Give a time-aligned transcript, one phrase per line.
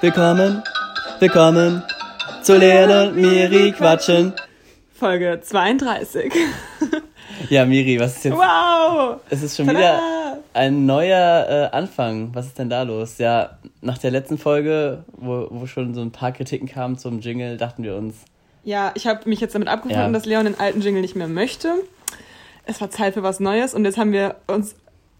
[0.00, 0.62] willkommen,
[1.18, 1.82] willkommen
[2.42, 4.32] zu Leon und Miri quatschen.
[4.94, 6.32] Folge 32.
[7.48, 8.34] Ja, Miri, was ist jetzt?
[8.36, 9.16] Wow!
[9.30, 9.78] Es ist schon Tada!
[9.78, 10.00] wieder
[10.52, 12.30] ein neuer äh, Anfang.
[12.34, 13.18] Was ist denn da los?
[13.18, 17.56] Ja, nach der letzten Folge, wo, wo schon so ein paar Kritiken kamen zum Jingle,
[17.56, 18.14] dachten wir uns,
[18.64, 20.12] Ja, ich habe mich jetzt damit abgefunden, Ja.
[20.12, 21.72] dass Leon den alten Jingle nicht mehr möchte.
[22.66, 24.74] Es war Zeit für was Neues und jetzt haben wir uns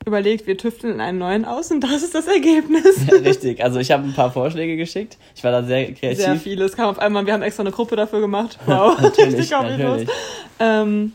[0.06, 2.96] überlegt, wir tüfteln in einen neuen aus und das ist das Ergebnis.
[3.12, 3.62] richtig.
[3.62, 5.18] Also ich habe ein paar Vorschläge geschickt.
[5.36, 6.18] Ich war da sehr kreativ.
[6.18, 6.64] Sehr viele.
[6.64, 8.58] Es kam auf einmal, wir haben extra eine Gruppe dafür gemacht.
[8.66, 10.08] Wow, natürlich, richtig natürlich.
[10.58, 11.12] Ähm,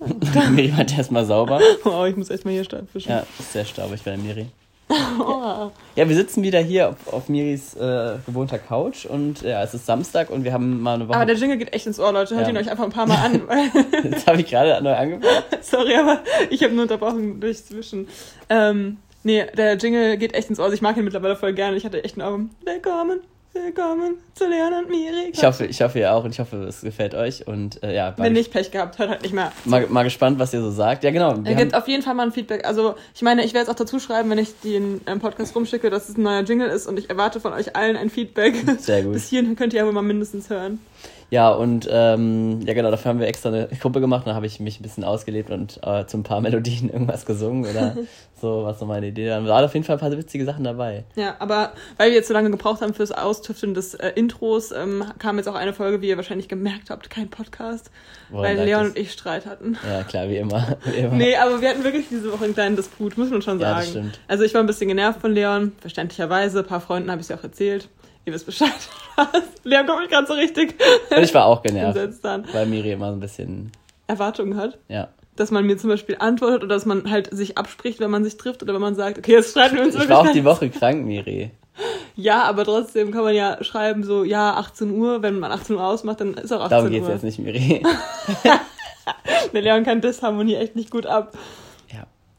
[0.50, 1.60] Miri macht erstmal sauber.
[1.84, 2.88] wow, ich muss echt mal hier starten.
[2.94, 4.46] Ja, ist sehr staubig bei der Miri.
[5.18, 5.70] Oh.
[5.96, 9.86] Ja, wir sitzen wieder hier auf, auf Miris äh, gewohnter Couch und ja, es ist
[9.86, 11.16] Samstag und wir haben mal eine Woche.
[11.16, 12.34] Aber der Jingle geht echt ins Ohr, Leute.
[12.34, 12.50] Hört Ja.
[12.52, 13.42] ihn euch einfach ein paar Mal an.
[14.10, 15.42] Jetzt habe ich gerade neu angefangen.
[15.62, 16.20] Sorry, aber
[16.50, 18.08] ich habe nur unterbrochen durch Zwischen.
[18.48, 20.64] Ähm, nee, der Jingle geht echt ins Ohr.
[20.66, 21.76] Also Ich mag ihn mittlerweile voll gerne.
[21.76, 22.50] Ich hatte echt einen Augen.
[22.64, 23.20] Willkommen,
[23.54, 25.30] willkommen zu Leon und Miri.
[25.32, 28.14] Ich hoffe, ich hoffe ihr auch und ich hoffe, es gefällt euch und äh, ja,
[28.16, 29.52] Wenn nicht Pech gehabt, hört halt nicht mehr.
[29.64, 31.04] mal, mal gespannt, was ihr so sagt.
[31.04, 31.34] Ja, genau.
[31.44, 32.66] Er gibt auf jeden Fall mal ein Feedback.
[32.66, 35.90] Also, ich meine, ich werde es auch dazu schreiben, wenn ich den ähm, Podcast rumschicke,
[35.90, 38.54] dass es ein neuer Jingle ist und ich erwarte von euch allen ein Feedback.
[38.78, 39.12] Sehr gut.
[39.12, 40.80] Bis hierhin könnt ihr aber mal mindestens hören.
[41.32, 44.26] Ja, und ähm, ja, genau, dafür haben wir extra eine Gruppe gemacht.
[44.26, 47.64] Da habe ich mich ein bisschen ausgelebt und äh, zu ein paar Melodien irgendwas gesungen
[47.64, 47.96] oder
[48.40, 49.40] so, was so meine Idee war.
[49.40, 51.04] Da waren auf jeden Fall ein paar witzige Sachen dabei.
[51.16, 55.04] Ja, aber weil wir jetzt so lange gebraucht haben fürs Austüfteln des äh, Intros, ähm,
[55.18, 57.90] kam jetzt auch eine Folge, wie ihr wahrscheinlich gemerkt habt, kein Podcast,
[58.28, 58.88] Woran weil Leon das?
[58.90, 59.78] und ich Streit hatten.
[59.90, 60.76] Ja, klar, wie immer.
[60.84, 61.14] Wie immer.
[61.14, 63.80] Nee, aber wir hatten wirklich diese Woche einen kleinen Disput, muss man schon Ja, sagen.
[63.80, 64.20] das stimmt.
[64.28, 66.58] Also ich war ein bisschen genervt von Leon, verständlicherweise.
[66.58, 67.88] Ein paar Freunden habe ich es ja auch erzählt.
[68.24, 68.70] Ihr wisst Bescheid.
[69.64, 70.74] Leon kommt mich gerade so richtig
[71.20, 71.98] ich war auch genervt,
[72.52, 73.72] weil Miri immer so ein bisschen,
[74.06, 74.78] Erwartungen hat.
[74.88, 75.08] ja.
[75.34, 78.36] Dass man mir zum Beispiel antwortet oder dass man halt sich abspricht, wenn man sich
[78.36, 80.44] trifft oder wenn man sagt, okay, jetzt streiten wir uns Ich war auch die.
[80.44, 81.50] Woche krank, Miri.
[82.14, 85.22] Ja, aber trotzdem kann man ja schreiben, so, ja, 18 Uhr.
[85.22, 86.90] Wenn man 18 Uhr ausmacht, dann ist auch 18 Darum Uhr.
[86.90, 87.82] geht's jetzt nicht, Miri.
[89.54, 91.32] Der Leon kann Disharmonie echt nicht gut ab.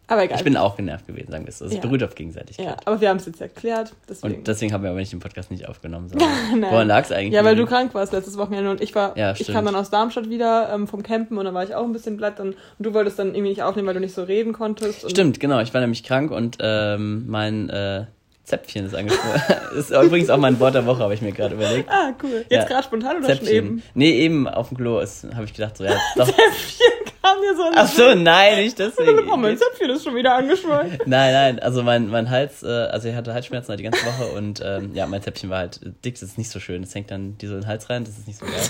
[0.07, 0.37] Aber egal.
[0.37, 1.65] Ich bin auch genervt gewesen, sagen wir es so.
[1.65, 1.79] Es Ja.
[1.79, 2.65] beruht auf Gegenseitigkeit.
[2.65, 3.93] ja, aber wir haben es jetzt erklärt.
[4.09, 4.35] Deswegen.
[4.35, 6.11] Und deswegen haben wir aber nicht den Podcast nicht aufgenommen.
[6.69, 7.33] Woran lag es eigentlich?
[7.33, 9.89] Ja, weil du krank warst letztes Wochenende und ich war, Ja, ich kam dann aus
[9.89, 12.55] Darmstadt wieder ähm, vom Campen und dann war ich auch ein bisschen platt und, und
[12.79, 15.09] du wolltest dann irgendwie nicht aufnehmen, weil du nicht so reden konntest.
[15.09, 15.59] Stimmt, genau.
[15.61, 18.05] Ich war nämlich krank und ähm, mein äh,
[18.43, 19.41] Zäpfchen ist angesprochen.
[19.77, 21.89] ist übrigens auch mein Wort der Woche, habe ich mir gerade überlegt.
[21.89, 22.43] Ah, cool.
[22.49, 22.65] Jetzt Ja.
[22.65, 23.55] gerade spontan oder schon Zäpfchen.
[23.55, 23.83] eben?
[23.93, 26.25] Nee, eben auf dem Klo habe ich gedacht, so, ja, doch.
[26.25, 26.87] Zäpfchen
[27.23, 29.29] kam dir so Ach so, nein, nicht deswegen.
[29.29, 30.97] Oh, mein Zäpfchen ist schon wieder angeschwollen.
[31.05, 34.37] Nein, nein, also mein, mein Hals, äh, also ich hatte Halsschmerzen halt die ganze Woche
[34.37, 36.81] und ähm, ja, mein Zäpfchen war halt dick, das ist nicht so schön.
[36.81, 38.69] Das hängt dann die so in den Hals rein, das ist nicht so geil.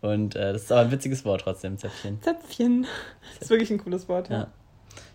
[0.00, 2.22] Und äh, das ist aber ein witziges Wort trotzdem, Zäpfchen.
[2.22, 2.86] Zäpfchen.
[3.34, 4.38] Das ist wirklich ein cooles Wort, ja.
[4.38, 4.46] Ja.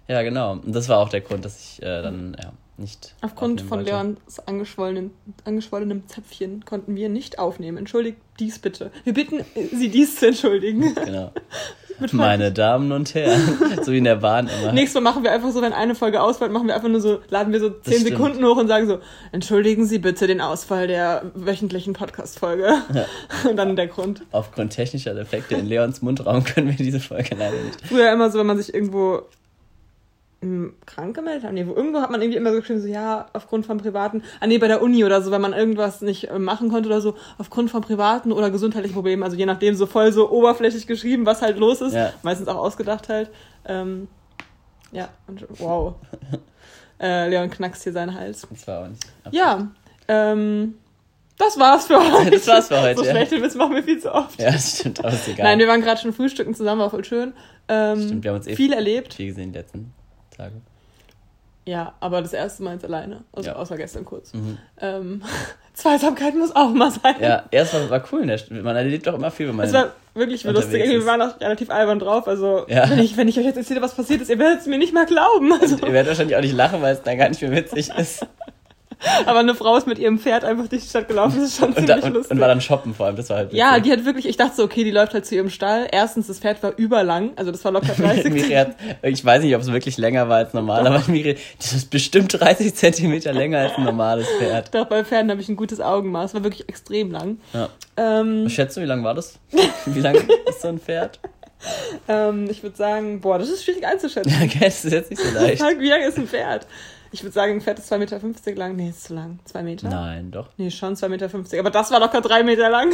[0.08, 0.54] Ja, genau.
[0.54, 3.16] Und das war auch der Grund, dass ich äh, dann ja nicht.
[3.22, 3.92] Aufgrund von wollte.
[3.92, 5.12] Leons angeschwollenen,
[5.46, 7.78] angeschwollenem Zäpfchen konnten wir nicht aufnehmen.
[7.78, 8.92] Entschuldigt dies bitte.
[9.04, 10.94] Wir bitten äh, Sie dies zu entschuldigen.
[10.96, 11.32] Genau.
[12.12, 13.58] Meine Damen und Herren.
[13.84, 14.72] so wie in der Bahn immer.
[14.72, 17.20] Nächstes Mal machen wir einfach so, wenn eine Folge ausfällt, machen wir einfach nur so,
[17.30, 18.04] laden wir so zehn.
[18.04, 19.00] Sekunden hoch und sagen so,
[19.32, 22.74] entschuldigen Sie bitte den Ausfall der wöchentlichen Podcast-Folge.
[23.50, 24.22] Und dann der Grund.
[24.32, 27.88] Aufgrund technischer Defekte in Leons Mundraum können wir diese Folge leider nicht.
[27.88, 29.24] Früher immer so, wenn man sich irgendwo
[30.86, 31.54] krank gemeldet hat.
[31.54, 34.48] Nee, wo irgendwo hat man irgendwie immer so geschrieben, so ja, aufgrund von privaten, ah
[34.48, 37.16] nee, bei der Uni oder so, wenn man irgendwas nicht äh, machen konnte oder so,
[37.38, 41.42] aufgrund von privaten oder gesundheitlichen Problemen, also je nachdem, so voll so oberflächlich geschrieben, was
[41.42, 41.94] halt los ist.
[41.94, 42.14] Ja.
[42.24, 43.30] Meistens auch ausgedacht halt.
[43.66, 44.08] Ähm,
[44.92, 45.96] ja, und, wow.
[47.00, 48.48] äh, Leon knackst hier seinen Hals.
[48.50, 49.04] Das war auch nicht.
[49.32, 49.68] Ja,
[50.08, 50.76] ähm,
[51.38, 52.32] das war's für heute.
[52.32, 53.12] Das war's für heute, So ja.
[53.12, 54.40] schlechte Witze machen wir viel zu oft.
[54.40, 55.46] Ja, das stimmt, aber ist egal.
[55.46, 57.34] Nein, wir waren gerade schon frühstücken zusammen, war voll schön.
[57.68, 59.14] Ähm, Stimmt, wir haben uns eh- viel erlebt.
[59.14, 59.94] viel gesehen letzten
[60.36, 60.56] Tage.
[61.66, 63.24] Ja, aber das erste Mal jetzt alleine.
[63.32, 63.56] Also Ja.
[63.56, 64.34] außer gestern kurz.
[64.34, 64.58] Mhm.
[64.82, 65.22] Ähm,
[65.74, 67.16] Zweisamkeit muss auch mal sein.
[67.22, 68.24] Ja, erst war, cool.
[68.24, 69.66] St- Man erlebt doch immer viel, wenn man.
[69.66, 70.84] Es war wirklich lustig.
[70.84, 70.90] Ist.
[70.92, 72.28] Wir waren auch relativ albern drauf.
[72.28, 72.90] Also, Ja.
[72.90, 74.94] wenn, ich, wenn ich euch jetzt erzähle, was passiert ist, ihr werdet es mir nicht
[74.94, 75.54] mehr glauben.
[75.54, 78.28] Also, Ihr werdet wahrscheinlich auch nicht lachen, weil es dann gar nicht mehr witzig ist.
[79.26, 81.36] aber eine Frau ist mit ihrem Pferd einfach durch die Stadt gelaufen.
[81.40, 82.32] Das ist schon Und, ziemlich da, und, lustig.
[82.32, 83.16] und war dann shoppen vor allem.
[83.16, 83.84] Das war halt ja, witzig.
[83.84, 85.88] die hat wirklich, ich dachte so, okay, die läuft halt zu ihrem Stall.
[85.92, 89.56] Erstens, das Pferd war überlang, also das war locker 30 Miri hat, ich weiß nicht,
[89.56, 93.60] ob es wirklich länger war als normal, aber Miri, das ist bestimmt 30 Zentimeter länger
[93.60, 94.74] als ein normales Pferd.
[94.74, 97.38] Doch bei Pferden habe ich ein gutes Augenmaß, war wirklich extrem lang.
[97.54, 97.70] Ja.
[97.98, 99.40] Ähm, Was schätzt du, wie lang war das?
[99.86, 100.16] Wie lang
[100.48, 101.20] ist so ein Pferd?
[102.08, 104.32] ähm, ich würde sagen, boah, das ist schwierig einzuschätzen.
[104.32, 105.62] Ja, gell, das ist jetzt nicht so leicht.
[105.80, 106.68] Wie lang ist ein Pferd?
[107.14, 108.76] Ich würde sagen, ein Pferd ist 2,50 Meter lang.
[108.76, 109.38] Nee, ist zu lang.
[109.46, 109.88] 2 Meter?
[109.88, 110.50] Nein, doch.
[110.58, 111.60] Nee, schon 2,50 Meter.
[111.60, 112.92] Aber das war locker 3 Meter lang.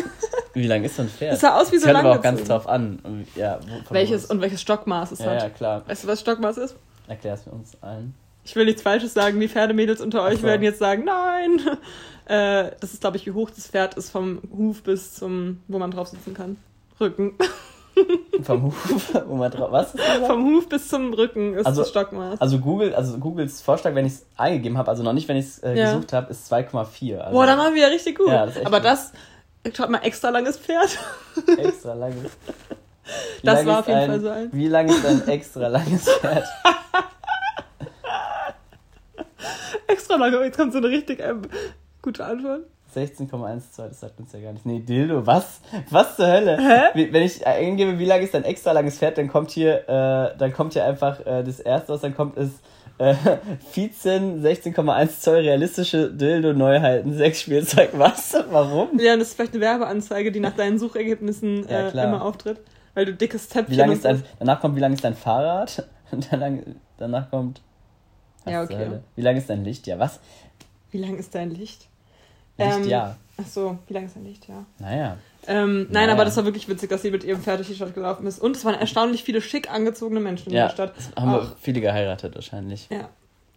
[0.53, 1.33] Wie lang ist so ein Pferd?
[1.33, 2.99] Das sah aus wie so Das kommt aber auch ganz drauf an.
[3.03, 5.55] Und Ja, Welches und welches Stockmaß es Ja, ja, hat.
[5.55, 5.83] klar.
[5.87, 6.75] Weißt du, was Stockmaß ist?
[7.07, 8.13] Erklär es uns allen.
[8.43, 10.43] Ich will nichts Falsches sagen, die Pferdemädels unter euch so.
[10.43, 11.61] werden jetzt sagen, nein.
[12.25, 15.79] Äh, das ist, glaube ich, wie hoch das Pferd ist vom Huf bis zum, wo
[15.79, 16.57] man drauf sitzen kann.
[16.99, 17.33] Rücken.
[18.43, 19.71] Vom Huf, wo man drauf.
[19.71, 19.93] Was?
[19.95, 20.27] ist das?
[20.27, 22.39] Vom Huf bis zum Rücken ist Also- das Stockmaß.
[22.41, 25.45] Also Google, also Googles Vorschlag, wenn ich es eingegeben habe, also noch nicht, wenn ich
[25.45, 25.93] es äh, Ja.
[25.93, 27.17] gesucht habe, ist 2,4.
[27.17, 28.29] Also Boah, dann waren wir ja richtig gut.
[28.29, 28.85] Ja, das Aber gut.
[28.85, 29.11] das,
[29.75, 30.97] schaut mal, extra langes Pferd.
[31.57, 32.31] extra langes.
[33.41, 35.67] Wie Das lang war auf jeden ein, Fall so ein- Wie lang ist ein extra
[35.67, 36.45] langes Pferd?
[39.87, 40.37] extra lange.
[40.43, 41.41] Jetzt kommt so eine richtig ähm,
[42.01, 42.61] gute Antwort.
[42.95, 44.65] 16,12, das sagt uns ja gar nicht.
[44.65, 45.61] Nee, Dildo, was?
[45.89, 46.57] Was zur Hölle?
[46.57, 47.09] Hä?
[47.11, 50.53] Wenn ich eingebe, wie lang ist ein extra langes Pferd, dann kommt hier, äh, dann
[50.53, 52.61] kommt hier einfach äh, das erste, was dann kommt, ist
[52.99, 53.15] äh,
[53.73, 57.91] Vizen 16,1 Zoll realistische Dildo-Neuheiten, sechs Spielzeug.
[57.93, 58.35] Was?
[58.49, 58.99] Warum?
[58.99, 62.59] Ja, das ist vielleicht eine Werbeanzeige, die nach deinen Suchergebnissen Ja, äh, immer auftritt.
[62.93, 65.87] Weil du dickes Zäpfchen Wie lang ist dein, danach kommt, wie lang ist dein Fahrrad?
[66.11, 66.51] Und danach,
[66.97, 67.61] danach kommt.
[68.45, 68.99] Ja, okay.
[69.15, 69.87] Wie lang ist dein Licht?
[69.87, 70.19] Ja, was?
[70.91, 71.87] Wie lang ist dein Licht?
[72.59, 73.15] Licht, Ähm, ja.
[73.41, 74.65] Ach so, wie lang ist dein Licht, ja.
[74.79, 75.17] Naja.
[75.47, 76.11] Ähm, nein, Naja.
[76.13, 78.39] aber das war wirklich witzig, dass sie mit ihrem Pferd durch die Stadt gelaufen ist.
[78.39, 80.93] Und es waren erstaunlich viele schick angezogene Menschen in Ja, der Stadt.
[80.97, 82.87] das haben Auch- wir viele geheiratet wahrscheinlich.
[82.91, 83.09] Ja.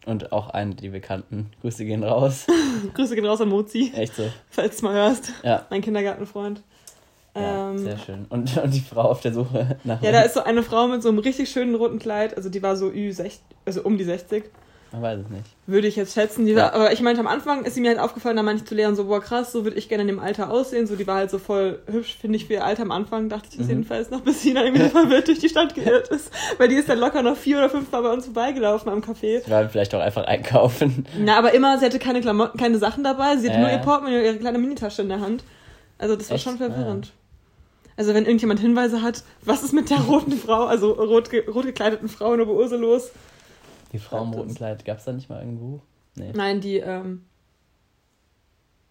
[0.06, 1.50] Und auch einen, die wir kannten.
[1.60, 2.46] Grüße gehen raus.
[2.94, 4.24] Grüße gehen raus an Mozi, Echt so.
[4.50, 5.32] falls du es mal hörst.
[5.42, 5.66] Ja.
[5.70, 6.62] Mein Kindergartenfreund.
[7.34, 8.26] Ja, Ähm, sehr schön.
[8.28, 10.02] Und, und die Frau auf der Suche nach.
[10.02, 12.62] Ja, da ist so eine Frau mit so einem richtig schönen roten Kleid, also die
[12.62, 14.44] war so Ü60, also um die 60,
[14.92, 15.44] Man weiß es nicht.
[15.66, 16.44] würde ich jetzt schätzen.
[16.44, 16.64] Die Ja.
[16.64, 18.74] war, aber ich meinte, am Anfang ist sie mir halt aufgefallen, da meinte ich zu
[18.74, 20.86] Leon so, boah krass, so würde ich gerne in dem Alter aussehen.
[20.86, 23.48] So, die war halt so voll hübsch, finde ich, für ihr Alter am Anfang, dachte
[23.50, 23.70] ich das Mhm.
[23.72, 26.30] jedenfalls noch, bis sie dann irgendwie verwirrt durch die Stadt geirrt ist.
[26.58, 29.42] Weil die ist dann locker noch vier oder fünf Mal bei uns vorbeigelaufen am Café.
[29.44, 31.06] Sie wollen vielleicht auch einfach einkaufen.
[31.18, 33.74] Na, aber immer, sie hatte keine Klamotten, keine Sachen dabei, sie hatte nur Äh.
[33.76, 35.42] ihr Portemonnaie und ihre kleine Minitasche in der Hand.
[35.98, 36.44] Also das war Echt?
[36.44, 37.12] schon verwirrend.
[37.96, 41.64] Also wenn irgendjemand Hinweise hat, was ist mit der roten Frau, also rot, ge rot
[41.66, 43.10] gekleideten Frau in der Ursel los?
[43.92, 44.54] Die Frau im roten.
[44.54, 45.80] Kleid, gab es da nicht mal irgendwo?
[46.14, 46.32] Nee.
[46.34, 47.24] Nein, die, ähm,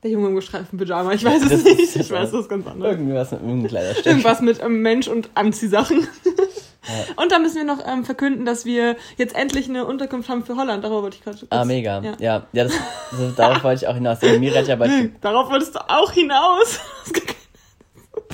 [0.03, 2.91] der Junge im gestreiften Pyjama, ich weiß es nicht, ich weiß, das ist ganz anders.
[2.91, 4.05] Irgendwas mit irgendeinem Kleiderstück.
[4.07, 6.07] Irgendwas mit ähm, Mensch und Anziehsachen.
[6.87, 7.21] Ja.
[7.23, 10.55] Und dann müssen wir noch ähm, verkünden, dass wir jetzt endlich eine Unterkunft haben für
[10.55, 10.83] Holland.
[10.83, 12.01] Darüber wollte ich gerade Ah, mega.
[12.01, 12.13] Ja.
[12.19, 12.73] Ja, ja, das,
[13.11, 14.19] das, darauf wollte ich auch hinaus.
[14.21, 15.11] Mira ja bald.
[15.21, 16.79] Darauf wolltest du auch hinaus.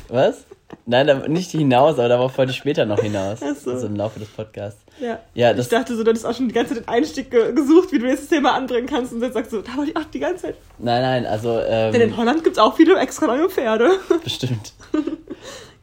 [0.07, 0.45] Was?
[0.85, 3.39] Nein, nicht hinaus, aber darauf wollte ich später noch hinaus.
[3.43, 3.71] Ach so.
[3.71, 4.81] Also im Laufe des Podcasts.
[4.99, 5.19] Ja.
[5.33, 7.91] Ja, Ich dachte so, du hättest auch schon die ganze Zeit den Einstieg ge gesucht,
[7.91, 9.13] wie du jetzt das Thema anbringen kannst.
[9.13, 10.55] Und jetzt sagst du, da wollte ich auch die ganze Zeit.
[10.79, 11.57] Nein, nein, also.
[11.59, 13.91] Denn in Ähm, Holland gibt es auch viele extra lange Pferde.
[14.23, 14.73] bestimmt.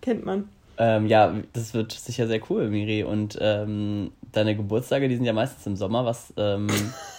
[0.00, 0.48] Kennt man.
[0.76, 3.04] Ähm, ja, das wird sicher sehr cool, Miri.
[3.04, 6.04] Und ähm, deine Geburtstage, die sind ja meistens im Sommer.
[6.04, 6.66] Was ähm,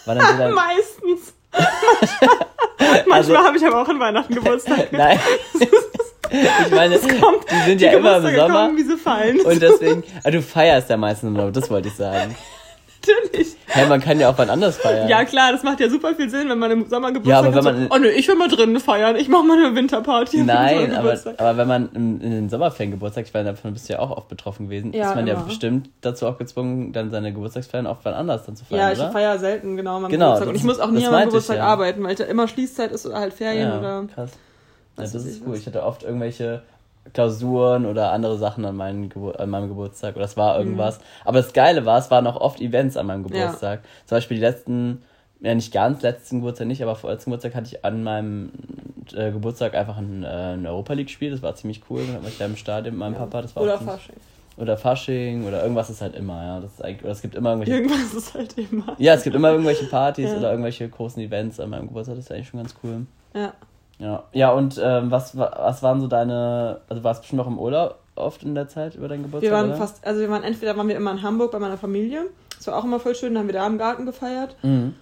[0.06, 0.54] war dann so dein.
[0.54, 1.34] Meistens.
[3.08, 4.92] Manchmal Also- habe ich aber auch an Weihnachten Geburtstag.
[4.92, 5.18] Nein.
[6.32, 8.54] Ich meine, Kommt, die sind ja die immer im Sommer.
[8.66, 9.40] Kommen, wie sie fallen.
[9.42, 12.36] Und deswegen, ah, du feierst ja meistens im Sommer, das wollte ich sagen.
[13.08, 13.56] Natürlich.
[13.68, 15.08] Hey, man kann ja auch wann anders feiern.
[15.08, 17.48] Ja, klar, das macht ja super viel Sinn, wenn man im Sommer Geburtstag Ja, aber
[17.50, 17.56] hat.
[17.56, 19.16] wenn so, man- oh ne, ich will mal drinnen feiern.
[19.16, 20.42] Ich mache mal eine Winterparty.
[20.42, 21.36] Nein, aber, Geburtstag.
[21.40, 24.10] aber wenn man in, in den Sommerferien Geburtstag, ich meine, davon bist du ja auch
[24.10, 25.44] oft betroffen gewesen, Ja, ist man ja immer.
[25.44, 28.98] bestimmt dazu auch gezwungen, dann seine Geburtstagsfeiern auch wann anders dann zu feiern, Ja, ich
[29.00, 29.12] oder?
[29.12, 30.50] feiere selten genau an meinem Genau, Geburtstag.
[30.50, 31.64] Und ich muss auch nie an meinem meinte ich Geburtstag ja.
[31.66, 34.06] arbeiten, weil da immer Schließzeit ist oder halt Ferien ja, oder.
[34.16, 34.32] krass.
[34.98, 35.54] Ja, was das ist cool.
[35.54, 35.60] was.
[35.60, 36.62] Ich hatte oft irgendwelche
[37.14, 41.00] Klausuren oder andere Sachen an, meinen Gebur an meinem Geburtstag oder es war irgendwas.
[41.24, 43.34] Aber das Geile war, es waren auch oft Events an meinem Mhm.
[43.34, 43.44] Ja.
[43.46, 43.82] Geburtstag.
[44.06, 45.04] Zum Beispiel die letzten,
[45.42, 48.52] ja nicht ganz letzten Geburtstag nicht, aber vorletzten Geburtstag hatte ich an meinem
[49.16, 51.30] äh, Geburtstag einfach ein, äh, ein Europa League Spiel.
[51.30, 52.02] Das war ziemlich cool.
[52.12, 53.42] Dann war ich da im Stadion mit meinem Papa.
[53.44, 54.16] Das war Oder ziemlich- Fasching.
[54.58, 56.60] Oder Fasching oder irgendwas ist halt immer, ja.
[56.62, 57.82] Das ist eigentlich, oder es gibt immer irgendwelche.
[57.82, 58.96] Irgendwas ist halt immer.
[58.98, 60.38] Ja, es gibt immer irgendwelche Partys Ja.
[60.38, 62.16] oder irgendwelche großen Events an meinem Geburtstag.
[62.16, 63.06] Das ist eigentlich schon ganz cool.
[63.36, 63.54] Ja.
[64.00, 66.82] Ja, ja und ähm, was, wa- was waren so deine.
[66.90, 69.50] Also warst du bestimmt noch im Urlaub oft in der Zeit über deinen Geburtstag?
[69.52, 69.78] Wir waren oder?
[69.78, 72.26] fast, also wir waren entweder waren wir immer in Hamburg bei meiner Familie.
[72.58, 74.56] Das war auch immer voll schön, dann haben wir da im Garten gefeiert.
[74.64, 74.96] Mhm.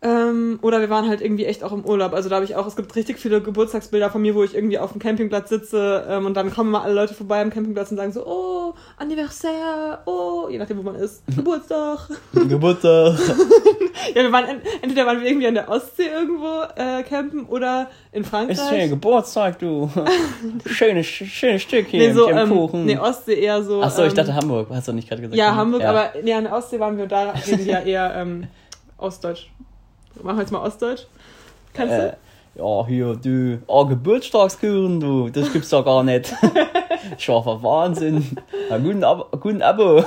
[0.00, 2.12] Ähm, oder wir waren halt irgendwie echt auch im Urlaub.
[2.12, 4.78] Also da habe ich auch, es gibt richtig viele Geburtstagsbilder von mir, wo ich irgendwie
[4.78, 7.96] auf dem Campingplatz sitze ähm, und dann kommen mal alle Leute vorbei am Campingplatz und
[7.96, 12.10] sagen so, oh, Anniversaire, oh, je nachdem, wo man ist, Geburtstag.
[12.32, 13.18] Geburtstag.
[14.14, 17.90] ja, wir waren, ent entweder waren wir irgendwie an der Ostsee irgendwo äh, campen oder
[18.12, 18.56] in Frankreich.
[18.56, 19.90] Ist schön, Geburtstag, du.
[20.66, 22.84] schönes, schönes Stück hier nee, so, ähm, Kuchen.
[22.84, 23.82] nee, Ostsee eher so.
[23.82, 24.68] Achso, ich ähm, dachte Hamburg.
[24.70, 25.36] Hast du nicht gerade gesagt?
[25.36, 28.46] Ja, Hamburg, aber nee, an der Ostsee waren wir, da reden wir ja eher ähm,
[28.96, 29.48] Ostdeutsch.
[30.22, 31.02] Machen wir jetzt mal Ostdeutsch.
[31.74, 32.12] Kannst Äh,
[32.56, 33.58] ja, hier, du.
[33.68, 35.28] Oh, Geburtstagskuchen, du.
[35.28, 36.34] Das gibt's doch gar nicht.
[37.18, 38.36] Scharfer Wahnsinn.
[38.70, 40.00] Ein guten, Ab guten Abo.
[40.00, 40.04] du?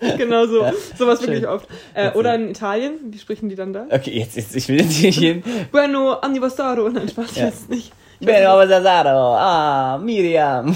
[0.18, 0.62] Genau so.
[0.62, 1.66] Ja, Sowas wirklich oft.
[1.94, 3.86] Äh, oder in Italien, wie sprechen die dann da?
[3.90, 5.42] Okay, jetzt, jetzt ich will jetzt nicht hin.
[5.72, 6.88] Bueno, anniversario.
[6.88, 7.46] Nein, Spaß, ich Ja.
[7.46, 7.92] weiß es nicht.
[8.20, 9.36] Ich aber Sasaro.
[9.36, 10.74] Ah, Miriam.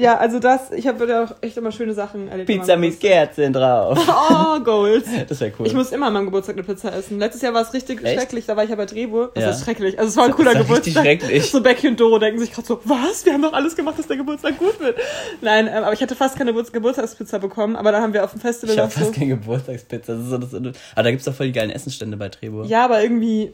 [0.00, 2.46] Ja, also das, ich habe ja auch echt immer schöne Sachen erlebt.
[2.48, 3.98] Pizza mit Kerzen drauf.
[4.08, 5.04] Oh, Gold.
[5.28, 5.66] Das wäre cool.
[5.66, 7.18] Ich muss immer an meinem Geburtstag eine Pizza essen.
[7.18, 8.18] Letztes Jahr war es richtig Echt?
[8.18, 9.28] schrecklich, da war ich aber Drehbuch.
[9.34, 9.50] Das Ja.
[9.50, 9.98] ist schrecklich.
[9.98, 11.20] Also es war ein cooler Das war richtig Geburtstag.
[11.28, 11.50] schrecklich.
[11.50, 13.24] So Becky und Doro denken sich gerade so, was?
[13.26, 14.96] Wir haben doch alles gemacht, dass der Geburtstag gut wird.
[15.40, 18.32] Nein, ähm, aber ich hatte fast keine Geburts Geburtstagspizza bekommen, aber dann haben wir auf
[18.32, 19.04] dem Festival Ich habe noch so.
[19.04, 20.14] fast keine Geburtstagspizza.
[20.14, 22.64] Das ist so, das aber da gibt's doch voll die geilen Essensstände bei Trebur.
[22.64, 23.52] Ja, aber irgendwie.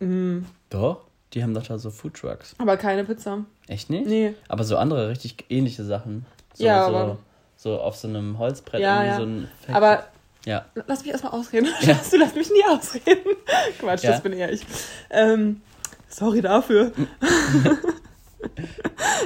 [0.00, 1.07] Mh, Doch?
[1.34, 2.54] Die haben doch da so Foodtrucks.
[2.58, 3.44] aber keine Pizza.
[3.66, 4.06] Echt nicht?
[4.06, 4.34] Nee.
[4.48, 6.24] Aber so andere richtig ähnliche Sachen.
[6.54, 7.18] So, Ja, so, aber-
[7.56, 9.16] so auf so einem Holzbrett Ja, irgendwie ja.
[9.16, 10.04] so ein Fett- Aber
[10.46, 10.64] Ja.
[10.86, 11.68] lass mich erstmal ausreden.
[11.82, 11.98] Ja.
[12.10, 13.36] Du lässt mich nie ausreden.
[13.78, 14.12] Quatsch, Ja.
[14.12, 14.64] das bin eher ich.
[15.10, 15.60] Ähm,
[16.08, 16.92] sorry dafür.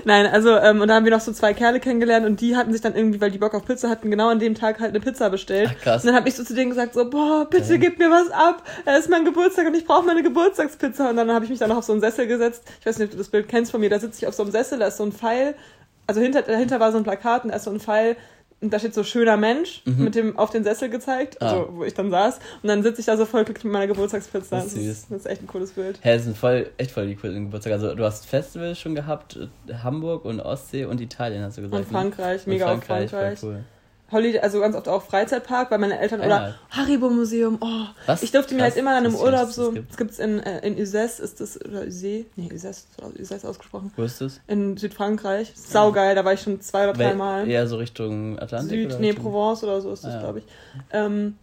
[0.04, 2.73] Nein, also, ähm, und da haben wir noch so zwei Kerle kennengelernt und die hatten
[2.73, 5.00] sich dann irgendwie, weil die Bock auf Pizza hatten, genau an dem Tag halt eine
[5.00, 5.71] Pizza bestellt.
[5.73, 6.02] Ach, krass.
[6.02, 8.62] Und dann habe ich so zu denen gesagt, so, boah, bitte gib mir was ab.
[8.85, 11.11] Es ist mein Geburtstag und ich brauche meine Geburtstagspizza.
[11.11, 12.64] Und dann habe ich mich dann noch auf so einen Sessel gesetzt.
[12.81, 13.90] Ich weiß nicht, ob du das Bild kennst von mir.
[13.90, 15.54] Da sitze ich auf so einem Sessel, da ist so ein Pfeil.
[16.07, 18.16] Also hinter, dahinter war so ein Plakat und da ist so ein Pfeil.
[18.62, 21.62] Und da steht so schöner Mensch mit dem auf den Sessel gezeigt, also Mhm.
[21.62, 21.69] Ah.
[21.73, 22.38] wo ich dann saß.
[22.62, 24.57] Und dann sitze ich da so voll glücklich mit meiner Geburtstagspizza.
[24.57, 25.07] Das Das ist ist, süß.
[25.11, 25.99] das ist echt ein cooles Bild.
[26.00, 27.75] Hä, das sind voll, echt voll die coolen Geburtstage.
[27.75, 29.37] Also du hast Festivals schon gehabt,
[29.69, 31.83] äh, Hamburg und Ostsee und Italien hast du gesagt.
[31.85, 32.52] Und Frankreich, ne?
[32.54, 33.38] mega und auf Frankreich.
[33.40, 33.64] Voll cool.
[34.12, 36.54] Holiday, also ganz oft auch Freizeitpark, weil meine Eltern oder ja.
[36.71, 37.59] Haribo-Museum.
[37.61, 37.66] Oh,
[38.07, 38.23] Was?
[38.23, 38.71] ich durfte mir Krass.
[38.73, 39.73] halt immer dann im Urlaub so.
[39.73, 40.11] das gibt.
[40.12, 42.26] Es in, äh, in Uzès, ist das, oder Uzès?
[42.37, 42.85] Nee, Uzès,
[43.19, 43.92] Uzès ausgesprochen.
[43.97, 44.40] Wo ist das?
[44.47, 45.52] In Südfrankreich.
[45.57, 47.49] Saugeil, da war ich schon zwei oder drei Mal.
[47.49, 48.71] Eher so Richtung Atlantik?
[48.78, 50.21] Süd, oder nee, Richtung- Provence oder so ist das, Ah, ja.
[50.23, 50.45] glaube ich.
[50.92, 51.37] Ähm,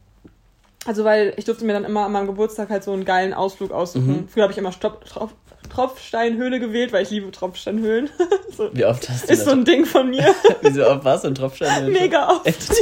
[0.85, 3.71] also, weil ich durfte mir dann immer an meinem Geburtstag halt so einen geilen Ausflug
[3.71, 4.07] aussuchen.
[4.21, 4.27] Mhm.
[4.29, 5.33] Früher habe ich immer Stop, Tropf,
[5.69, 8.09] Tropfsteinhöhle gewählt, weil ich liebe Tropfsteinhöhlen.
[8.57, 10.35] so, Wie oft hast du ist so ein Ding von mir.
[10.61, 11.91] Wieso oft warst du in Tropfstein?
[11.91, 12.45] Mega oft.
[12.45, 12.69] Echt?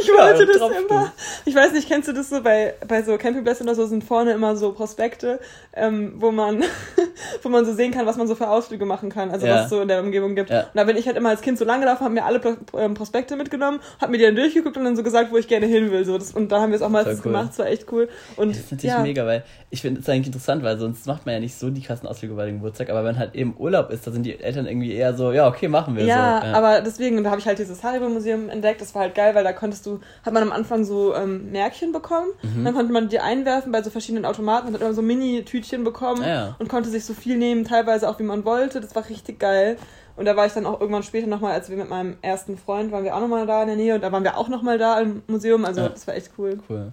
[0.00, 0.84] Ich wollte Ja, das Tropfen.
[0.88, 1.12] immer.
[1.44, 4.32] Ich weiß nicht, kennst du das so bei, bei so Campingplätzen oder so sind vorne
[4.32, 5.40] immer so Prospekte,
[5.74, 6.62] ähm, wo man
[7.42, 9.56] wo man so sehen kann, was man so für Ausflüge machen kann, also Ja.
[9.56, 10.50] was es so in der Umgebung gibt.
[10.50, 10.60] Ja.
[10.62, 12.40] Und da bin ich halt immer als Kind so lange gelaufen, habe mir alle
[12.76, 15.66] ähm, Prospekte mitgenommen, habe mir die dann durchgeguckt und dann so gesagt, wo ich gerne
[15.66, 16.04] hin will.
[16.04, 17.22] So, das, und da haben wir es auch Voll cool.
[17.22, 18.08] gemacht, es war echt cool.
[18.36, 21.26] Und Das ist natürlich ja, mega, weil ich finde es eigentlich interessant, weil sonst macht
[21.26, 23.90] man ja nicht so die krassen Ausflüge bei dem Geburtstag, aber wenn halt eben Urlaub
[23.90, 26.46] ist, da sind die Eltern irgendwie eher so, ja, okay, machen wir Ja, so.
[26.56, 28.80] aber deswegen, da habe ich halt dieses Haribo-Museum entdeckt.
[28.80, 31.90] Das war halt geil, weil da konntest du, hat man am Anfang so ähm, Märkchen
[31.92, 32.28] bekommen.
[32.42, 32.64] Mhm.
[32.64, 36.22] Dann konnte man die einwerfen bei so verschiedenen Automaten und hat immer so Mini-Tütchen bekommen
[36.22, 36.56] Ah, ja.
[36.58, 38.80] und konnte sich so viel nehmen, teilweise auch wie man wollte.
[38.80, 39.76] Das war richtig geil.
[40.16, 42.90] Und da war ich dann auch irgendwann später nochmal, als wir mit meinem ersten Freund
[42.92, 45.00] waren wir auch nochmal da in der Nähe und da waren wir auch nochmal da
[45.00, 45.64] im Museum.
[45.64, 45.88] Also Ja.
[45.90, 46.58] das war echt cool.
[46.70, 46.92] Cool.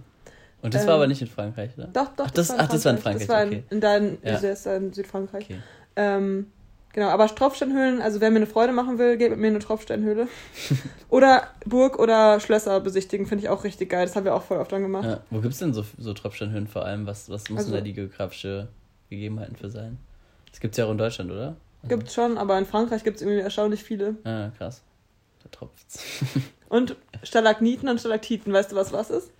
[0.60, 1.88] Und das Ähm, war aber nicht in Frankreich, oder?
[1.92, 3.62] Doch, doch, Ach, das- ach, das war in Frankreich, Das war in, okay.
[3.70, 4.38] in, dein, Ja.
[4.40, 5.44] das in Südfrankreich.
[5.44, 5.58] Okay.
[5.96, 6.50] Ähm,
[6.94, 9.62] genau, aber Tropfsteinhöhlen, also wer mir eine Freude machen will, geht mit mir in eine
[9.62, 10.28] Tropfsteinhöhle.
[11.10, 14.06] oder Burg oder Schlösser besichtigen, finde ich auch richtig geil.
[14.06, 15.04] Das haben wir auch voll oft dann gemacht.
[15.04, 15.20] Ja.
[15.30, 17.06] Wo gibt's denn so, so Tropfsteinhöhen vor allem?
[17.06, 18.68] Was, was müssen Also- da die geografische
[19.10, 19.98] Gegebenheiten für sein?
[20.50, 21.56] Das gibt's ja auch in Deutschland, oder?
[21.86, 24.16] Gibt's schon, aber in Frankreich gibt es irgendwie erstaunlich viele.
[24.24, 24.80] Ah, krass.
[25.42, 26.02] Da tropft's.
[26.70, 29.30] Und Stalagniten und Stalaktiten, weißt du, was was ist?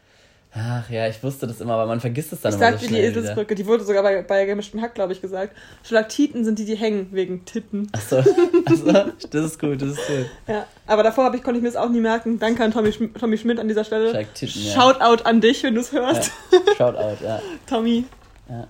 [0.57, 2.87] Ach ja, ich wusste das immer, aber man vergisst es dann ich immer sag so
[2.87, 3.01] dir die.
[3.01, 5.57] Eselsbrücke, die wurde sogar bei, bei gemischtem Hack, glaube ich, gesagt.
[5.83, 7.89] Stalaktiten sind die, die hängen wegen Titten.
[7.93, 8.93] Achso, achso,
[9.31, 10.27] das ist gut, das ist gut.
[10.47, 12.39] Ja, aber davor ich, konnte ich mir das auch nie merken.
[12.39, 14.11] Danke an Tommy, Schm Tommy Schmidt an dieser Stelle.
[14.11, 14.73] Stalaktiten, ja.
[14.75, 16.01] Shoutout an dich, wenn du es Ja.
[16.01, 16.31] hörst.
[16.77, 17.41] Shoutout, ja.
[17.67, 18.05] Tommy.
[18.49, 18.69] ja.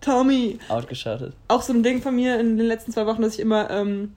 [0.00, 0.58] Tommy.
[0.68, 1.34] Outgeschaltet.
[1.48, 4.14] Auch so ein Ding von mir in den letzten zwei Wochen, dass ich immer ähm,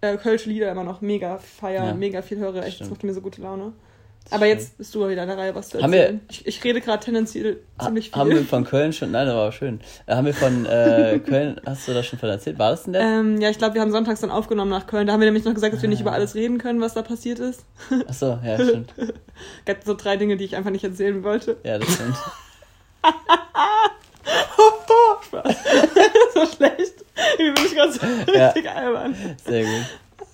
[0.00, 1.94] äh, Kölsche Lieder immer noch mega feier, Ja.
[1.94, 2.64] mega viel höre.
[2.64, 3.72] Echt, das macht mir so gute Laune.
[4.24, 6.20] Das Aber jetzt bist du wieder an der Reihe, was zu Haben wir- erzählen.
[6.30, 8.18] ich, ich rede gerade tendenziell ziemlich viel.
[8.18, 9.80] Haben wir von Köln schon, nein, das war aber schön.
[10.06, 12.58] Äh, haben wir von äh, Köln, hast du da schon von erzählt?
[12.58, 13.02] War das denn der?
[13.02, 15.06] ähm, ja, ich glaube, wir haben sonntags dann aufgenommen nach Köln.
[15.06, 16.02] Da haben wir nämlich noch gesagt, dass wir nicht Ah.
[16.02, 17.64] über alles reden können, was da passiert ist.
[18.08, 18.94] Achso, ja, stimmt.
[19.66, 21.56] Gab so drei Dinge, die ich einfach nicht erzählen wollte.
[21.64, 22.16] Ja, das stimmt.
[25.26, 25.56] Spaß.
[26.34, 26.94] so schlecht.
[27.38, 28.00] Irgendwie bin ich gerade so
[28.34, 28.46] Ja.
[28.48, 29.14] richtig albern.
[29.44, 29.84] Sehr gut.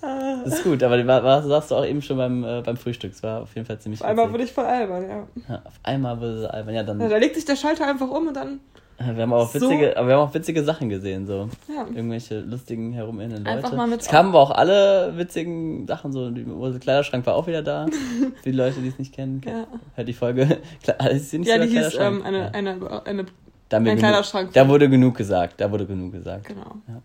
[0.01, 3.11] Das ist gut, aber war, war, sagst du auch eben schon beim, äh, beim Frühstück.
[3.11, 5.27] Es war auf jeden Fall ziemlich Auf einmal wurde ich voll albern, ja.
[5.49, 6.75] ja, Auf einmal wurde sie albern.
[6.75, 6.99] Ja, dann.
[7.01, 7.09] ja.
[7.09, 8.59] Da legt sich der Schalter einfach um und dann,
[8.97, 11.49] Wir haben auch So- witzige, aber wir haben auch witzige Sachen gesehen, so.
[11.73, 11.85] ja.
[11.93, 13.49] Irgendwelche lustigen herumirinnen Leute.
[13.57, 17.47] Einfach mal mit- Es kamen aber auch alle witzigen Sachen, so, unser Kleiderschrank war auch
[17.47, 17.85] wieder da.
[17.87, 19.67] Für die Leute, die es nicht kennen, Ja.
[19.95, 20.59] hört die Folge.
[21.11, 22.17] Ist sie nicht Ja, die hieß Kleiderschrank?
[22.19, 22.47] ähm, eine, Ja.
[22.51, 22.69] eine,
[23.05, 23.25] eine,
[23.69, 24.51] wir ein genug, Kleiderschrank.
[24.53, 26.45] Da wurde genug gesagt, da wurde genug gesagt.
[26.47, 26.75] Genau.
[26.87, 27.01] Ja.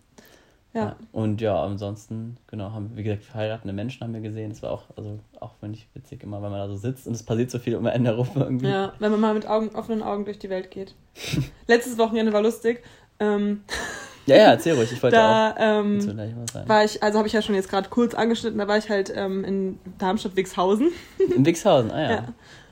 [0.74, 0.96] Ja.
[1.12, 4.50] Und ja, ansonsten, genau, haben, wie gesagt, verheiratende Menschen haben wir gesehen.
[4.50, 7.14] Das war auch, also auch finde ich witzig immer, wenn man da so sitzt und
[7.14, 8.68] es passiert so viel um einen herum irgendwie.
[8.68, 10.94] Ja, wenn man mal mit Augen, offenen Augen durch die Welt geht.
[11.68, 12.82] Letztes Wochenende war lustig.
[13.20, 13.62] Ähm,
[14.26, 17.34] Ja, ja, erzähl ruhig, ich wollte auch da dazu ähm, war ich, also habe ich
[17.34, 20.88] ja schon jetzt gerade kurz angeschnitten, da war ich halt ähm, in Darmstadt-Wixhausen.
[21.36, 22.10] In Wixhausen, ah ja.
[22.10, 22.24] Ja.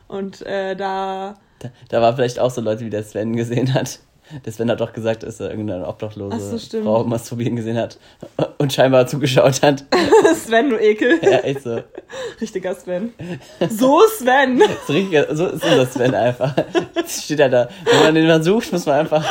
[0.08, 3.98] Und äh, da, Da, da war vielleicht auch so Leute, wie der Sven gesehen hat.
[4.44, 6.82] Der Sven hat doch gesagt, dass er irgendeine obdachlose Ach so.
[6.82, 7.98] Frau masturbieren gesehen hat
[8.58, 9.84] und scheinbar zugeschaut hat.
[10.44, 11.18] Sven, du Ekel.
[11.22, 11.82] Ja, echt so.
[12.40, 13.12] Richtiger Sven.
[13.70, 14.62] So, Sven.
[14.86, 16.54] So, richtig, so ist unser Sven einfach.
[16.94, 17.68] Jetzt steht er da.
[17.84, 19.30] Wenn man den mal sucht, muss man einfach.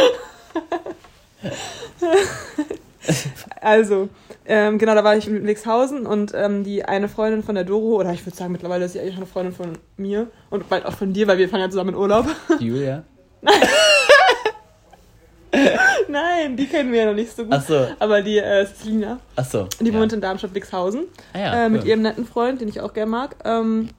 [3.60, 4.10] Also,
[4.46, 8.00] ähm, genau, da war ich in Wixhausen und ähm, die eine Freundin von der Doro,
[8.00, 10.94] oder ich würde sagen, mittlerweile ist sie eigentlich eine Freundin von mir und bald auch
[10.94, 12.26] von dir, weil wir fahren ja zusammen in Urlaub.
[12.60, 13.04] Julia.
[16.08, 17.54] Nein, die kennen wir ja noch nicht so gut.
[17.54, 17.88] Ach so.
[18.00, 19.68] Aber die äh, Selina, Ach so.
[19.80, 20.00] die ja.
[20.00, 21.04] wohnt in Darmstadt-Wixhausen.
[21.34, 21.88] Ah ja, äh, mit cool.
[21.90, 23.36] ihrem netten Freund, den ich auch gerne mag.
[23.44, 23.90] Ähm,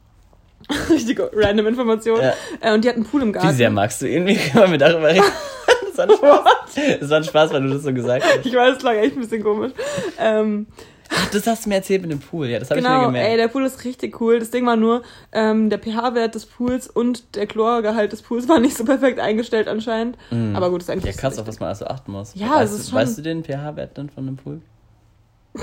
[0.90, 2.21] richtige random Information.
[2.21, 2.32] Ja.
[2.61, 3.49] Äh, und die hat einen Pool im Garten.
[3.49, 4.26] Wie sehr magst du ihn?
[4.26, 5.25] Wie können wir darüber reden?
[5.94, 7.00] Das war ein Spaß.
[7.00, 8.47] Das war ein Spaß, weil du das so gesagt hast.
[8.47, 9.73] Ich weiß, es klang echt ein bisschen komisch.
[10.18, 10.66] Ähm,
[11.14, 12.47] Ach, das hast du mir erzählt mit dem Pool.
[12.49, 13.28] Ja, das habe ich mir genau, gemerkt.
[13.31, 14.38] ey, der Pool ist richtig cool.
[14.38, 15.02] Das Ding war nur,
[15.33, 19.69] ähm, der pH-Wert des Pools und der Chlorgehalt des Pools war nicht so perfekt eingestellt
[19.69, 20.16] anscheinend.
[20.54, 22.33] Aber gut, das ist eigentlich ja, krass, auf was man also achten muss.
[22.35, 24.61] Ja, weißt, es ist schon- Weißt du den pH-Wert dann von dem Pool?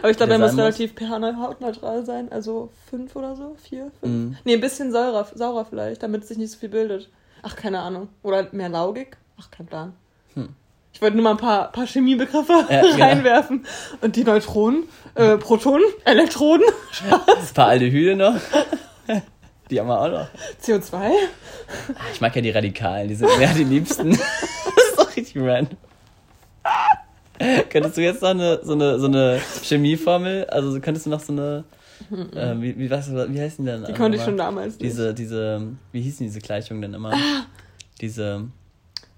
[0.00, 2.30] Aber ich glaube, der der muss relativ pH-hautneutral sein.
[2.32, 4.12] Also 5 oder so, 4, 5.
[4.12, 4.36] Mhm.
[4.44, 7.08] Nee, ein bisschen saurer, saurer vielleicht, damit sich nicht so viel bildet.
[7.42, 8.08] Ach, keine Ahnung.
[8.22, 9.16] Oder mehr laugig?
[9.40, 9.92] Ach, kein Plan.
[10.98, 13.04] Ich wollte nur mal ein paar, paar Chemiebegriffe Ja, genau.
[13.04, 13.64] reinwerfen.
[14.00, 14.82] Und die Neutronen,
[15.14, 16.66] äh, Protonen, Elektronen,
[17.08, 18.34] Ein paar Aldehyde noch.
[19.70, 20.26] Die haben wir auch noch.
[20.60, 20.94] CO2.
[20.96, 21.10] Ah,
[22.12, 24.10] Ich mag ja die Radikalen, die sind mir die liebsten.
[24.10, 24.20] das
[24.90, 25.76] ist doch richtig random.
[27.70, 31.20] Könntest du jetzt noch eine, so, eine, so eine Chemieformel, also so könntest du noch
[31.20, 31.62] so eine,
[32.34, 33.84] äh, wie, wie, was, wie heißen die denn?
[33.84, 34.82] Die konnte ich schon damals nicht.
[34.82, 35.62] Diese, diese,
[35.92, 37.12] wie hießen diese Gleichungen denn immer?
[38.00, 38.48] Diese,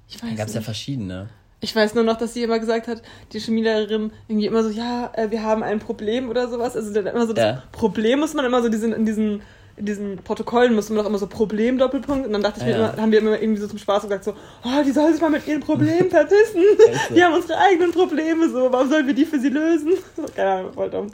[0.08, 1.30] Ich da weiß gab es ja verschiedene.
[1.60, 3.02] Ich weiß nur noch, dass sie immer gesagt hat,
[3.32, 6.74] die Chemielehrerin irgendwie immer so, ja, äh, wir haben ein Problem oder sowas.
[6.74, 7.62] Also dann immer so das Ja.
[7.72, 9.42] Problem muss man immer so diesen, in diesen
[9.80, 12.72] in diesen Protokollen muss man doch immer so Problem Doppelpunkt und dann dachte ich mir
[12.72, 12.90] ja.
[12.90, 15.30] immer, haben wir immer irgendwie so zum Spaß gesagt so, oh, die soll sich mal
[15.30, 16.62] mit ihren Problemen verpissen.
[17.08, 17.14] So?
[17.14, 19.92] Die haben unsere eigenen Probleme so, warum sollen wir die für sie lösen?
[20.16, 21.06] So, Keine Ahnung, voll dumm.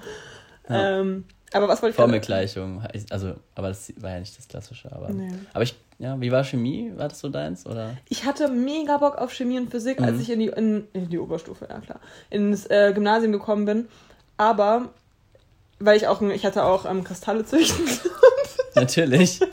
[0.68, 1.00] Ja.
[1.00, 5.10] Ähm, aber was wollte ich Formelgleichung, also, aber das war ja nicht das Klassische, aber.
[5.10, 5.28] Nee.
[5.52, 6.92] Aber ich, ja, wie war Chemie?
[6.96, 7.64] War das so deins?
[7.66, 7.96] Oder?
[8.08, 10.20] Ich hatte mega Bock auf Chemie und Physik, als Mhm.
[10.20, 13.88] ich in die, in, in die Oberstufe, ja klar, ins äh, Gymnasium gekommen bin.
[14.36, 14.90] Aber,
[15.78, 17.86] weil ich auch, ich hatte auch ähm, Kristalle züchten
[18.74, 19.40] Natürlich.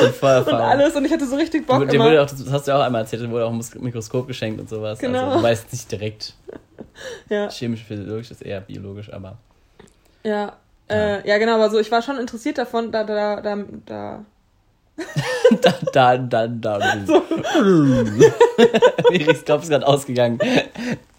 [0.00, 0.60] So und Vorerfahrung.
[0.60, 2.04] alles und ich hatte so richtig Bock Dir immer.
[2.06, 4.60] wurde auch, das hast du ja auch einmal erzählt, dir wurde auch ein Mikroskop geschenkt
[4.60, 4.98] und sowas.
[5.00, 5.26] Genau.
[5.26, 6.34] Also, wobei es nicht direkt
[7.28, 9.38] ja, chemisch, physiologisch ist, eher biologisch, aber.
[10.22, 10.56] ja,
[10.88, 14.24] äh, ja, genau, aber so, ich war schon interessiert davon, da, da, da, da.
[15.62, 15.74] da,
[16.16, 16.96] da, da, da.
[19.10, 20.38] Miri's Kopf ist gerade ausgegangen.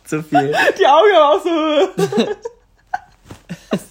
[0.05, 0.53] Zu viel.
[0.79, 1.89] Die Augen aber auch so.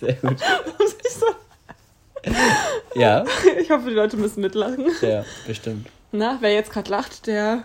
[0.01, 0.41] Sehr gut.
[0.41, 3.25] Warum soll ich so- Ja,
[3.61, 4.87] ich hoffe, die Leute müssen mitlachen.
[5.03, 5.89] ja, bestimmt.
[6.12, 7.65] Na, wer jetzt gerade lacht, der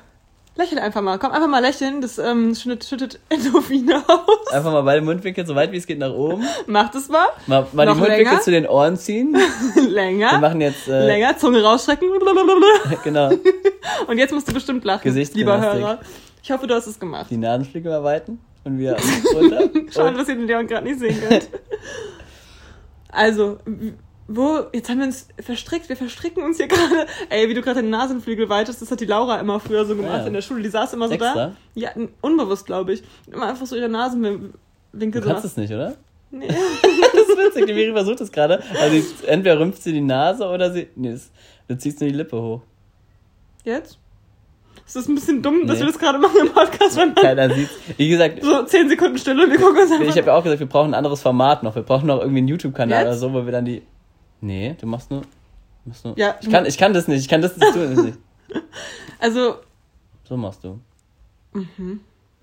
[0.62, 1.18] lächelt einfach mal.
[1.20, 4.52] Komm, einfach mal lächeln, das ähm, schüttet, schüttet Endorphine aus.
[4.52, 6.44] Einfach mal beide Mundwinkel so weit wie es geht nach oben.
[6.68, 7.28] Macht es mal.
[7.48, 8.42] Mal, mal die Mundwinkel länger?
[8.42, 9.34] zu den Ohren ziehen.
[9.76, 10.40] Wir Länger.
[10.40, 10.88] machen jetzt.
[10.88, 12.10] Äh, Länger, Zunge rausstrecken.
[13.04, 13.32] Genau.
[14.08, 15.82] Und jetzt musst du bestimmt lachen, lieber Gesichtsgymnastik.
[15.82, 16.00] Hörer.
[16.44, 17.28] Ich hoffe, du hast es gemacht.
[17.30, 18.40] Die Nasenflügel mal weiten.
[18.64, 18.96] Und wieder
[19.34, 19.70] runter.
[19.92, 21.50] Schade, Und dass ihr den Leon gerade nicht sehen könnt.
[23.10, 23.58] Also,
[24.36, 27.06] wo, jetzt haben wir uns verstrickt, wir verstricken uns hier gerade.
[27.30, 30.22] Ey, wie du gerade den Nasenflügel weitest, das hat die Laura immer früher so gemacht
[30.22, 30.28] Ja.
[30.28, 30.62] in der Schule.
[30.64, 31.34] Die saß immer so Extra?
[31.34, 31.52] da.
[31.76, 31.90] Ja,
[32.22, 33.04] unbewusst, glaube ich.
[33.32, 34.52] Immer einfach so ihre Nasenwinkel
[34.94, 35.28] du so.
[35.30, 35.96] kannst es nicht, oder?
[36.32, 36.48] Nee.
[37.14, 38.62] Das ist witzig, die Miri versucht es gerade.
[38.80, 40.88] Also entweder rümpft sie die Nase oder sie.
[40.96, 41.30] Nee, das,
[41.68, 42.62] du ziehst nur die Lippe hoch.
[43.64, 43.98] Jetzt?
[44.88, 45.86] Es ist ein bisschen dumm, dass Nee.
[45.86, 47.72] wir das gerade machen im Podcast, wenn Keiner sieht's.
[47.98, 50.44] Wie gesagt, so 10 Sekunden Stille und wir gucken uns einfach ich habe ja auch
[50.44, 51.76] gesagt, wir brauchen ein anderes Format noch.
[51.76, 53.82] Wir brauchen noch irgendwie einen YouTube-Kanal oder so, wo wir dann die.
[54.42, 55.22] Nee, du machst nur.
[55.22, 55.28] Du
[55.90, 58.18] machst nur Ja, ich, kann, ich kann das nicht, ich kann das nicht tun.
[59.20, 59.58] Also,
[60.28, 60.80] So machst du.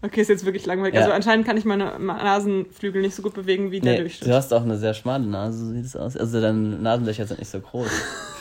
[0.00, 0.94] okay, ist jetzt wirklich langweilig.
[0.94, 1.00] Ja.
[1.02, 4.30] Also anscheinend kann ich meine Nasenflügel nicht so gut bewegen wie der Nee, Durchschnitt.
[4.30, 6.16] du hast auch eine sehr schmale Nase, so sieht es aus.
[6.16, 7.88] Also deine Nasenlöcher sind nicht so groß.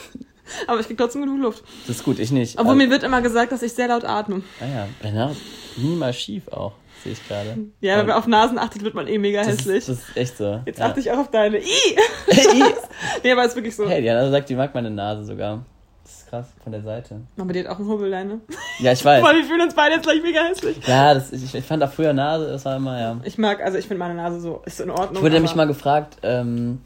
[0.68, 1.64] Aber ich krieg trotzdem genug Luft.
[1.88, 2.58] Das ist gut, ich nicht.
[2.58, 4.42] Obwohl also, mir wird immer gesagt, dass ich sehr laut atme.
[4.60, 5.32] Ah ja.
[5.78, 7.58] Minimal schief auch, sehe ich gerade.
[7.82, 9.78] Ja, wenn man auf Nasen achtet, wird man eh mega das hässlich.
[9.78, 10.62] Ist, das ist echt so.
[10.66, 10.86] Jetzt ja.
[10.88, 11.58] achte ich auch auf deine.
[11.60, 11.66] Ih!
[13.24, 13.88] nee, aber ist wirklich so.
[13.88, 15.66] Hey, die Anna sagt, die mag meine Nase sogar.
[16.04, 17.22] Das ist krass, von der Seite.
[17.38, 18.40] Aber die hat auch einen Hubbelleine.
[18.80, 19.22] Ja, ich weiß.
[19.22, 20.80] Boah, wir fühlen uns beide jetzt gleich mega hässlich.
[20.88, 23.18] Ja, das, ich, ich fand auch früher Nase, das war immer, ja.
[23.24, 25.18] Ich mag, also ich finde meine Nase so, ist in Ordnung.
[25.18, 26.82] Ich wurde nämlich mal gefragt, ähm,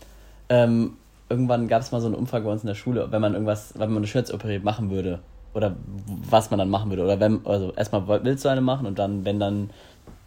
[0.49, 0.97] ähm,
[1.31, 3.73] irgendwann gab es mal so eine Umfrage bei uns in der Schule, wenn man irgendwas,
[3.73, 5.19] wenn man eine Schönheits-OP machen würde.
[5.53, 5.75] Oder
[6.29, 7.03] was man dann machen würde.
[7.03, 9.69] Oder wenn, also erstmal willst du eine machen und dann, wenn dann,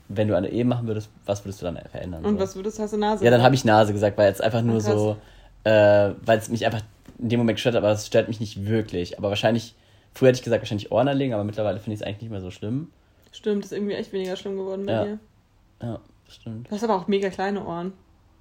[0.08, 2.24] wenn du eine Ehe machen würdest, was würdest du dann verändern?
[2.24, 2.40] Und so.
[2.40, 3.24] was würdest du, hast du Nase?
[3.24, 4.86] Ja, dann habe ich Nase gesagt, weil jetzt einfach nur Ah, krass.
[5.00, 5.16] so,
[5.64, 6.82] äh, weil es mich einfach
[7.18, 9.18] in dem Moment gestört hat, aber es stört mich nicht wirklich.
[9.18, 9.74] Aber wahrscheinlich,
[10.12, 12.40] früher hätte ich gesagt, wahrscheinlich Ohren anlegen, aber mittlerweile finde ich es eigentlich nicht mehr
[12.42, 12.90] so schlimm.
[13.32, 15.04] Stimmt, ist irgendwie echt weniger schlimm geworden bei Ja.
[15.04, 15.18] dir.
[15.82, 16.68] Ja, stimmt.
[16.68, 17.92] Du hast aber auch mega kleine Ohren.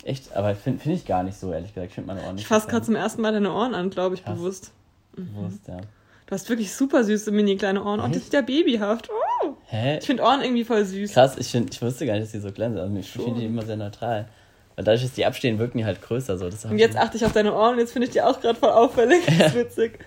[0.05, 1.89] Echt, aber finde find ich gar nicht so, ehrlich gesagt.
[1.89, 4.15] Ich finde meine Ohren nicht Ich fasse gerade zum ersten Mal deine Ohren an, glaube
[4.15, 4.35] ich, Krass.
[4.37, 4.71] bewusst.
[5.15, 5.77] bewusst, ja.
[6.25, 7.99] Du hast wirklich super süße mini kleine Ohren.
[7.99, 8.15] Und Echt?
[8.15, 9.09] das ist ja babyhaft.
[9.43, 9.53] Oh.
[9.67, 9.97] Hä?
[9.99, 11.13] Ich finde Ohren irgendwie voll süß.
[11.13, 12.81] Krass, ich, find, ich wusste gar nicht, dass die so klein sind.
[12.81, 14.27] Also ich finde die immer sehr neutral.
[14.75, 16.37] Weil dadurch, dass die abstehen, wirken die halt größer.
[16.37, 16.49] So.
[16.49, 18.57] Das Und jetzt achte ich auf deine Ohren und jetzt finde ich die auch gerade
[18.57, 19.23] voll auffällig.
[19.25, 19.99] Das ist witzig.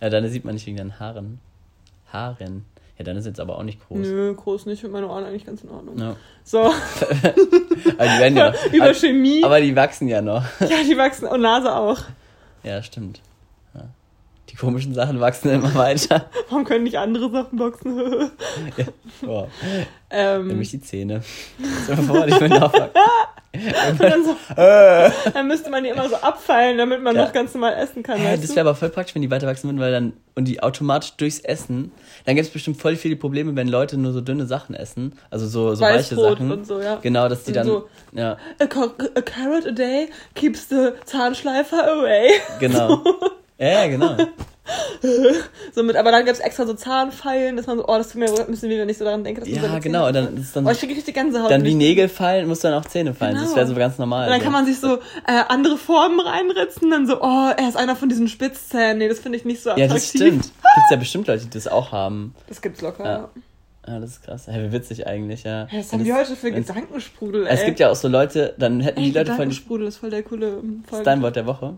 [0.00, 1.40] ja, deine sieht man nicht wegen deinen Haaren.
[2.12, 2.64] Haaren.
[2.98, 3.98] Ja, deine sind jetzt aber auch nicht groß.
[4.00, 4.74] Nö, groß nicht.
[4.74, 5.96] Ich finde meine Ohren eigentlich ganz in Ordnung.
[5.98, 6.16] Ja.
[6.44, 6.72] So, Aber
[7.32, 9.44] die werden ja über aber, Chemie.
[9.44, 10.42] aber die wachsen ja noch.
[10.60, 11.28] ja, die wachsen.
[11.28, 11.98] Und Nase auch.
[12.64, 13.20] Ja, stimmt.
[14.50, 16.26] Die komischen Sachen wachsen immer weiter.
[16.48, 18.30] Warum können nicht andere Sachen boxen?
[18.76, 18.84] ja.
[19.22, 19.48] Boah.
[20.10, 21.22] ähm, Nämlich die Zähne.
[21.84, 22.52] Stell dir vor, ich bin
[23.90, 24.36] und dann, so,
[25.32, 27.24] dann müsste man die immer so abfeilen, damit man Ja.
[27.24, 28.18] noch ganz normal essen kann.
[28.18, 30.62] Hä, das wäre aber voll praktisch, wenn die weiter wachsen würden, weil dann und die
[30.62, 31.90] automatisch durchs Essen,
[32.24, 35.46] dann gibt es bestimmt voll viele Probleme, wenn Leute nur so dünne Sachen essen, also
[35.46, 36.52] so, so weiche Sachen.
[36.52, 36.96] und so, ja.
[37.02, 37.88] Genau, dass die Und dann so.
[38.12, 42.30] ja, A, a carrot a day keeps the Zahnschleifer away.
[42.60, 43.02] genau.
[43.04, 43.12] Ja,
[43.58, 44.16] ja, genau.
[45.72, 48.26] So mit, aber dann gibt's extra so Zahnpfeilen, dass man so, oh, das tut mir
[48.28, 49.40] ein bisschen weh, wenn ich so daran denke.
[49.40, 51.50] Dass man Ja, seine genau, und dann ist dann Oh, ich krieg richtig Gänsehaut.
[51.50, 53.34] dann wie Nägel fallen, muss dann auch Zähne fallen.
[53.36, 53.56] Das Genau.
[53.56, 54.24] wäre so ganz normal.
[54.26, 54.44] Und dann so.
[54.44, 55.00] kann man sich so äh,
[55.48, 58.98] andere Formen reinritzen, dann so, oh, er ist einer von diesen Spitzzähnen.
[58.98, 59.94] Nee, das finde ich nicht so Ja, attraktiv.
[59.94, 60.42] das stimmt.
[60.74, 62.34] Gibt's ja bestimmt Leute, die das auch haben.
[62.48, 63.04] Das gibt's locker.
[63.04, 63.10] Ja.
[63.12, 63.28] Ja.
[63.94, 64.46] Ja, das ist krass.
[64.48, 65.66] Hey, wie witzig eigentlich, ja.
[65.70, 67.54] Ja, was haben die das- heute für Gedankensprudel, ey?
[67.54, 70.10] Es gibt ja auch so Leute, dann hätten Ey, die Leute voll Gedankensprudel ist voll
[70.10, 70.96] der coole das Folge.
[70.98, 71.74] ist dein Wort der Woche.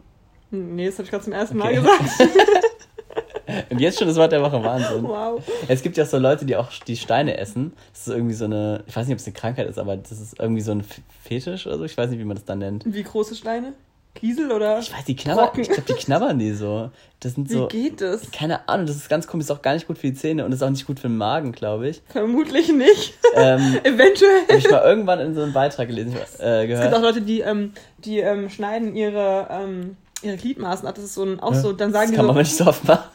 [0.51, 1.81] Nee, das habe ich gerade zum ersten Okay.
[1.81, 2.31] Mal gesagt.
[3.71, 5.03] Und jetzt schon das Wort der Woche, Wahnsinn.
[5.03, 5.43] wow.
[5.67, 7.73] Es gibt ja auch so Leute, die auch die Steine essen.
[7.93, 10.13] Das ist irgendwie so eine, ich weiß nicht, ob es eine Krankheit ist, aber das
[10.13, 10.85] ist irgendwie so ein
[11.25, 11.85] Fetisch oder so.
[11.85, 12.85] Ich weiß nicht, wie man das dann nennt.
[12.87, 13.73] Wie große Steine?
[14.15, 14.79] Kiesel oder?
[14.81, 16.91] Ich weiß, die knabbern, ich glaube, die knabbern die so.
[17.21, 18.31] Das sind Wie so, geht das?
[18.33, 20.53] keine Ahnung, das ist ganz komisch, ist auch gar nicht gut für die Zähne und
[20.53, 22.03] ist auch nicht gut für den Magen, glaube ich.
[22.09, 23.15] Vermutlich nicht.
[23.37, 24.43] Ähm, Eventuell.
[24.49, 27.03] hab ich mal irgendwann in so einem Beitrag gelesen, äh, Es gibt auch gehört.
[27.03, 30.95] Leute, die, ähm, die ähm, schneiden ihre, ähm, ihre Gliedmaßen ab.
[30.95, 32.57] Das ist so ein, auch so, dann sagen das die kann so, man aber nicht
[32.57, 33.05] so oft machen.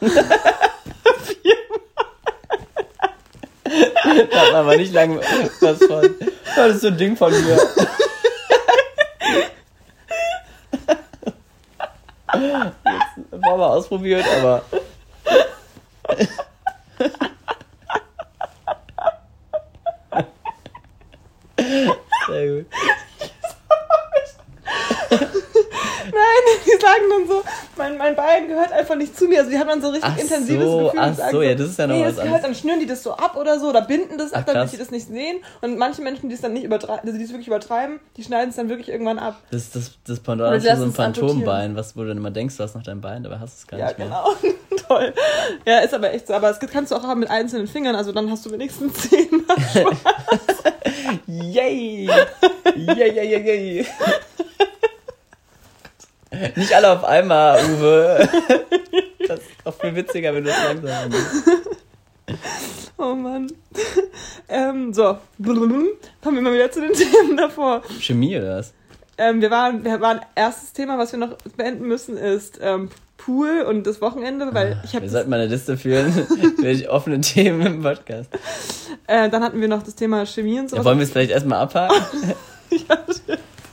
[4.30, 5.20] da hat man aber nicht lange
[5.60, 6.14] was von.
[6.54, 7.58] Das ist so ein Ding von mir.
[13.32, 14.62] Jetzt war mal ausprobiert, aber.
[22.26, 22.66] Sehr gut.
[26.64, 27.42] Die sagen dann so,
[27.76, 29.38] mein, mein Bein gehört einfach nicht zu mir.
[29.40, 31.00] Also die haben dann so richtig Ach intensives so, Gefühl.
[31.00, 32.42] ach so, ja, das ist ja noch nee, was anderes.
[32.42, 34.76] Dann schnüren die das so ab oder so oder binden das ab, Ach, damit die
[34.76, 35.38] das nicht sehen.
[35.60, 38.50] Und manche Menschen, die es dann nicht übertreiben, also die es wirklich übertreiben, die schneiden
[38.50, 39.36] es dann wirklich irgendwann ab.
[39.50, 40.92] Das ist das, das Pendant zu so es amputieren.
[40.92, 43.60] Phantombein, was, wo du dann immer denkst, du hast noch dein Bein, dabei hast du
[43.62, 44.06] es gar Ja, nicht mehr.
[44.08, 44.54] genau.
[44.88, 45.12] Toll.
[45.66, 46.34] Ja, ist aber echt so.
[46.34, 49.44] Aber das kannst du auch haben mit einzelnen Fingern, also dann hast du wenigstens zehn.
[51.26, 52.06] Yay!
[52.06, 53.86] Yay, yay, yay, yay!
[56.56, 58.28] Nicht alle auf einmal, Uwe.
[59.28, 61.50] Das ist auch viel witziger, wenn du es langsam machst.
[62.96, 63.50] Oh Mann.
[64.48, 65.18] ähm, so.
[65.42, 67.82] Kommen wir mal wieder zu den Themen davor.
[67.98, 68.72] Chemie oder was?
[69.18, 73.62] Ähm, wir waren, wir waren, erstes Thema, was wir noch beenden müssen, ist ähm, Pool
[73.62, 76.14] und das Wochenende, weil ich habe Wir sollten mal eine Liste führen,
[76.62, 78.30] welche offenen Themen im Podcast.
[79.08, 80.76] äh, dann hatten wir noch das Thema Chemie und so.
[80.76, 81.96] Ja, wollen wir es vielleicht erstmal abhaken?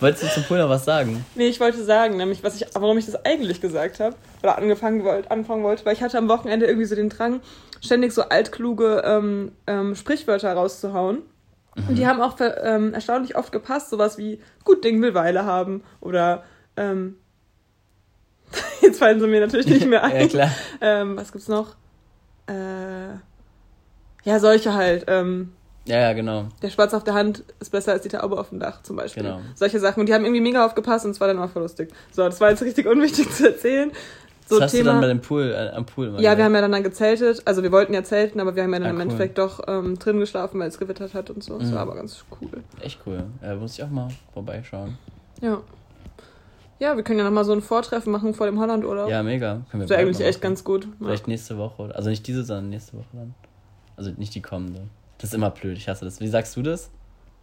[0.04, 1.26] Wolltest du zum Pool noch was sagen?
[1.36, 5.04] Nee, ich wollte sagen, nämlich, was ich, warum ich das eigentlich gesagt habe oder angefangen
[5.06, 7.40] wollt, anfangen wollte, weil ich hatte am Wochenende irgendwie so den Drang,
[7.82, 11.20] ständig so altkluge ähm, ähm, Sprichwörter rauszuhauen.
[11.76, 11.96] Und Mhm.
[11.96, 16.44] die haben auch ähm, erstaunlich oft gepasst, sowas wie gut Ding will Weile haben oder
[16.78, 17.16] ähm,
[18.82, 20.22] jetzt fallen sie mir natürlich nicht mehr ein.
[20.22, 20.50] Ja, klar.
[20.82, 21.76] Ähm, was gibt's noch?
[22.48, 23.14] Äh,
[24.24, 25.06] ja, solche halt.
[25.08, 25.54] Ähm,
[25.86, 26.46] Ja, ja, genau.
[26.62, 29.24] der Spatz auf der Hand ist besser als die Taube auf dem Dach zum Beispiel.
[29.24, 29.40] Genau.
[29.56, 30.00] Solche Sachen.
[30.00, 31.92] Und die haben irgendwie mega aufgepasst und es war dann auch voll lustig.
[32.12, 33.92] So, das war jetzt richtig unwichtig zu erzählen.
[34.48, 36.42] So, Was hast du dann bei dem Pool, äh, am Pool ja, wir gemacht?
[36.44, 37.42] haben ja dann, dann gezeltet.
[37.46, 39.02] Also wir wollten ja zelten, aber wir haben ja dann Ah, im cool.
[39.04, 41.58] Endeffekt doch ähm, drin geschlafen, weil es gewittert hat und so.
[41.60, 41.74] Das Mhm.
[41.76, 42.50] war aber ganz cool.
[42.82, 43.24] Echt cool.
[43.42, 44.98] Ja, muss ich auch mal vorbeischauen.
[45.42, 45.62] Ja.
[46.80, 49.10] Ja, wir können ja nochmal so ein Vortreffen machen vor dem Hollandurlaub.
[49.10, 49.54] Ja, mega.
[49.54, 50.86] Können wir das wäre eigentlich echt ganz gut.
[50.86, 51.08] Ja.
[51.08, 51.82] Vielleicht nächste Woche.
[51.84, 53.34] oder- Also nicht diese, sondern nächste Woche dann.
[53.96, 54.82] Also nicht die kommende.
[55.24, 56.20] Das ist immer blöd, ich hasse das.
[56.20, 56.90] Wie sagst du das?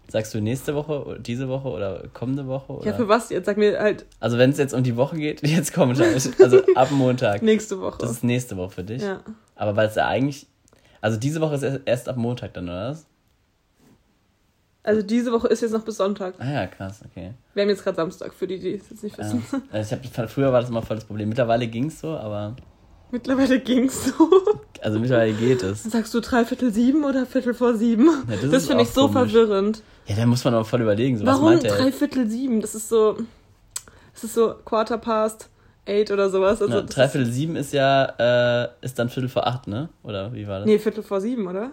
[0.09, 2.73] Sagst du nächste Woche, oder diese Woche oder kommende Woche?
[2.75, 2.87] Oder?
[2.89, 3.47] Ja, für was jetzt?
[3.47, 6.31] Sag mir halt also wenn es jetzt um die Woche geht, jetzt kommt halt.
[6.41, 7.41] Also ab Montag.
[7.43, 7.97] nächste Woche.
[8.01, 9.01] Das ist nächste Woche für dich.
[9.03, 9.21] ja.
[9.57, 10.47] Aber weil es ja eigentlich.
[11.01, 13.07] Also diese Woche ist erst- erst ab Montag dann, oder was?
[14.83, 16.35] Also diese Woche ist jetzt noch bis Sonntag.
[16.39, 17.33] Ah ja, krass, okay.
[17.55, 19.25] Wir haben jetzt gerade Samstag, für die, die es jetzt nicht Ja.
[19.25, 19.63] wissen.
[19.73, 21.29] Also ich hab, früher war das immer voll das Problem.
[21.31, 22.57] Mittlerweile ging es so, aber.
[23.11, 24.31] Mittlerweile ging's so.
[24.81, 25.83] Also mittlerweile geht es.
[25.85, 28.07] Sagst du dreiviertel sieben oder viertel vor sieben?
[28.29, 29.33] Ja, das das finde ich so komisch.
[29.33, 29.83] verwirrend.
[30.07, 31.19] Ja, da muss man auch voll überlegen.
[31.19, 32.61] So, Warum dreiviertel sieben?
[32.61, 33.19] Das ist so.
[34.15, 35.49] Das ist so Quarter past
[35.87, 36.61] eight oder sowas.
[36.63, 39.89] Also ja, dreiviertel sieben ist ja, äh, ist dann viertel vor acht, ne?
[40.03, 40.67] Oder wie war das?
[40.67, 41.71] Nee, viertel vor sieben, oder?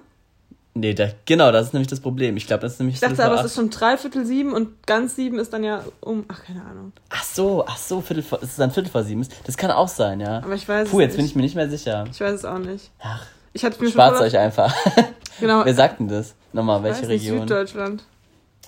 [0.80, 2.38] Nee, da, genau, das ist nämlich das Problem.
[2.38, 2.96] Ich glaube, das ist nämlich.
[2.96, 6.26] Ich dachte aber, es ist schon dreiviertel sieben und ganz sieben ist dann ja um.
[6.28, 6.94] Ach, keine Ahnung.
[7.10, 9.28] Ach so, ach so, Viertel vor, es ist dann Viertel vor sieben.
[9.46, 10.38] Das kann auch sein, ja.
[10.44, 12.06] Aber ich weiß Puh, jetzt bin ich mir nicht mehr sicher.
[12.12, 12.92] Ich weiß es auch nicht.
[13.00, 13.26] Ach.
[13.54, 14.74] Ich hatte mir Spart euch einfach.
[15.40, 15.64] Genau.
[15.66, 16.34] Wer sagt denn das?
[16.52, 17.36] Nochmal, welche weiß Region?
[17.36, 18.04] Nicht, Süddeutschland,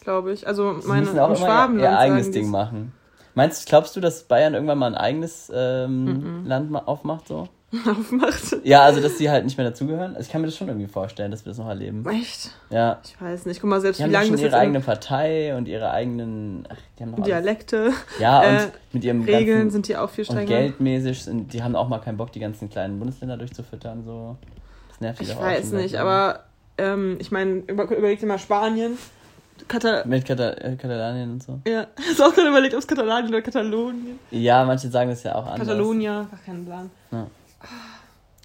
[0.01, 0.45] glaube ich.
[0.45, 1.81] Also meine Sie auch Schwabenland.
[1.81, 2.93] Ihr eigenes Ding machen.
[3.33, 6.47] Meinst, glaubst du, dass Bayern irgendwann mal ein eigenes ähm, mm -mm.
[6.47, 7.49] Land aufmacht so?
[7.87, 8.57] aufmacht.
[8.63, 10.15] Ja, also dass die halt nicht mehr dazugehören.
[10.15, 12.03] Also ich kann mir das schon irgendwie vorstellen, dass wir das noch erleben.
[12.09, 12.51] Echt?
[12.69, 12.99] Ja.
[13.03, 13.61] Ich weiß nicht.
[13.61, 16.77] Guck mal, selbst die wie lange schon das ihre eigene Partei und ihre eigenen ach,
[16.97, 17.91] die haben Dialekte.
[18.19, 20.41] Ja, und äh, mit ihrem Regeln ganzen, sind die auch viel strenger.
[20.41, 24.03] Und geldmäßig sind die haben auch mal keinen Bock, die ganzen kleinen Bundesländer durchzufüttern.
[24.03, 24.35] So.
[24.89, 26.45] Das nervt Ich weiß nicht, aber
[26.79, 28.97] ähm, ich meine, über, überleg dir mal Spanien.
[29.67, 31.59] Katal mit Katal äh, Katalanien und so.
[31.67, 34.17] Ja, hast du auch gerade überlegt, ob es Katalanien oder Katalonien?
[34.31, 35.67] Ja, manche sagen das ja auch anders.
[35.67, 36.89] Katalonia, gar keinen Plan.
[37.11, 37.27] Ja.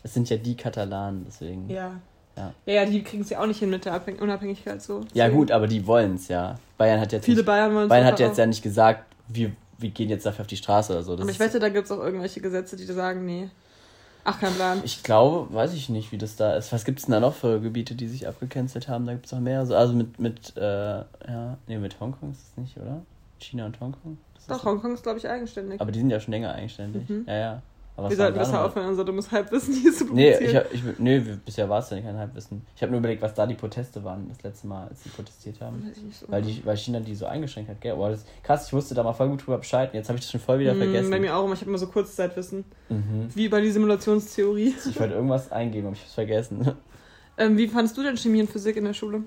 [0.03, 1.69] Es sind ja die Katalanen, deswegen.
[1.71, 1.93] Ja.
[2.37, 5.01] Ja, ja, die kriegen es ja auch nicht hin mit der Abhäng Unabhängigkeit so.
[5.01, 5.19] Deswegen.
[5.19, 6.57] Ja, gut, aber die wollen es ja.
[6.77, 7.25] Bayern hat jetzt.
[7.25, 8.39] Viele nicht, Bayern wollen Bayern hat jetzt auch.
[8.39, 11.15] ja nicht gesagt, wir, wir gehen jetzt dafür auf die Straße oder so.
[11.15, 13.51] Das aber ich wette, da gibt es auch irgendwelche Gesetze, die sagen, nee.
[14.25, 14.81] Ach, kein Plan.
[14.85, 16.73] Ich glaube, weiß ich nicht, wie das da ist.
[16.73, 19.05] Was gibt es denn da noch für Gebiete, die sich abgecancelt haben?
[19.05, 19.61] Da gibt es noch mehr.
[19.61, 23.03] Also, mit, mit, äh, ja, nee, mit Hongkong ist es nicht, oder?
[23.39, 24.17] China und Hongkong?
[24.35, 25.81] Das Doch, Hongkong ist, glaube ich, eigenständig.
[25.81, 27.09] Aber die sind ja schon länger eigenständig.
[27.09, 27.25] Mhm.
[27.27, 27.63] Ja, ja.
[27.97, 30.53] Aber wir sollten besser aufhören, unser dummes Halbwissen hier zu publizieren.
[30.53, 32.63] Nee, ich, ich, nee bisher war es ja kein Halbwissen.
[32.75, 35.61] Ich habe nur überlegt, was da die Proteste waren, das letzte Mal, als sie protestiert
[35.61, 35.93] haben.
[36.11, 36.27] So.
[36.29, 37.95] Weil, die, weil China die so eingeschränkt hat, gell?
[37.95, 40.31] Boah, das krass, ich wusste da mal voll gut drüber Bescheid jetzt habe ich das
[40.31, 41.11] schon voll wieder mm, vergessen.
[41.11, 42.65] Bei mir auch, ich habe immer so Kurzzeitwissen.
[42.89, 43.29] Mhm.
[43.35, 44.75] Wie bei die Simulationstheorie.
[44.89, 46.73] Ich wollte irgendwas eingeben, aber ich habe es vergessen.
[47.37, 49.23] Ähm, wie fandest du denn Chemie und Physik in der Schule?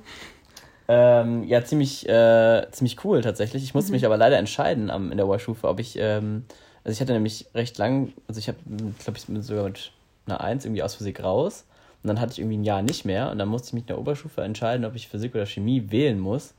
[0.90, 3.64] Ähm, ja, ziemlich, äh, ziemlich cool tatsächlich.
[3.64, 3.96] Ich musste mhm.
[3.96, 5.98] mich aber leider entscheiden am, in der Oberstufe, ob ich...
[5.98, 6.44] Ähm,
[6.88, 8.58] also ich hatte nämlich recht lang, also ich habe,
[9.04, 9.92] glaube ich, sogar mit
[10.26, 11.66] einer Eins irgendwie aus Physik raus.
[12.02, 13.88] Und dann hatte ich irgendwie ein Jahr nicht mehr und dann musste ich mich in
[13.88, 16.54] der Oberstufe entscheiden, ob ich Physik oder Chemie wählen muss.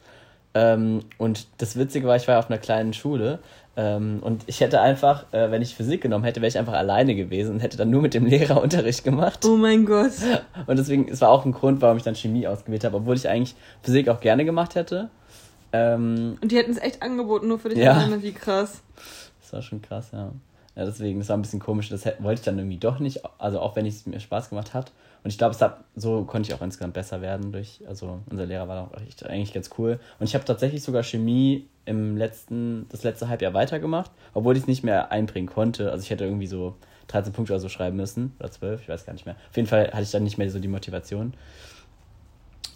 [0.52, 3.38] Ähm, und das Witzige war, ich war ja auf einer kleinen Schule
[3.74, 7.14] ähm, und ich hätte einfach, äh, wenn ich Physik genommen hätte, wäre ich einfach alleine
[7.14, 9.46] gewesen und hätte dann nur mit dem Lehrer Unterricht gemacht.
[9.46, 10.12] Oh mein Gott.
[10.66, 13.26] Und deswegen, es war auch ein Grund, warum ich dann Chemie ausgewählt habe, obwohl ich
[13.26, 15.08] eigentlich Physik auch gerne gemacht hätte.
[15.72, 17.92] Ähm, und die hätten es echt angeboten, nur für dich ja.
[17.92, 18.82] alleine, wie krass.
[19.48, 20.32] Das war schon krass, ja.
[20.76, 21.88] Ja, deswegen, das war ein bisschen komisch.
[21.88, 24.92] Das wollte ich dann irgendwie doch nicht, also auch wenn es mir Spaß gemacht hat.
[25.24, 25.56] Und ich glaube,
[25.96, 29.54] so konnte ich auch insgesamt besser werden durch, also unser Lehrer war auch echt, eigentlich
[29.54, 29.98] ganz cool.
[30.20, 34.68] Und ich habe tatsächlich sogar Chemie im letzten, das letzte Halbjahr weitergemacht, obwohl ich es
[34.68, 35.90] nicht mehr einbringen konnte.
[35.90, 36.76] Also ich hätte irgendwie so
[37.08, 39.36] 13 Punkte oder so schreiben müssen, oder 12, ich weiß gar nicht mehr.
[39.48, 41.32] Auf jeden Fall hatte ich dann nicht mehr so die Motivation.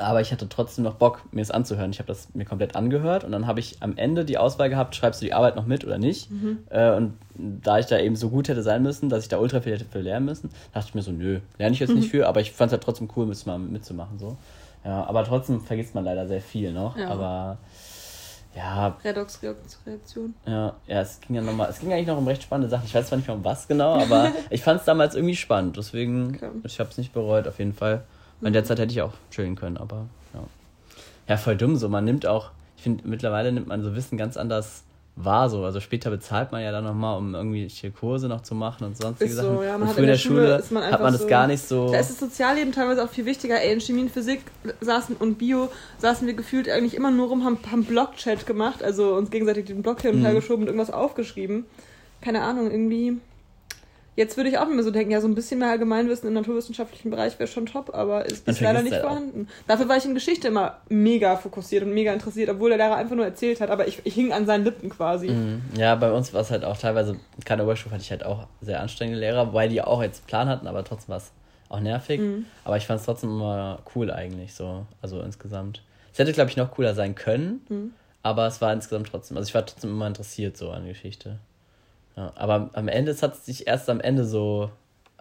[0.03, 1.91] Aber ich hatte trotzdem noch Bock, mir das anzuhören.
[1.91, 4.95] Ich habe das mir komplett angehört und dann habe ich am Ende die Auswahl gehabt,
[4.95, 6.31] schreibst du die Arbeit noch mit oder nicht.
[6.31, 6.59] Mhm.
[6.71, 9.61] Äh, und da ich da eben so gut hätte sein müssen, dass ich da ultra
[9.61, 11.97] viel hätte für lernen müssen, dachte ich mir so, nö, lerne ich jetzt mhm.
[11.97, 14.19] nicht für, aber ich fand es halt trotzdem cool, mal mitzumachen.
[14.19, 14.37] So.
[14.85, 16.97] Ja, aber trotzdem vergisst man leider sehr viel noch.
[16.97, 17.09] Ja.
[17.09, 17.59] Aber
[18.55, 18.97] ja.
[19.03, 20.35] Redoxreaktion.
[20.47, 22.85] Ja, ja, es ging ja nochmal, es ging eigentlich noch um recht spannende Sachen.
[22.87, 25.77] Ich weiß zwar nicht mehr um was genau, aber ich fand es damals irgendwie spannend.
[25.77, 26.51] Deswegen, okay.
[26.65, 28.03] ich habe es nicht bereut, auf jeden Fall.
[28.43, 30.41] In der Zeit hätte ich auch chillen können, aber ja.
[31.29, 31.89] Ja, voll dumm so.
[31.89, 34.83] Man nimmt auch, ich finde, mittlerweile nimmt man so Wissen ganz anders
[35.17, 35.65] wahr so.
[35.65, 39.31] Also später bezahlt man ja dann nochmal, um irgendwelche Kurse noch zu machen und sonstige
[39.31, 39.57] ist Sachen.
[39.57, 41.63] So, ja, man und hat in der Schule, Schule hat man das so, gar nicht
[41.63, 41.91] so.
[41.91, 43.61] Da ist das Sozialleben teilweise auch viel wichtiger.
[43.61, 44.41] Ey, in Chemie und Physik
[44.81, 49.15] saßen und Bio saßen wir gefühlt eigentlich immer nur rum, haben, haben Blog-Chat gemacht, also
[49.15, 50.37] uns gegenseitig den Blog hin und her mhm.
[50.37, 51.67] geschoben und irgendwas aufgeschrieben.
[52.21, 53.19] Keine Ahnung, irgendwie
[54.15, 57.11] Jetzt würde ich auch immer so denken, ja, so ein bisschen mehr Allgemeinwissen im naturwissenschaftlichen
[57.11, 59.49] Bereich wäre schon top, aber ist, ist leider nicht vorhanden.
[59.49, 59.69] Auch.
[59.69, 63.17] Dafür war ich in Geschichte immer mega fokussiert und mega interessiert, obwohl der Lehrer einfach
[63.17, 65.29] nur erzählt hat, aber ich, ich hing an seinen Lippen quasi.
[65.29, 65.63] Mhm.
[65.79, 68.81] Ja, bei uns war es halt auch teilweise, keine Oberstufe hatte ich halt auch sehr
[68.81, 71.33] anstrengende Lehrer, wobei die auch jetzt Plan hatten, aber trotzdem war es
[71.71, 72.21] auch nervig.
[72.21, 72.45] Mhm.
[72.65, 75.83] Aber ich fand es trotzdem immer cool eigentlich, so, also insgesamt.
[76.13, 77.93] Es hätte, glaube ich, noch cooler sein können, mhm.
[78.23, 81.39] aber es war insgesamt trotzdem, also ich war trotzdem immer interessiert so an Geschichte.
[82.17, 84.71] Ja, aber am Ende, es hat sich erst am Ende so,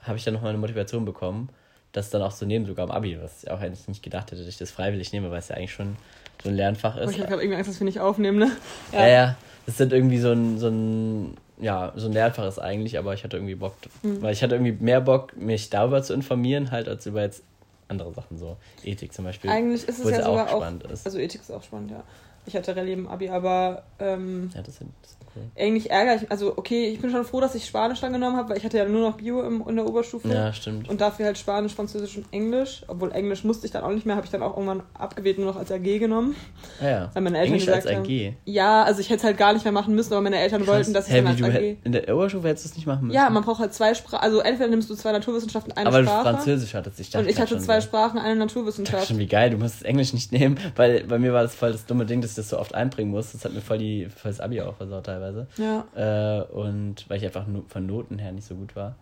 [0.01, 1.49] habe ich dann nochmal eine Motivation bekommen,
[1.91, 4.41] das dann auch zu nehmen, sogar am Abi, was ich auch eigentlich nicht gedacht hätte,
[4.41, 5.97] dass ich das freiwillig nehme, weil es ja eigentlich schon
[6.43, 7.08] so ein Lernfach ist.
[7.08, 8.51] Oh, ich habe irgendwie Angst, dass wir nicht aufnehmen, ne?
[8.91, 12.60] Ja, ja, ja das sind irgendwie so ein, so ein, ja, so ein Lernfach ist
[12.60, 14.21] eigentlich, aber ich hatte irgendwie Bock, mhm.
[14.21, 17.43] weil ich hatte irgendwie mehr Bock, mich darüber zu informieren, halt, als über jetzt
[17.88, 19.49] andere Sachen, so Ethik zum Beispiel.
[19.49, 21.06] Eigentlich ist es ja, sogar auch, spannend ist.
[21.06, 22.04] also Ethik ist auch spannend, ja.
[22.45, 25.63] Ich hatte Rallye im Abi, aber ähm, Ja, das, das ist cool.
[25.63, 26.30] eigentlich ärgerlich.
[26.32, 28.78] Also, okay, ich bin schon froh, dass ich Spanisch dann genommen habe, weil ich hatte
[28.78, 30.28] ja nur noch Bio im, in der Oberstufe.
[30.28, 30.89] Ja, stimmt.
[30.89, 32.84] Und dafür halt Spanisch, Französisch und Englisch.
[32.88, 35.48] Obwohl Englisch musste ich dann auch nicht mehr, habe ich dann auch irgendwann abgewählt nur
[35.48, 36.36] noch als AG genommen.
[36.82, 37.10] Ah, ja.
[37.13, 38.34] Weil meine Eltern Englisch gesagt als haben, AG.
[38.46, 40.94] Ja, also ich hätte es halt gar nicht mehr machen müssen, aber meine Eltern wollten,
[40.94, 41.52] dass ich Hä, dann als du AG.
[41.52, 43.15] hätt- in der Oberstufe hättest du es nicht machen müssen.
[43.15, 44.22] Ja, man braucht halt zwei Sprachen.
[44.24, 46.24] Also entweder nimmst du zwei Naturwissenschaften, eine Aber du Sprache.
[46.24, 47.00] Französisch hattest.
[47.00, 47.88] Ich dachte und ich hatte zwei so.
[47.88, 49.08] Sprachen, eine Ich dachte Naturwissenschaft.
[49.08, 51.86] schon, wie geil, du musst Englisch nicht nehmen, weil bei mir war das voll das
[51.86, 53.32] dumme Ding, dass ich das so oft einbringen muss.
[53.32, 55.21] Das hat mir voll, die, voll das Abi auch versaut teilweise.
[55.58, 55.86] Ja.
[55.96, 58.96] Äh, und weil ich einfach nur von Noten her nicht so gut war.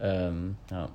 [0.00, 0.88] Ähm, ja.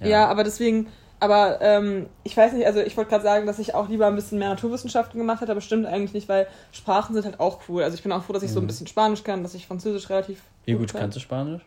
[0.00, 0.28] Ja.
[0.28, 0.88] aber deswegen,
[1.20, 4.14] aber ähm, ich weiß nicht, also ich wollte gerade sagen, dass ich auch lieber ein
[4.14, 7.82] bisschen mehr Naturwissenschaften gemacht hätte, aber stimmt eigentlich nicht, weil Sprachen sind halt auch cool.
[7.82, 8.68] Also ich bin auch froh, dass ich so ein Mhm.
[8.68, 11.00] bisschen Spanisch kann, dass ich Französisch relativ Wie gut kann.
[11.02, 11.62] kannst du Spanisch?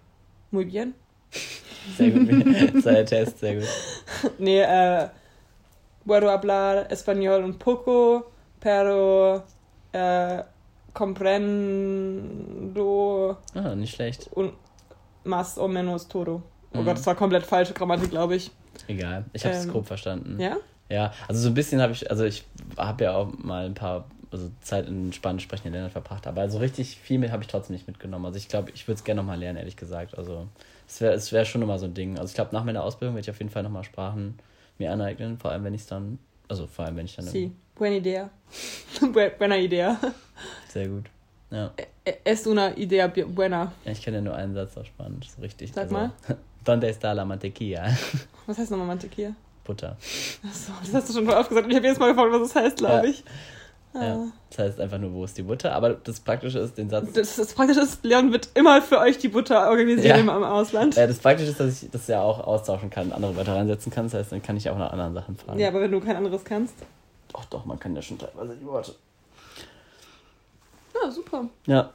[0.52, 0.94] Muy bien.
[1.98, 2.28] Sehr gut.
[2.74, 3.68] das war der Test, sehr gut.
[4.38, 5.08] Nee, äh,
[6.06, 8.26] puedo hablar español un poco,
[8.60, 9.44] pero
[9.94, 10.44] äh,
[12.02, 14.30] comprendo Ah, nicht schlecht.
[14.36, 14.54] un
[15.24, 16.44] más o menos todo.
[16.74, 16.86] Oh Mhm.
[16.86, 18.52] Gott, das war komplett falsche Grammatik, glaube ich.
[18.88, 19.26] Egal.
[19.34, 20.40] Ich habe es Ähm, grob verstanden.
[20.40, 20.58] Ja?
[20.90, 22.44] Ja, also so ein bisschen habe ich, also ich
[22.78, 26.58] habe ja auch mal ein paar, also Zeit in spanisch sprechenden Ländern verbracht, aber so
[26.60, 28.26] richtig viel mit habe ich trotzdem nicht mitgenommen.
[28.26, 30.18] Also ich glaube, ich würde es gerne nochmal lernen, ehrlich gesagt.
[30.18, 30.48] Also
[30.88, 32.18] es wäre es wär schon nochmal so ein Ding.
[32.18, 34.38] Also ich glaube, nach meiner Ausbildung werde ich auf jeden Fall nochmal Sprachen
[34.78, 37.52] mir aneignen, vor allem wenn ich es dann, also vor allem wenn ich dann, Sí,
[37.82, 38.30] buena idea.
[39.02, 39.98] Bu- buena idea.
[40.70, 41.06] sehr gut.
[41.50, 41.72] Ja.
[42.06, 43.72] E- Es una idea buena.
[43.86, 45.72] ja, ich kenne ja nur einen Satz auf Spanisch, so richtig.
[45.74, 46.12] Sag also, mal.
[46.66, 47.88] Donde está la mantequilla?
[48.46, 49.34] Was heißt nochmal Mantequilla?
[49.64, 49.98] Butter.
[50.48, 51.66] Achso, das hast du schon voll oft gesagt.
[51.66, 53.12] und Ich habe jedes Mal gefragt, was das heißt, glaube Ja.
[53.12, 53.24] ich.
[53.94, 54.04] Ah.
[54.06, 54.28] Ja.
[54.50, 55.74] Das heißt einfach nur, wo ist die Butter?
[55.74, 59.18] Aber das Praktische ist, den Satz Das, das Praktische ist, Leon wird immer für euch
[59.18, 60.36] die Butter organisieren Ja.
[60.38, 60.98] im, Ausland.
[60.98, 64.06] Äh, das Praktische ist, dass ich das ja auch austauschen kann, andere Wörter reinsetzen kann.
[64.06, 65.60] Das heißt, dann kann ich auch nach anderen Sachen fragen.
[65.60, 66.76] Ja, aber wenn du kein anderes kannst.
[67.34, 68.94] Doch, doch, man kann ja schon teilweise die Worte.
[70.94, 71.46] Ja, super.
[71.66, 71.92] Ja.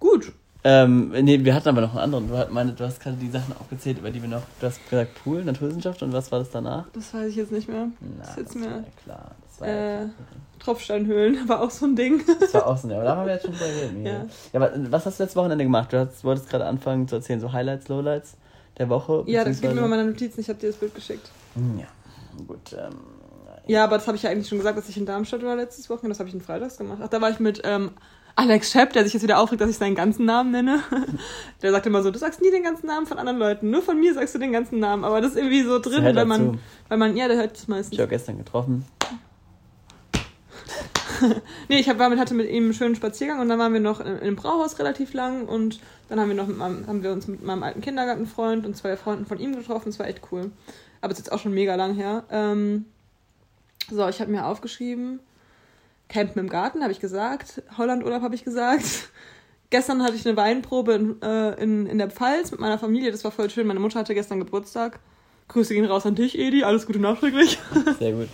[0.00, 0.32] Gut.
[0.64, 2.28] Ähm, nee, wir hatten aber noch einen anderen.
[2.28, 4.42] Du, hat- meine, du hast gerade die Sachen aufgezählt, über die wir noch.
[4.60, 6.86] Du hast gesagt Pool, Naturwissenschaft und was war das danach?
[6.92, 7.88] Das weiß ich jetzt nicht mehr.
[8.00, 9.30] Na, Das ist das, jetzt war ja klar.
[9.50, 10.10] Das war, ja Äh, klar.
[10.60, 12.22] Tropfsteinhöhlen war auch so ein Ding.
[12.40, 13.92] das war auch so, ne, aber da haben wir jetzt schon drüber geredet.
[13.94, 14.14] Miri.
[14.14, 14.26] Ja.
[14.52, 15.92] ja aber was hast du letztes Wochenende gemacht?
[15.92, 18.36] Du hast, wolltest gerade anfangen zu erzählen, so Highlights, Lowlights
[18.78, 19.24] der Woche.
[19.26, 20.40] Ja, das gibt mir mal meine Notizen.
[20.40, 21.28] Ich habe dir das Bild geschickt.
[21.54, 21.86] Hm, Ja,
[22.46, 22.72] gut.
[22.72, 22.92] Ähm,
[23.66, 25.88] Ja, aber das habe ich ja eigentlich schon gesagt, dass ich in Darmstadt war letztes
[25.88, 26.10] Wochenende.
[26.10, 26.98] Das habe ich in Freitags gemacht.
[27.02, 27.92] Ach, da war ich mit ähm,
[28.34, 30.80] Alex Schepp, der sich jetzt wieder aufregt, dass ich seinen ganzen Namen nenne.
[31.62, 33.70] Der sagt immer so, du sagst nie den ganzen Namen von anderen Leuten.
[33.70, 35.04] Nur von mir sagst du den ganzen Namen.
[35.04, 37.92] Aber das ist irgendwie so drin, weil man, weil man, ja, der hört das meistens.
[37.92, 38.84] ich habe gestern getroffen.
[41.68, 44.08] Nee, ich hab, hatte mit ihm einen schönen Spaziergang und dann waren wir noch in,
[44.08, 47.28] in einem Brauhaus relativ lang und dann haben wir noch mit meinem, haben wir uns
[47.28, 49.84] mit meinem alten Kindergartenfreund und zwei Freunden von ihm getroffen.
[49.86, 50.50] Das war echt cool.
[51.00, 52.24] Aber es ist jetzt auch schon mega lang her.
[52.30, 52.86] Ähm,
[53.90, 55.20] so, ich habe mir aufgeschrieben,
[56.08, 57.62] Campen im Garten, habe ich gesagt.
[57.76, 58.84] Hollandurlaub habe ich gesagt.
[59.70, 63.10] Gestern hatte ich eine Weinprobe in, äh, in, in der Pfalz mit meiner Familie.
[63.10, 63.66] Das war voll schön.
[63.66, 65.00] Meine Mutter hatte gestern Geburtstag.
[65.52, 66.64] Grüße gehen raus an dich, Edi.
[66.64, 67.58] Alles Gute nachträglich.
[67.98, 68.28] Sehr gut.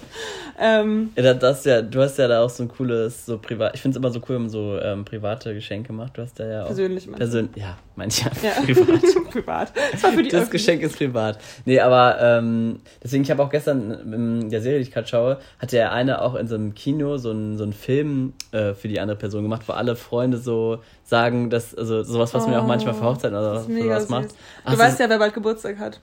[0.58, 3.74] ähm, Ja, das, ja, du hast ja da auch so ein cooles, so privat.
[3.74, 6.16] Ich finde es immer so cool, wenn man so ähm, private Geschenke macht.
[6.16, 6.66] Du hast da ja auch.
[6.66, 7.24] persönlich, meinst du?
[7.46, 7.76] Persön ja,
[8.06, 8.30] ich ja.
[8.42, 8.50] Ja.
[8.64, 9.24] Privat.
[9.30, 9.72] privat.
[9.92, 11.38] Das war für die Das Öffentlich- Geschenk ist privat.
[11.64, 15.38] Nee, aber ähm, deswegen, ich habe auch gestern in der Serie, die ich gerade schaue,
[15.58, 18.88] hat der eine auch in so einem Kino so einen, so einen Film äh, für
[18.88, 22.60] die andere Person gemacht, wo alle Freunde so sagen, dass, also sowas, was man ja
[22.62, 24.10] auch manchmal für Hochzeiten oder Das ist für mega was süß.
[24.10, 24.30] macht.
[24.30, 26.00] Du Ach, so- weißt ja, wer bald Geburtstag hat.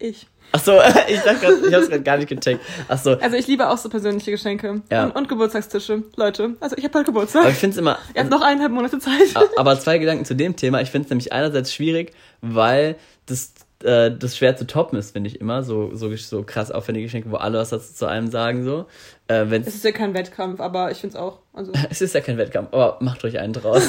[0.00, 0.26] Ich.
[0.52, 2.60] Achso, ich dachte grad, ich hab's gerade gar nicht gecheckt.
[2.88, 4.82] Achso, Also ich liebe auch so persönliche Geschenke.
[4.90, 5.04] Ja.
[5.04, 6.02] Und, und Geburtstagstische.
[6.16, 7.48] Leute, also ich habe bald aber Geburtstag.
[7.50, 7.98] ich finde es immer.
[8.14, 9.28] Ihr habt noch eineinhalb Monate Zeit.
[9.56, 10.80] Aber zwei Gedanken zu dem Thema.
[10.80, 13.52] Ich finde es nämlich einerseits schwierig, weil das,
[13.84, 15.62] äh, das schwer zu toppen ist, finde ich immer.
[15.62, 18.64] So, so, so krass aufwendige Geschenke, wo alle was dazu zu einem sagen.
[18.64, 18.86] So.
[19.28, 21.38] Äh, wenn's, Es ist ja kein Wettkampf, aber ich finde es auch.
[21.52, 23.86] Also, es ist ja kein Wettkampf, aber macht euch einen draus.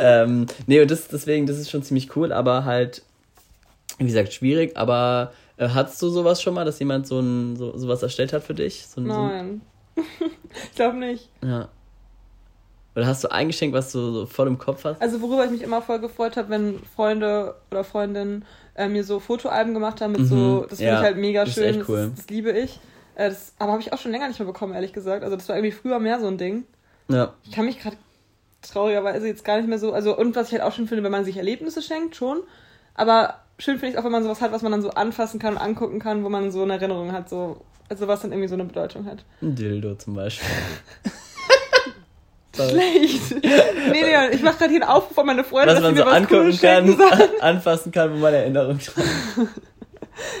[0.00, 3.02] ähm, nee, und das, deswegen, das ist schon ziemlich cool, aber halt,
[3.98, 4.76] wie gesagt, schwierig.
[4.76, 8.42] Aber äh, hattest du sowas schon mal, dass jemand so ein, so, sowas erstellt hat
[8.42, 8.86] für dich?
[8.86, 9.60] So ein, so ein, nein.
[10.70, 11.28] ich glaube nicht.
[11.42, 11.68] ja.
[12.94, 15.02] Oder hast du ein Geschenk, was du so voll im Kopf hast?
[15.02, 19.20] Also worüber ich mich immer voll gefreut habe, wenn Freunde oder Freundinnen äh, mir so
[19.20, 20.66] Fotoalben gemacht haben mit so, Mhm.
[20.70, 21.80] das finde Ja, ich halt mega das ist schön.
[21.80, 22.06] echt cool.
[22.08, 22.80] Das, das liebe ich.
[23.16, 25.24] Äh, das, aber habe ich auch schon länger nicht mehr bekommen, ehrlich gesagt.
[25.24, 26.64] Also das war irgendwie früher mehr so ein Ding.
[27.08, 27.34] Ja.
[27.44, 27.98] Ich kann mich gerade
[28.62, 29.92] traurigerweise jetzt gar nicht mehr so.
[29.92, 32.38] Also, und was ich halt auch schön finde, wenn man sich Erlebnisse schenkt, schon.
[32.94, 35.38] Aber schön finde ich es auch, wenn man sowas hat, was man dann so anfassen
[35.40, 37.58] kann und angucken kann, wo man so eine Erinnerung hat, so.
[37.88, 39.24] Also was dann irgendwie so eine Bedeutung hat.
[39.40, 40.48] Ein Dildo zum Beispiel.
[42.54, 43.34] Schlecht.
[43.42, 45.98] nee, Leon, ich mache gerade hier einen Aufruf an meine Freunde, was dass man sie
[46.00, 49.04] so mir was angucken schenken kann, anfassen kann, wo man Erinnerung dran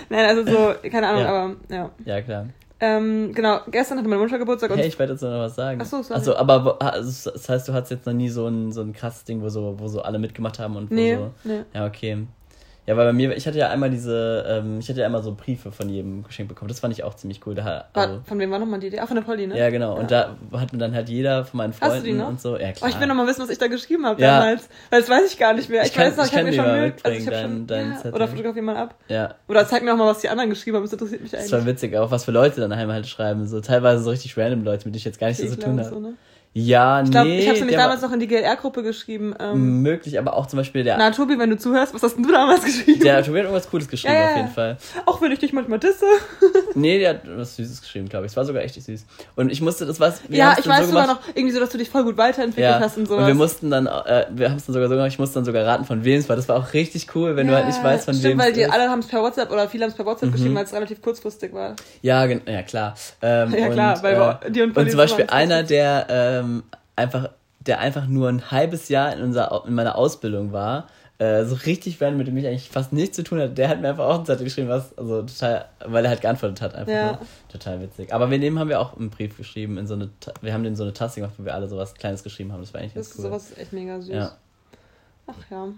[0.08, 1.28] Nein, also so, keine Ahnung, Ja.
[1.28, 1.90] aber ja.
[2.06, 2.46] Ja, klar.
[2.80, 5.78] Ähm, genau, gestern hatte meine Mutter Geburtstag und Hey, ich werde jetzt noch was sagen.
[5.82, 6.20] Ach so, sorry.
[6.20, 8.92] Achso, aber wo- also, das heißt, du hattest jetzt noch nie so ein, so ein
[8.94, 11.30] krasses Ding, wo so, wo so alle mitgemacht haben und wo Nee, so.
[11.44, 11.60] nee.
[11.74, 12.26] Ja, okay.
[12.86, 15.34] Ja, weil bei mir, ich hatte ja einmal diese, ähm, ich hatte ja einmal so
[15.34, 16.68] Briefe von jedem geschenkt bekommen.
[16.68, 17.54] Das fand ich auch ziemlich cool.
[17.56, 19.00] Da, also, von wem war nochmal die Idee?
[19.00, 19.58] Ah, von der Polly, ne?
[19.58, 19.98] ja, genau.
[19.98, 22.28] Und da hat mir dann halt jeder von meinen Hast du Freunden die noch?
[22.28, 22.56] und so.
[22.56, 22.90] Ja, Oh, klar.
[22.90, 24.38] ich will noch mal wissen, was ich da geschrieben habe Ja.
[24.38, 24.68] damals.
[24.90, 25.82] Weil das weiß ich gar nicht mehr.
[25.82, 27.66] Ich, Ich kann- weiß noch, ich ich, habe mir schon Müll, also ich hab schon,
[27.66, 28.12] dein- dein ja.
[28.12, 28.94] Oder fotografier mal ab.
[29.08, 29.34] Ja.
[29.48, 30.84] Oder zeig mir auch mal, was die anderen geschrieben haben.
[30.84, 31.52] Das interessiert mich Das eigentlich.
[31.52, 33.46] war witzig, auch was für Leute dann halt schreiben.
[33.48, 35.80] So teilweise so richtig random Leute, mit denen ich jetzt gar nichts so zu tun
[35.80, 35.88] habe.
[35.88, 36.12] so, ne?
[36.58, 37.40] Ja, Ich glaube, nee.
[37.40, 39.34] ich habe nämlich damals noch in die GLR-Gruppe geschrieben.
[39.38, 40.96] Ähm, möglich, aber auch zum Beispiel der.
[40.96, 43.00] na, Tobi, wenn du zuhörst, was hast denn du damals geschrieben?
[43.00, 44.54] der Tobi hat irgendwas Cooles geschrieben, Ja, ja, auf jeden ja.
[44.54, 44.76] Fall.
[45.04, 46.06] Auch wenn ich dich manchmal disse.
[46.74, 48.32] Nee, der hat was Süßes geschrieben, glaube ich.
[48.32, 49.06] Es war sogar echt süß.
[49.34, 50.20] Und ich musste, das was.
[50.28, 52.70] ja, ich weiß so sogar gemacht- noch irgendwie so, dass du dich voll gut weiterentwickelt
[52.70, 53.26] Ja, hast und und sowas.
[53.26, 55.64] wir mussten dann, äh, wir haben es dann sogar so gemacht, ich musste dann sogar
[55.66, 56.36] raten, von wem es war.
[56.36, 58.54] Das war auch richtig cool, wenn du halt nicht weißt, von stimmt, wem weil es
[58.56, 58.66] die ist.
[58.68, 58.72] Mhm.
[58.74, 61.00] alle haben es per WhatsApp oder viele haben es per WhatsApp geschrieben, weil es relativ
[61.00, 61.76] kurzfristig war.
[62.02, 62.94] Ja, ja klar.
[63.22, 66.06] Ähm, Ja, klar, und, weil äh, wir- die und und zum Beispiel einer, der
[66.46, 66.62] ähm,
[66.96, 67.30] einfach,
[67.60, 70.86] der einfach nur ein halbes Jahr in, unserer, in meiner Ausbildung war,
[71.18, 73.80] äh, so richtig random, mit dem ich eigentlich fast nichts zu tun hatte, der hat
[73.80, 76.92] mir einfach auch eine Seite geschrieben, was, also total, weil er halt geantwortet hat, einfach
[76.92, 77.06] Ja.
[77.12, 77.18] nur.
[77.48, 78.12] Total witzig.
[78.12, 80.10] Aber wir dem haben wir auch einen Brief geschrieben, in so eine,
[80.42, 82.74] wir haben den so eine Tasse gemacht, wo wir alle sowas Kleines geschrieben haben, das
[82.74, 83.30] war eigentlich Das ganz ist cool.
[83.30, 84.14] sowas echt mega süß.
[84.14, 84.32] Ja.
[85.26, 85.68] Ach ja.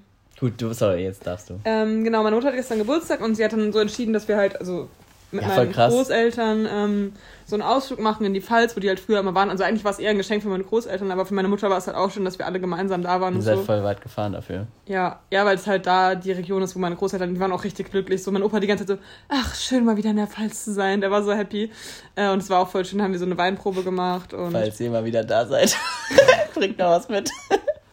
[0.41, 1.61] Gut, du, sorry, jetzt darfst du.
[1.65, 4.37] Ähm, genau, meine Mutter hat gestern Geburtstag und sie hat dann so entschieden, dass wir
[4.37, 4.89] halt, also
[5.31, 5.93] mit Ja, meinen krass.
[5.93, 7.13] Großeltern ähm,
[7.45, 9.51] so einen Ausflug machen in die Pfalz, wo die halt früher immer waren.
[9.51, 11.79] Also eigentlich war es eher ein Geschenk für meine Großeltern, aber für meine Mutter war
[11.79, 13.63] es halt auch schön, dass wir alle gemeinsam da waren Ihr seid so.
[13.65, 14.67] voll weit gefahren dafür.
[14.87, 17.65] Ja, ja, weil es halt da die Region ist, wo meine Großeltern, die waren auch
[17.65, 18.23] richtig glücklich.
[18.23, 20.73] So mein Opa die ganze Zeit so, ach, schön mal wieder in der Pfalz zu
[20.73, 21.01] sein.
[21.01, 21.71] Der war so happy.
[22.17, 24.81] Äh, und es war auch voll schön, haben wir so eine Weinprobe gemacht und Falls
[24.81, 25.77] ihr mal wieder da seid,
[26.55, 27.31] bringt noch was mit.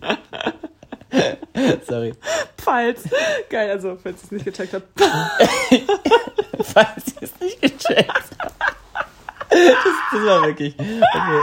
[1.87, 2.13] sorry.
[2.65, 3.03] Pfalz.
[3.49, 4.87] Geil, also, falls ihr es nicht gecheckt habt.
[6.73, 8.55] Falls ihr es nicht gecheckt habt.
[9.49, 10.73] Das, das war wirklich.
[10.79, 11.41] Okay.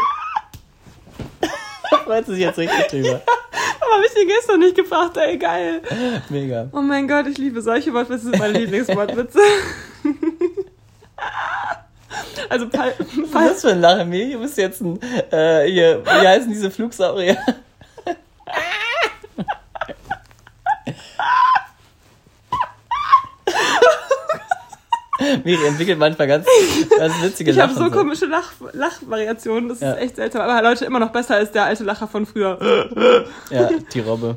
[2.04, 3.22] Freut sich jetzt richtig drüber.
[3.80, 5.80] Aber hab ich dir gestern nicht gefragt, ey, geil.
[6.28, 6.68] Mega.
[6.72, 9.38] Oh mein Gott, ich liebe solche Wortwitze, das sind meine Lieblingswortwitze.
[12.48, 12.96] also, Pfalz.
[12.98, 14.08] Was ist das für ein Lachen?
[14.08, 14.98] Miri, du bist jetzt ein.
[15.30, 17.38] Äh, hier, wie heißen diese Flugsaurier?
[25.44, 26.46] Miri entwickelt manchmal ganz,
[26.98, 27.84] ganz witzige Ich habe Lachen.
[27.92, 29.92] so komische Lach Lachvariationen, das Ja.
[29.92, 30.42] ist echt seltsam.
[30.42, 32.58] Aber Leute, immer noch besser als der alte Lacher von früher.
[33.50, 34.36] Ja, die Robbe.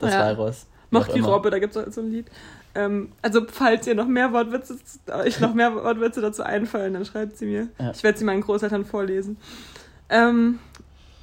[0.00, 0.20] Das Ja.
[0.20, 0.66] Walross.
[0.92, 1.28] auch die immer.
[1.28, 2.26] Robbe, da gibt es so ein Lied.
[2.76, 4.76] Ähm, also, falls ihr noch mehr Wortwitze,
[5.12, 7.68] euch noch mehr Wortwitze dazu einfallen, dann schreibt sie mir.
[7.78, 7.92] Ja.
[7.92, 9.36] Ich werde sie meinen Großeltern vorlesen.
[10.08, 10.58] Ähm,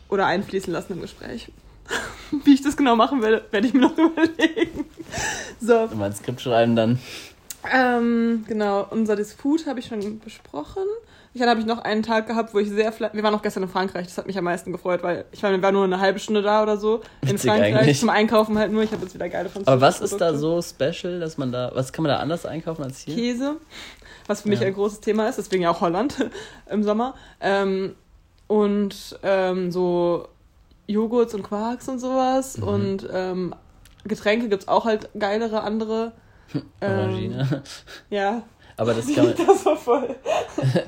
[0.08, 1.52] oder einfließen lassen im Gespräch.
[2.46, 4.86] Wie ich das genau machen werde, werde ich mir noch überlegen.
[5.60, 7.00] So, Wenn man ein Skript schreiben, dann.
[7.72, 10.84] Ähm, genau, unser Disput habe ich schon besprochen.
[11.34, 13.70] Dann habe ich noch einen Tag gehabt, wo ich sehr Wir waren auch gestern in
[13.70, 16.20] Frankreich, das hat mich am meisten gefreut, weil ich meine, wir waren nur eine halbe
[16.20, 17.02] Stunde da oder so.
[17.22, 18.00] In Witzig Frankreich eigentlich.
[18.02, 18.84] zum Einkaufen halt nur.
[18.84, 21.72] Ich habe jetzt wieder geile französische Aber was ist da so special, dass man da.
[21.74, 23.16] Was kann man da anders einkaufen als hier?
[23.16, 23.56] Käse,
[24.28, 24.68] was für mich Ja.
[24.68, 26.18] ein großes Thema ist, deswegen ja auch Holland
[26.70, 27.16] im Sommer.
[27.40, 27.96] Ähm,
[28.48, 30.28] und ähm, so
[30.88, 32.58] Joghurts und Quarks und sowas.
[32.58, 32.64] Mhm.
[32.68, 33.56] Und ähm,
[34.04, 36.12] Getränke gibt es auch halt geilere andere.
[36.82, 37.64] Ähm, Orangina.
[38.10, 38.44] ja,
[38.78, 39.36] Aber das kann man.
[39.48, 40.16] das war voll.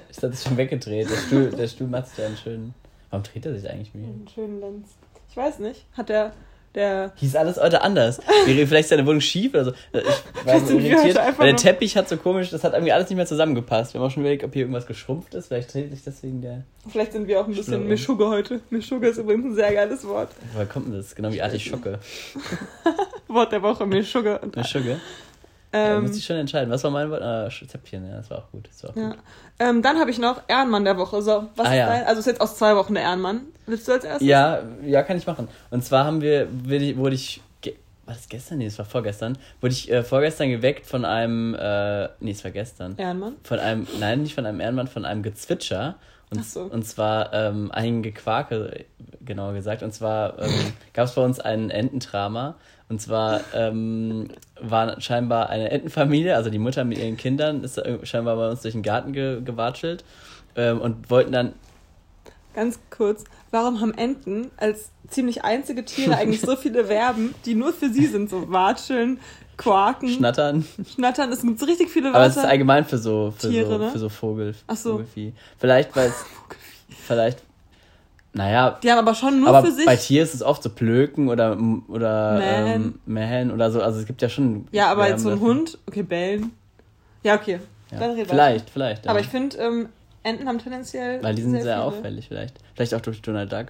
[0.10, 1.10] Ich hatte es schon weggedreht.
[1.10, 2.74] Der Stuhl, der Stuhl macht sich einen schönen.
[3.10, 4.08] Warum dreht er sich eigentlich mir?
[4.08, 4.90] Einen schönen Lenz.
[5.30, 5.86] Ich weiß nicht.
[5.94, 6.32] Hat der,
[6.76, 8.20] der Hieß alles heute anders.
[8.46, 9.72] Vielleicht seine Wohnung schief oder so.
[9.94, 12.64] Ich war so sind wir irritiert, heute einfach weil der Teppich hat so komisch, das
[12.64, 13.94] hat irgendwie alles nicht mehr zusammengepasst.
[13.94, 15.48] Wir haben auch schon überlegt, ob hier irgendwas geschrumpft ist.
[15.48, 16.64] Vielleicht dreht sich deswegen der.
[16.88, 17.88] Vielleicht sind wir auch ein bisschen.
[17.88, 18.62] Mischugge heute.
[18.70, 20.30] Mischugge ist übrigens ein sehr geiles Wort.
[20.54, 21.14] Woher kommt denn das?
[21.16, 22.00] Genau wie Artischocke.
[23.28, 24.40] Wort der Woche, Mischugge.
[24.40, 24.58] Und,
[25.74, 25.88] Schugge.
[25.88, 26.70] Ja, ähm, muss ich schon entscheiden.
[26.72, 27.22] Was war mein Wort?
[27.22, 28.68] Ah, Zäpfchen, ja, das war auch gut.
[28.70, 29.10] Das war auch ja.
[29.10, 29.18] gut.
[29.60, 31.22] ähm, dann habe ich noch Ehrenmann der Woche.
[31.22, 31.86] So, was Ah, ist ja.
[31.88, 32.04] dein?
[32.06, 33.42] Also ist jetzt aus zwei Wochen der Ehrenmann.
[33.66, 34.28] Willst du als erstes?
[34.28, 35.48] Ja, ja, kann ich machen.
[35.72, 36.48] Und zwar haben wir,
[36.98, 37.42] wurde ich,
[38.06, 38.58] war das gestern?
[38.58, 39.38] Nee, das war vorgestern.
[39.62, 42.96] Wurde ich äh, vorgestern geweckt von einem, äh, nee, es war gestern.
[42.98, 43.36] Ehrenmann.
[43.44, 45.96] Von einem, nein, nicht von einem Ehrenmann, von einem Gezwitscher.
[46.30, 46.62] Und, so.
[46.64, 48.86] und zwar ähm, ein Gequake,
[49.24, 49.84] genauer gesagt.
[49.84, 52.56] Und zwar ähm, gab es bei uns einen Ententrama.
[52.90, 54.28] Und zwar ähm,
[54.62, 58.74] war scheinbar eine Entenfamilie, also die Mutter mit ihren Kindern, ist scheinbar bei uns durch
[58.74, 60.04] den Garten ge gewatschelt
[60.56, 61.54] ähm, und wollten dann
[62.54, 63.24] Ganz kurz.
[63.50, 68.06] Warum haben Enten als ziemlich einzige Tiere eigentlich so viele Verben, die nur für sie
[68.06, 68.30] sind?
[68.30, 69.20] So watscheln,
[69.58, 70.66] quaken, schnattern.
[70.94, 71.32] schnattern.
[71.32, 72.50] Es gibt so richtig viele Aber es ist Wörter.
[72.50, 73.90] allgemein für so, für Tiere, so, ne?
[73.92, 74.92] für so Vogel, Ach so.
[74.92, 75.34] Vogelvieh.
[75.58, 76.26] Vielleicht, weil es,
[77.08, 77.40] vielleicht,
[78.34, 79.86] naja, Die haben aber schon nur aber für sich.
[79.86, 81.58] bei Tieren ist es oft so Plöken oder,
[81.88, 82.84] oder Mähen.
[82.84, 83.82] ähm, Mähen oder so.
[83.82, 84.68] Also es gibt ja schon.
[84.72, 85.40] ja, aber jetzt so ein.
[85.40, 85.78] Hund.
[85.88, 86.52] Okay, bellen.
[87.24, 87.60] Ja, okay.
[87.92, 88.00] Ja.
[88.00, 88.30] Dann red weiter.
[88.30, 89.06] Vielleicht, vielleicht.
[89.06, 89.12] Ja.
[89.12, 89.90] Aber ich finde, ähm,
[90.24, 91.22] Enten haben tendenziell.
[91.22, 92.56] Weil die sind sehr, sehr auffällig vielleicht.
[92.74, 93.68] Vielleicht auch durch Donald Duck.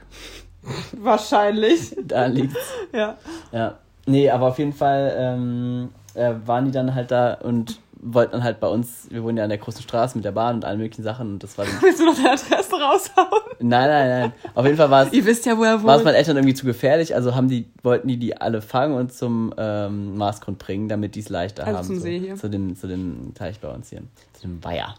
[0.94, 1.96] Wahrscheinlich.
[2.08, 2.56] Da liegt's.
[2.94, 3.18] Ja.
[3.52, 3.78] Ja.
[4.06, 8.44] Nee, aber auf jeden Fall ähm, äh, waren die dann halt da und wollten dann
[8.44, 10.78] halt bei uns, wir wohnen ja an der großen Straße mit der Bahn und allen
[10.80, 13.42] möglichen Sachen und das war dann, Willst du noch deine Adresse raushauen?
[13.60, 14.34] Nein, nein, nein.
[14.56, 15.14] Auf jeden Fall war es.
[15.14, 16.06] Ihr wisst ja, wo er War es wohnt.
[16.06, 19.54] meinen Eltern irgendwie zu gefährlich, also haben die, wollten die die alle fangen und zum
[19.58, 21.86] ähm, Marsgrund bringen, damit die es leichter Also haben.
[21.88, 22.02] zum so.
[22.02, 22.36] See hier.
[22.36, 24.02] Zu dem, zu dem Teich bei uns hier.
[24.34, 24.96] Zu dem Weiher.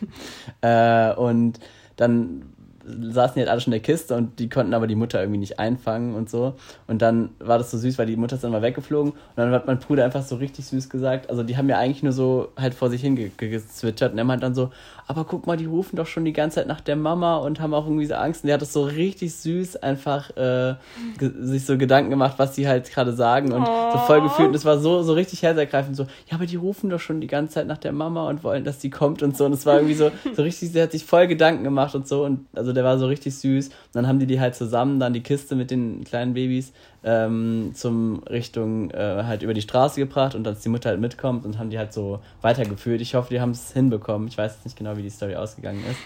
[0.60, 1.58] äh, und
[1.96, 2.53] dann
[2.86, 5.38] saßen die halt alle schon in der Kiste und die konnten aber die Mutter irgendwie
[5.38, 6.54] nicht einfangen und so.
[6.86, 9.50] Und dann war das so süß, weil die Mutter ist dann mal weggeflogen und dann
[9.52, 12.48] hat mein Bruder einfach so richtig süß gesagt, also die haben ja eigentlich nur so
[12.56, 14.70] halt vor sich hingezwitschert und er meint dann so,
[15.06, 17.74] aber guck mal, die rufen doch schon die ganze Zeit nach der Mama und haben
[17.74, 18.42] auch irgendwie so Angst.
[18.42, 20.76] Und der hat das so richtig süß einfach äh,
[21.18, 24.48] sich so Gedanken gemacht, was die halt gerade sagen und so voll gefühlt.
[24.48, 27.26] Und es war so, so richtig herzergreifend, so, ja, aber die rufen doch schon die
[27.26, 29.44] ganze Zeit nach der Mama und wollen, dass die kommt und so.
[29.44, 32.24] Und es war irgendwie so, so richtig, der hat sich voll Gedanken gemacht und so.
[32.24, 33.68] Und also der war so richtig süß.
[33.68, 36.72] Und dann haben die die halt zusammen, dann die Kiste mit den kleinen Babys
[37.04, 41.44] ähm, zum Richtung äh, halt über die Straße gebracht und als die Mutter halt mitkommt
[41.44, 43.02] und haben die halt so weitergeführt.
[43.02, 44.26] Ich hoffe, die haben es hinbekommen.
[44.28, 45.98] Ich weiß jetzt nicht genau, wie die Story ausgegangen ist.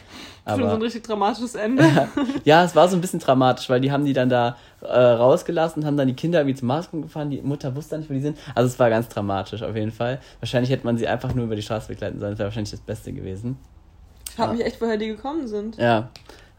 [0.48, 1.84] Schon so ein Aber richtig dramatisches Ende.
[2.44, 5.86] ja, es war so ein bisschen dramatisch, weil die haben die dann da äh, rausgelassen,
[5.86, 7.30] haben dann die Kinder irgendwie zum Marsgrund gefahren.
[7.30, 8.36] Die Mutter wusste dann nicht, wo die sind.
[8.54, 10.20] Also es war ganz dramatisch auf jeden Fall.
[10.40, 12.32] Wahrscheinlich hätte man sie einfach nur über die Straße begleiten sollen.
[12.32, 13.56] Das wäre wahrscheinlich das Beste gewesen.
[14.28, 15.76] Ich frage mich echt, woher die gekommen sind.
[15.76, 16.10] Ja,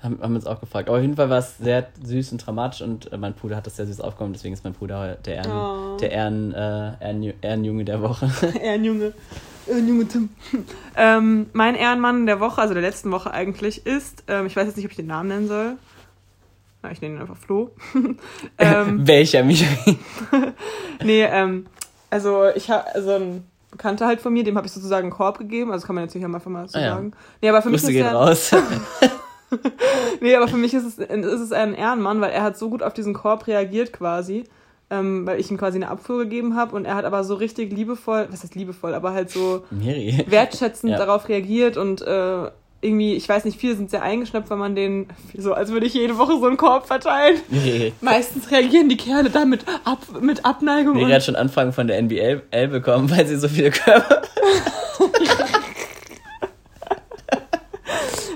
[0.01, 0.87] haben, haben wir uns auch gefragt.
[0.89, 3.65] Aber auf jeden Fall war es sehr süß und dramatisch und äh, mein Bruder hat
[3.67, 4.33] das sehr süß aufgenommen.
[4.33, 5.97] Deswegen ist mein Bruder heute der Ehren, Oh.
[5.97, 8.29] der Ehren, äh, Ehren, Ehrenjunge der Woche.
[8.61, 9.13] Ehrenjunge.
[9.67, 10.29] Ehrenjunge Tim.
[10.95, 14.77] ähm, mein Ehrenmann der Woche, also der letzten Woche eigentlich, ist, ähm, ich weiß jetzt
[14.77, 15.73] nicht, ob ich den Namen nennen soll.
[16.81, 17.71] Na, ich nenne ihn einfach Flo.
[18.57, 19.95] ähm, Welcher Michael?
[21.03, 21.65] nee, ähm,
[22.09, 25.37] also ich habe, also ein Bekannter halt von mir, dem habe ich sozusagen einen Korb
[25.37, 26.89] gegeben, also kann man natürlich einfach mal so Ah ja.
[26.95, 27.11] sagen.
[27.41, 28.51] Nee, aber für mich Grüße ist gehen der, raus.
[30.21, 32.83] Nee, aber für mich ist es, ist es ein Ehrenmann, weil er hat so gut
[32.83, 34.43] auf diesen Korb reagiert quasi,
[34.89, 37.71] ähm, weil ich ihm quasi eine Abfuhr gegeben habe und er hat aber so richtig
[37.71, 40.23] liebevoll, was heißt liebevoll, aber halt so Miri.
[40.27, 40.97] wertschätzend Ja.
[40.97, 42.49] darauf reagiert und äh,
[42.81, 45.93] irgendwie, ich weiß nicht, viele sind sehr eingeschnappt, weil man den, so als würde ich
[45.93, 47.39] jede Woche so einen Korb verteilen.
[47.49, 47.93] Miri.
[48.01, 51.97] Meistens reagieren die Kerle da mit, Ab, mit Abneigung und hat schon Anfragen von der
[52.01, 54.21] NBL bekommen, weil sie so viele Körper.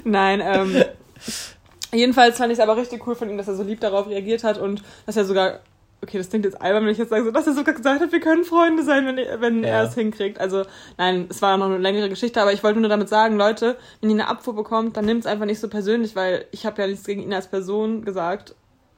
[0.06, 0.84] Nein, ähm,
[1.94, 4.44] jedenfalls fand ich es aber richtig cool von ihm, dass er so lieb darauf reagiert
[4.44, 5.60] hat und dass er sogar,
[6.02, 8.12] okay, das klingt jetzt albern, wenn ich jetzt sage, so, dass er sogar gesagt hat,
[8.12, 9.70] wir können Freunde sein, wenn, wenn Ja.
[9.70, 10.40] er es hinkriegt.
[10.40, 10.64] Also,
[10.98, 14.10] nein, es war noch eine längere Geschichte, aber ich wollte nur damit sagen, Leute, wenn
[14.10, 16.88] ihr eine Abfuhr bekommt, dann nimmt es einfach nicht so persönlich, weil ich habe ja
[16.88, 18.56] nichts gegen ihn als Person gesagt,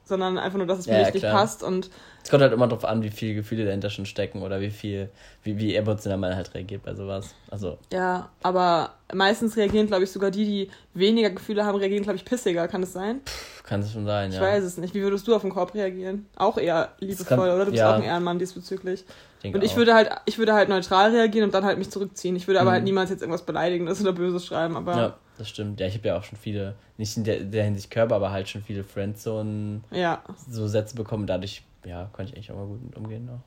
[0.08, 1.32] sondern einfach nur, dass es mir Ja, nicht klar.
[1.34, 1.90] passt und
[2.22, 5.10] Es kommt halt immer drauf an, wie viele Gefühle dahinter schon stecken oder wie viel,
[5.42, 7.34] wie, wie emotional man halt reagiert bei sowas.
[7.50, 12.16] Also, ja, aber meistens reagieren, glaube ich, sogar die, die weniger Gefühle haben, reagieren, glaube
[12.16, 12.66] ich, pissiger.
[12.68, 13.20] Kann es sein?
[13.64, 14.42] kann es schon sein, Ich ja.
[14.42, 14.94] weiß es nicht.
[14.94, 16.26] Wie würdest du auf den Korb reagieren?
[16.36, 17.64] Auch eher liebevoll, kann- oder?
[17.64, 17.90] Du bist ja.
[17.90, 19.04] auch ein Ehrenmann diesbezüglich.
[19.42, 19.76] denke Und ich auch.
[19.76, 22.36] würde halt, ich würde halt neutral reagieren und dann halt mich zurückziehen.
[22.36, 22.74] Ich würde aber Mhm.
[22.74, 25.80] halt niemals jetzt irgendwas Beleidigendes oder Böses schreiben, aber Ja, das stimmt.
[25.80, 28.48] Ja, ich habe ja auch schon viele, nicht in der, der Hinsicht Körper, aber halt
[28.48, 30.22] schon viele Friendzone ja.
[30.48, 31.26] so Sätze bekommen.
[31.26, 33.40] Dadurch, ja, konnte ich eigentlich auch mal gut mit umgehen noch.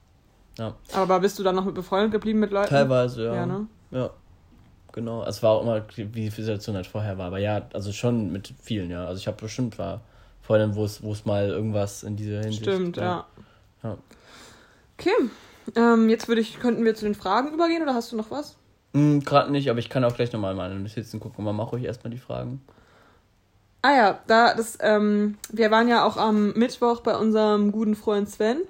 [0.57, 0.75] Ja.
[0.93, 2.69] Aber bist du dann noch mit befreundet geblieben mit Leuten?
[2.69, 3.35] Teilweise, ja.
[3.35, 3.67] Ja, ne?
[3.91, 4.09] Ja.
[4.91, 5.23] Genau.
[5.23, 7.27] Es war auch immer, wie die Situation halt vorher war.
[7.27, 9.05] Aber ja, also schon mit vielen, ja.
[9.05, 10.01] Also ich habe bestimmt war
[10.41, 13.27] Freundinnen, wo es, wo es mal irgendwas in diese Hinsicht Stimmt, ja.
[13.83, 13.97] Ja.
[14.97, 15.13] Okay.
[15.75, 18.57] Ähm, jetzt würde ich, könnten wir zu den Fragen übergehen oder hast du noch was?
[18.93, 21.45] Hm, Gerade nicht, aber ich kann auch gleich nochmal meine Notizen gucken.
[21.45, 22.61] Aber mach ruhig erstmal die Fragen.
[23.81, 28.29] Ah ja, da das, ähm, wir waren ja auch am Mittwoch bei unserem guten Freund
[28.29, 28.61] Sven.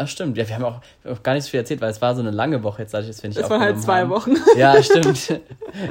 [0.00, 0.80] Ach stimmt, ja, wir haben auch,
[1.10, 3.02] auch gar nicht so viel erzählt, weil es war so eine lange Woche jetzt, seit
[3.02, 4.10] ich das finde ich Es waren halt zwei haben.
[4.10, 4.36] Wochen.
[4.56, 5.40] Ja, stimmt.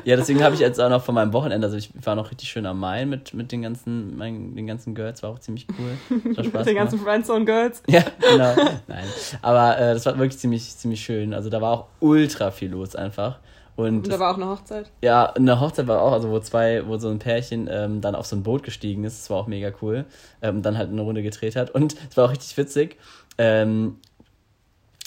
[0.05, 2.47] ja, deswegen habe ich jetzt auch noch von meinem Wochenende, also ich war noch richtig
[2.47, 6.19] schön am Main mit, mit den ganzen, mein, den ganzen Girls, war auch ziemlich cool.
[6.23, 6.95] Mit den ganzen gemacht.
[7.03, 7.83] Friendzone Girls.
[7.87, 8.55] Ja, genau.
[8.87, 9.03] Nein.
[9.41, 11.33] Aber äh, das war wirklich ziemlich, ziemlich schön.
[11.33, 13.39] Also da war auch ultra viel los einfach.
[13.75, 14.89] Und, Und da war auch eine Hochzeit.
[15.03, 18.25] ja, eine Hochzeit war auch, also wo zwei, wo so ein Pärchen ähm, dann auf
[18.25, 20.05] so ein Boot gestiegen ist, das war auch mega cool.
[20.41, 21.69] Ähm, dann halt eine Runde gedreht hat.
[21.69, 22.97] Und es war auch richtig witzig.
[23.37, 23.97] Ähm,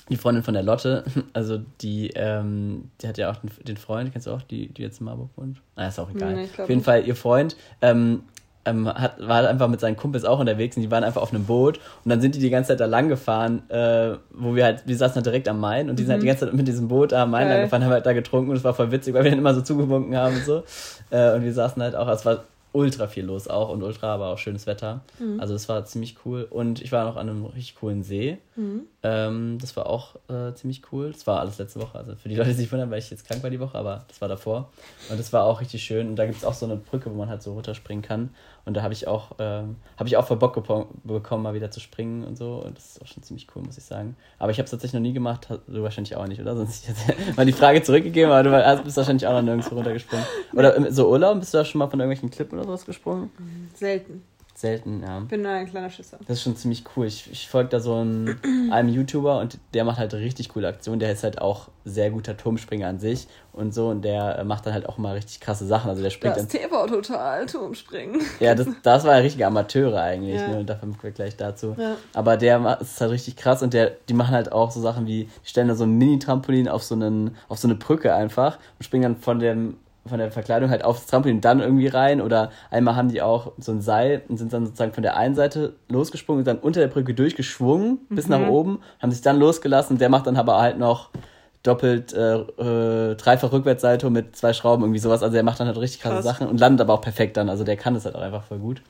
[0.08, 4.12] die Freundin von der Lotte, also die, ähm, die hat ja auch den, den Freund,
[4.12, 5.58] kennst du auch, die, die jetzt in Marburg wohnt?
[5.76, 6.34] Ah, ist auch egal.
[6.34, 6.82] Nee, auf jeden.
[6.82, 8.24] Fall, ihr Freund ähm,
[8.64, 11.44] ähm, hat, war einfach mit seinen Kumpels auch unterwegs und die waren einfach auf einem
[11.44, 14.82] Boot und dann sind die die ganze Zeit da lang gefahren, äh, wo wir halt,
[14.86, 16.88] wir saßen halt direkt am Main und die sind halt die ganze Zeit mit diesem
[16.88, 17.48] Boot am Main Mhm.
[17.48, 17.56] Geil.
[17.56, 19.54] lang gefahren, haben halt da getrunken und es war voll witzig, weil wir dann immer
[19.54, 20.62] so zugebunken haben und so.
[21.10, 24.28] Äh, und wir saßen halt auch, es war ultra viel los auch und ultra, aber
[24.28, 25.02] auch schönes Wetter.
[25.18, 25.40] Mhm.
[25.40, 26.46] Also das war ziemlich cool.
[26.48, 28.38] Und ich war noch an einem richtig coolen See.
[28.56, 28.82] Mhm.
[29.02, 31.10] Ähm, das war auch äh, ziemlich cool.
[31.12, 31.98] Das war alles letzte Woche.
[31.98, 34.04] Also für die Leute, die sich wundern, weil ich jetzt krank war die Woche, aber
[34.08, 34.70] das war davor.
[35.08, 36.08] Und das war auch richtig schön.
[36.08, 38.30] Und da gibt es auch so eine Brücke, wo man halt so runterspringen kann.
[38.66, 41.80] Und da habe ich auch, ähm, habe ich auch voll Bock bekommen, mal wieder zu
[41.80, 42.62] springen und so.
[42.64, 44.16] Und das ist auch schon ziemlich cool, muss ich sagen.
[44.38, 46.54] Aber ich habe es tatsächlich noch nie gemacht, du wahrscheinlich auch nicht, oder?
[46.54, 50.24] Sonst hätte ich mal die Frage zurückgegeben, aber du bist wahrscheinlich auch noch nirgendwo runtergesprungen.
[50.54, 53.30] Oder so Urlaub, bist du da schon mal von irgendwelchen Klippen oder sowas gesprungen?
[53.74, 54.22] Selten.
[54.60, 55.20] Selten, ja.
[55.22, 56.18] Ich bin nur ein kleiner Schisser.
[56.26, 57.06] Das ist schon ziemlich cool.
[57.06, 58.38] Ich, ich folge da so einen,
[58.70, 61.00] einem YouTuber und der macht halt richtig coole Aktionen.
[61.00, 64.66] Der ist halt auch sehr guter Turmspringer an sich und so und der äh, macht
[64.66, 65.88] dann halt auch immer richtig krasse Sachen.
[65.88, 66.60] Also der springt das dann.
[66.60, 68.20] TV total, Turmspringen.
[68.38, 70.48] Ja, das, das war ja richtige Amateure eigentlich, ja.
[70.48, 70.58] ne?
[70.58, 71.74] Und dafür kommen wir gleich dazu.
[71.78, 71.96] Ja.
[72.12, 75.24] Aber der ist halt richtig krass und der, die machen halt auch so Sachen wie,
[75.24, 78.84] die stellen da so ein Mini-Trampolin auf so einen, auf so eine Brücke einfach und
[78.84, 82.96] springen dann von dem von der Verkleidung halt aufs Trampolin dann irgendwie rein oder einmal
[82.96, 86.40] haben die auch so ein Seil und sind dann sozusagen von der einen Seite losgesprungen
[86.40, 88.14] und dann unter der Brücke durchgeschwungen mhm.
[88.14, 91.10] bis nach oben, haben sich dann losgelassen und der macht dann aber halt noch
[91.62, 95.78] doppelt äh, äh, dreifach Rückwärtssalto mit zwei Schrauben irgendwie sowas, also er macht dann halt
[95.78, 96.24] richtig krasse Krass.
[96.24, 98.58] Sachen und landet aber auch perfekt dann, also der kann das halt auch einfach voll
[98.58, 98.82] gut.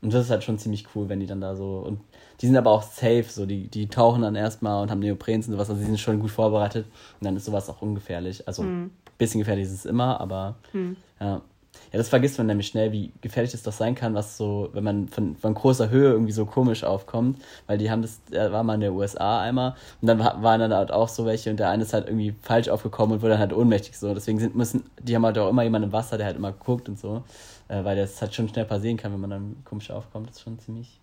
[0.00, 2.00] Und das ist halt schon ziemlich cool, wenn die dann da so und
[2.40, 5.52] die sind aber auch safe, so die, die tauchen dann erstmal und haben Neoprens und
[5.52, 6.86] sowas, also die sind schon gut vorbereitet
[7.20, 8.46] und dann ist sowas auch ungefährlich.
[8.48, 8.90] Also mhm
[9.22, 10.96] bisschen gefährlich ist es immer, aber hm.
[11.20, 11.42] ja.
[11.90, 14.84] Ja, das vergisst man nämlich schnell, wie gefährlich es doch sein kann, was so, wenn
[14.84, 18.62] man von, von großer Höhe irgendwie so komisch aufkommt, weil die haben das, er war
[18.62, 21.68] mal in der USA einmal und dann waren dann halt auch so welche und der
[21.68, 24.14] eine ist halt irgendwie falsch aufgekommen und wurde dann halt ohnmächtig so.
[24.14, 26.88] Deswegen sind, müssen, die haben halt auch immer jemanden im Wasser, der halt immer guckt
[26.88, 27.24] und so,
[27.68, 30.28] äh, weil das halt schon schnell passieren kann, wenn man dann komisch aufkommt.
[30.28, 30.98] Das ist schon ziemlich,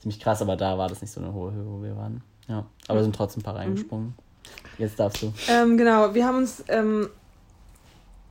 [0.00, 2.22] ziemlich krass, aber da war das nicht so eine hohe Höhe, wo wir waren.
[2.48, 3.04] Ja, aber mhm.
[3.04, 4.06] sind trotzdem ein paar reingesprungen.
[4.06, 4.14] Mhm.
[4.78, 5.32] Jetzt darfst du.
[5.48, 7.08] Ähm, genau, wir haben uns ähm,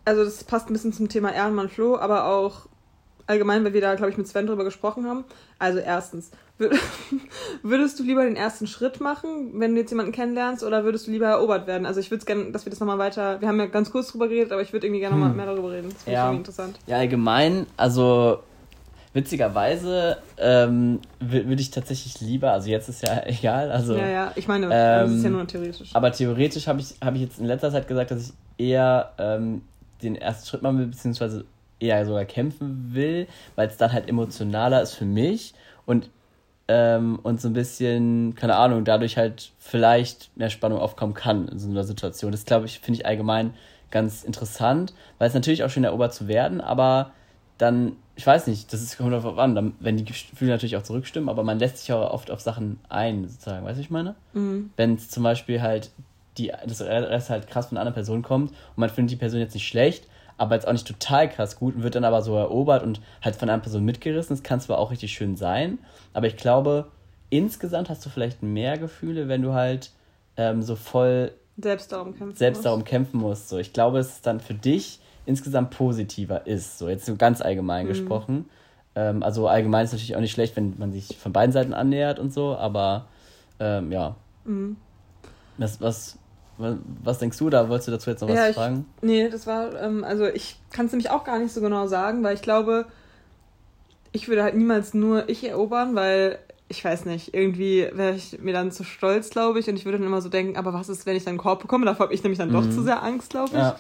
[0.06, 2.68] also das passt ein bisschen zum Thema Ehrenmann Flo, aber auch
[3.28, 5.24] allgemein, weil wir da, glaube ich, mit Sven drüber gesprochen haben.
[5.60, 6.32] Also erstens,
[7.64, 11.12] würdest du lieber den ersten Schritt machen, wenn du jetzt jemanden kennenlernst, oder würdest du
[11.12, 11.86] lieber erobert werden?
[11.86, 14.12] Also ich würde es gerne, dass wir das nochmal weiter, wir haben ja ganz kurz
[14.12, 15.38] drüber geredet, aber ich würde irgendwie gerne nochmal hm.
[15.38, 15.90] mehr darüber reden.
[15.90, 16.32] Das finde ja.
[16.32, 16.80] ich interessant.
[16.88, 18.40] Ja, allgemein, also
[19.14, 23.96] witzigerweise ähm, würde ich tatsächlich lieber, also jetzt ist ja egal, also.
[23.96, 25.90] Ja, ja, ich meine, ähm, das ist ja nur theoretisch.
[25.94, 29.62] Aber theoretisch habe ich, hab ich jetzt in letzter Zeit gesagt, dass ich eher ähm,
[30.04, 31.46] den ersten Schritt machen will, beziehungsweise
[31.80, 35.54] eher sogar kämpfen will, weil es dann halt emotionaler ist für mich
[35.86, 36.10] und,
[36.68, 41.60] ähm, und so ein bisschen, keine Ahnung, dadurch halt vielleicht mehr Spannung aufkommen kann in
[41.60, 42.32] so einer Situation.
[42.32, 43.54] Das glaube ich, finde ich allgemein
[43.90, 47.12] ganz interessant, weil es natürlich auch schön erobert zu werden, aber
[47.58, 51.30] dann, ich weiß nicht, das ist kommt darauf an, wenn die Gefühle natürlich auch zurückstimmen,
[51.30, 54.16] aber man lässt sich auch oft auf Sachen ein, sozusagen, weißt du, ich meine?
[54.34, 54.72] Mhm.
[54.78, 55.92] Wenn es zum Beispiel halt
[56.38, 59.40] die, das Rest halt krass von einer anderen Person kommt und man findet die Person
[59.40, 60.08] jetzt nicht schlecht,
[60.38, 63.36] aber jetzt auch nicht total krass gut und wird dann aber so erobert und halt
[63.36, 64.36] von einer Person mitgerissen.
[64.36, 65.80] Das kann zwar auch richtig schön sein,
[66.14, 66.88] aber ich glaube,
[67.30, 69.92] insgesamt hast du vielleicht mehr Gefühle, wenn du halt
[70.38, 72.66] ähm, so voll selbst darum kämpfen selbst musst.
[72.66, 73.50] darum kämpfen musst.
[73.50, 76.78] So, ich glaube, es dann für dich insgesamt positiver ist.
[76.78, 77.90] So, jetzt so ganz allgemein mhm.
[77.90, 78.50] gesprochen.
[78.96, 82.20] Ähm, also allgemein ist natürlich auch nicht schlecht, wenn man sich von beiden Seiten annähert
[82.20, 83.06] und so, aber
[83.60, 84.16] ähm, ja.
[84.46, 84.78] Mhm.
[85.58, 86.18] Was, was,
[87.04, 87.70] was denkst du da?
[87.70, 88.86] Wolltest du dazu jetzt noch ja, was ich, fragen?
[89.02, 92.24] Nee, das war, ähm, also ich kann es nämlich auch gar nicht so genau sagen,
[92.24, 92.86] weil ich glaube,
[94.12, 98.54] ich würde halt niemals nur ich erobern, weil ich weiß nicht, irgendwie wäre ich mir
[98.54, 101.06] dann zu stolz, glaube ich, und ich würde dann immer so denken, aber was ist,
[101.06, 101.86] wenn ich dann einen Korb bekomme?
[101.86, 102.54] Davor habe ich nämlich dann mhm.
[102.54, 103.58] doch zu sehr Angst, glaube ich.
[103.58, 103.78] Ja.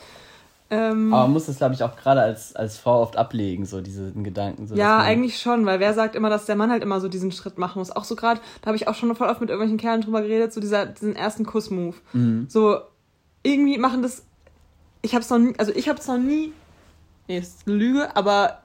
[0.72, 3.82] Ähm, Aber man muss das, glaube ich, auch gerade als, als Frau oft ablegen, so
[3.82, 4.68] diesen Gedanken.
[4.68, 7.34] So, ja, eigentlich schon, weil wer sagt immer, dass der Mann halt immer so diesen
[7.34, 7.92] Schritt machen muss?
[7.92, 10.54] Auch so gerade, da habe ich auch schon voll oft mit irgendwelchen Kerlen drüber geredet,
[10.54, 11.98] so dieser, diesen ersten Kuss-Move.
[12.14, 12.46] Mhm.
[12.48, 12.80] So,
[13.44, 14.24] irgendwie machen das.
[15.02, 16.54] Ich habe es noch nie, also ich habe es noch nie.
[17.28, 18.60] Nee, ist eine Lüge, aber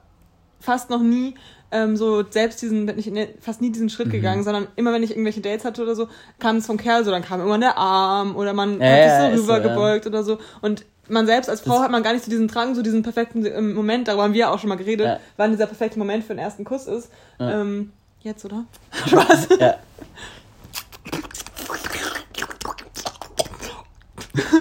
[0.61, 1.35] fast noch nie
[1.71, 4.11] ähm, so selbst diesen, bin ich ne, fast nie diesen Schritt mhm.
[4.11, 6.07] gegangen, sondern immer wenn ich irgendwelche Dates hatte oder so,
[6.39, 9.41] kam es vom Kerl so, dann kam immer der Arm oder man äh, hat sich
[9.41, 10.15] so rübergebeugt so, ja.
[10.15, 10.37] oder so.
[10.61, 13.03] Und man selbst als Frau das hat man gar nicht so diesen Drang, so diesen
[13.03, 15.19] perfekten ähm, Moment, darüber haben wir auch schon mal geredet, ja.
[15.37, 17.09] wann dieser perfekte Moment für den ersten Kuss ist.
[17.39, 17.61] Ja.
[17.61, 17.91] Ähm,
[18.21, 18.65] jetzt, oder?
[19.07, 19.49] Spaß.
[19.59, 19.75] Ja.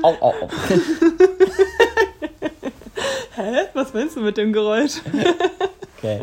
[0.03, 0.49] au, au, au.
[3.37, 3.67] Hä?
[3.75, 5.03] Was meinst du mit dem Geräusch?
[5.99, 6.23] okay.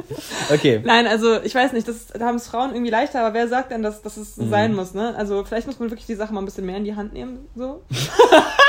[0.51, 0.81] Okay.
[0.83, 3.71] Nein, also ich weiß nicht, das, da haben es Frauen irgendwie leichter, aber wer sagt
[3.71, 4.49] denn, dass, dass es mhm.
[4.49, 5.13] sein muss, ne?
[5.15, 7.47] Also vielleicht muss man wirklich die Sache mal ein bisschen mehr in die Hand nehmen,
[7.55, 7.83] so.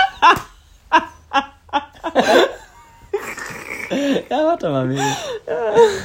[4.38, 5.02] ja, warte mal, Miri.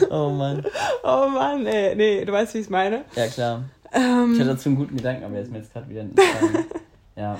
[0.09, 0.65] Oh Mann.
[1.03, 1.95] Oh Mann, ey.
[1.95, 3.03] Nee, du weißt, wie ich es meine.
[3.15, 3.63] Ja, klar.
[3.91, 6.19] Ähm, ich hatte dazu einen guten Gedanken, aber der ist mir jetzt gerade wieder nicht
[7.15, 7.39] Ja.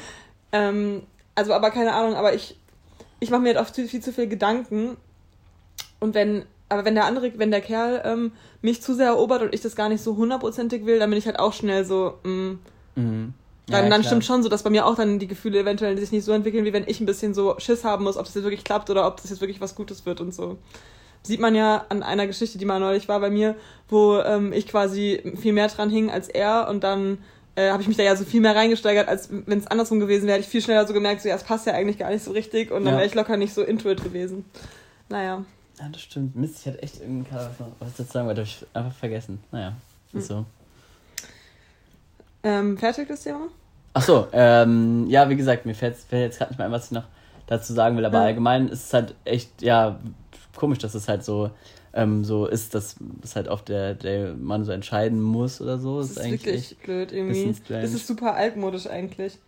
[0.51, 1.03] Ähm,
[1.35, 2.57] also, aber keine Ahnung, aber ich,
[3.19, 4.97] ich mache mir halt oft viel, viel zu viel Gedanken.
[5.99, 8.31] Und wenn aber wenn der andere, wenn der Kerl ähm,
[8.61, 11.25] mich zu sehr erobert und ich das gar nicht so hundertprozentig will, dann bin ich
[11.25, 12.57] halt auch schnell so, mh,
[12.95, 13.33] Mhm.
[13.69, 16.11] Dann, Ja, dann stimmt schon so, dass bei mir auch dann die Gefühle eventuell sich
[16.11, 18.43] nicht so entwickeln, wie wenn ich ein bisschen so Schiss haben muss, ob das jetzt
[18.43, 20.57] wirklich klappt oder ob das jetzt wirklich was Gutes wird und so.
[21.23, 23.55] Sieht man ja an einer Geschichte, die mal neulich war bei mir,
[23.89, 27.17] wo ähm, ich quasi viel mehr dran hing als er und dann
[27.55, 30.27] äh, habe ich mich da ja so viel mehr reingesteigert, als wenn es andersrum gewesen
[30.27, 32.23] wäre, hätte ich viel schneller so gemerkt, so ja, es passt ja eigentlich gar nicht
[32.23, 32.99] so richtig und dann Ja.
[32.99, 34.45] wäre ich locker nicht so into it gewesen.
[35.09, 35.43] Naja.
[35.77, 36.35] Ja, das stimmt.
[36.35, 39.39] Mist, ich hatte echt irgendeinen Kader, was ich jetzt sagen wollte, habe ich einfach vergessen.
[39.51, 39.73] Naja,
[40.11, 40.19] Hm.
[40.19, 40.45] ist so.
[42.43, 43.47] Ähm, fertig das Thema?
[43.93, 46.85] Ach so, ähm, ja, wie gesagt, mir fällt fällt jetzt gerade nicht mehr ein, was
[46.85, 47.03] ich noch
[47.47, 48.25] dazu sagen will, aber Ja.
[48.25, 49.99] allgemein ist es halt echt, ja,
[50.55, 51.49] komisch, dass es halt so,
[51.93, 55.99] ähm, so ist, dass es halt auf der, der man so entscheiden muss oder so.
[55.99, 57.55] Das ist wirklich blöd irgendwie.
[57.67, 59.39] Das ist super altmodisch eigentlich.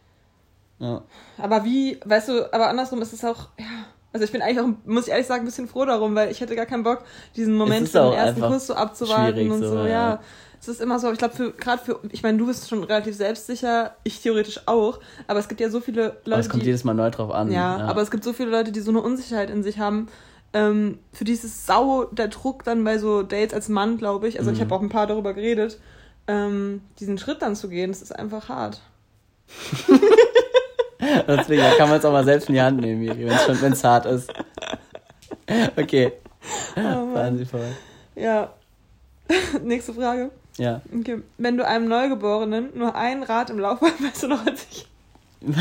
[0.80, 1.04] ja.
[1.38, 3.66] Aber wie, weißt du, aber andersrum ist es auch, ja.
[4.14, 6.42] Also ich bin eigentlich auch, muss ich ehrlich sagen, ein bisschen froh darum, weil ich
[6.42, 7.04] hätte gar keinen Bock,
[7.38, 9.86] diesen Moment ist für den ersten Kuss so abzuwarten und so, so, ja.
[9.86, 10.20] ja.
[10.62, 12.84] Es ist immer so, aber ich glaube, für gerade für, ich meine, du bist schon
[12.84, 16.62] relativ selbstsicher, ich theoretisch auch, aber es gibt ja so viele Aber Leute, es kommt
[16.62, 17.52] die, jedes Mal neu drauf an.
[17.52, 20.08] ja, aber es gibt so viele Leute, die so eine Unsicherheit in sich haben.
[20.54, 24.38] Ähm, für dieses Sau der Druck dann bei so Dates als Mann, glaube ich.
[24.38, 24.62] Also ich Mhm.
[24.66, 25.80] habe auch ein paar darüber geredet,
[26.28, 27.90] ähm, diesen Schritt dann zu gehen.
[27.92, 28.82] Das ist einfach hart.
[31.28, 34.32] Deswegen kann man es auch mal selbst in die Hand nehmen, wenn es hart ist.
[35.76, 36.14] Okay,
[36.76, 37.38] Oh fahren.
[37.38, 37.62] Sie vor.
[38.16, 38.54] Ja.
[39.64, 40.30] Nächste Frage.
[40.62, 40.82] Ja.
[40.96, 41.24] Okay.
[41.40, 44.88] Wenn du einem Neugeborenen nur ein Rad im Lauf, weißt du noch als ich.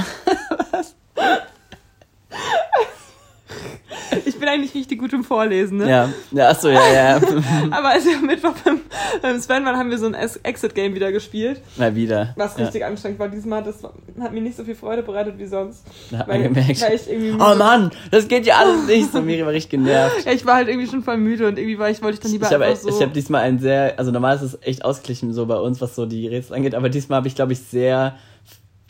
[1.17, 1.50] Ich
[4.41, 5.89] bin eigentlich richtig gut im Vorlesen, ne?
[5.89, 7.17] Ja, ja achso, ja, ja.
[7.71, 8.81] Aber als wir am Mittwoch beim,
[9.23, 12.35] beim Sven waren, haben wir so ein Exit-Game wieder gespielt, Mal wieder.
[12.37, 12.65] was ja.
[12.65, 13.29] richtig anstrengend war.
[13.29, 13.83] Diesmal das
[14.21, 15.85] hat mir nicht so viel Freude bereitet wie sonst.
[16.11, 16.83] Da hat man Weil, gemerkt.
[16.83, 19.13] weil ich irgendwie Oh Mann, das geht ja alles nicht.
[19.13, 20.25] So, Miri war richtig genervt.
[20.25, 22.33] Ja, ich war halt irgendwie schon voll müde und irgendwie war ich, wollte ich dann
[22.33, 22.89] lieber Ich habe einfach so.
[22.89, 25.95] ich hab diesmal ein sehr, also normal ist es echt ausgeglichen so bei uns, was
[25.95, 28.17] so die Rätsel angeht, aber diesmal habe ich, glaube ich, sehr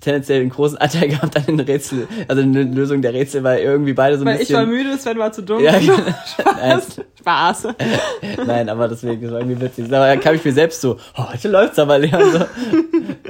[0.00, 3.60] tendenziell einen großen Anteil gehabt an den Rätsel, also in der Lösung der Rätsel, weil
[3.60, 4.84] irgendwie beide so ein weil ich war bisschen...
[4.84, 5.62] müde, Sven war zu dumm.
[5.62, 5.94] ja, genau.
[6.40, 7.00] Spaß.
[7.18, 7.68] Spaß.
[8.46, 9.86] nein, aber deswegen ist es irgendwie witzig.
[9.86, 12.32] Aber da kam ich mir selbst so, oh, heute läuft's aber, Leon.
[12.32, 12.38] So.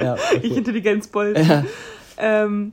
[0.01, 0.57] Ja, Ich okay.
[0.57, 1.37] Intelligenzbold.
[1.37, 1.63] ja.
[2.17, 2.71] Ähm,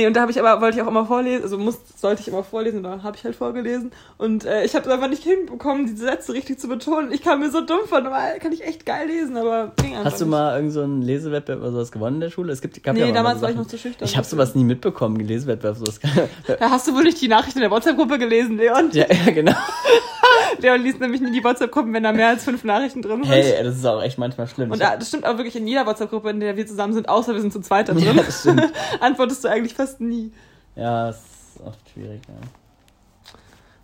[0.00, 2.28] nee, und da habe ich aber, wollte ich auch immer vorlesen, also muss, sollte ich
[2.28, 3.92] immer vorlesen, und dann habe ich halt vorgelesen.
[4.16, 7.12] Und äh, ich habe es einfach nicht hinbekommen, die Sätze richtig zu betonen.
[7.12, 10.06] Ich kam mir so dumm vor, normal kann ich echt geil lesen, aber ging einfach
[10.12, 10.30] Hast du nicht.
[10.32, 12.52] mal irgend so einen Lesewettbewerb oder sowas gewonnen in der Schule?
[12.52, 14.06] Es gibt, gab Nee, ja damals war ich noch zu schüchtern.
[14.08, 15.76] Ich habe sowas nie mitbekommen, Lesewettbewerb.
[15.76, 16.00] Sowas.
[16.58, 18.90] Da hast du wohl nicht die Nachrichten in der WhatsApp-Gruppe gelesen, Leon.
[18.92, 19.52] ja, ja, genau.
[20.58, 23.32] Leon liest nämlich nie die WhatsApp-Gruppen, wenn da mehr als fünf Nachrichten drin sind.
[23.32, 24.70] Hey, das ist auch echt manchmal schlimm.
[24.70, 27.34] Und da, das stimmt auch wirklich in jeder WhatsApp-Gruppe, in der wir zusammen sind, außer
[27.34, 28.04] wir sind zu zweit da drin.
[28.04, 28.70] ja, das stimmt.
[29.00, 30.30] Antwortest du eigentlich fast nie.
[30.76, 32.20] Ja, ist oft schwierig.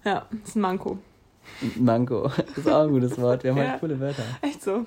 [0.04, 0.12] Ja.
[0.12, 0.98] Ja, ist ein Manko.
[1.76, 3.42] Mango, das ist auch ein gutes Wort.
[3.42, 3.70] Wir haben Ja.
[3.70, 4.22] halt coole Wörter.
[4.42, 4.84] Echt so.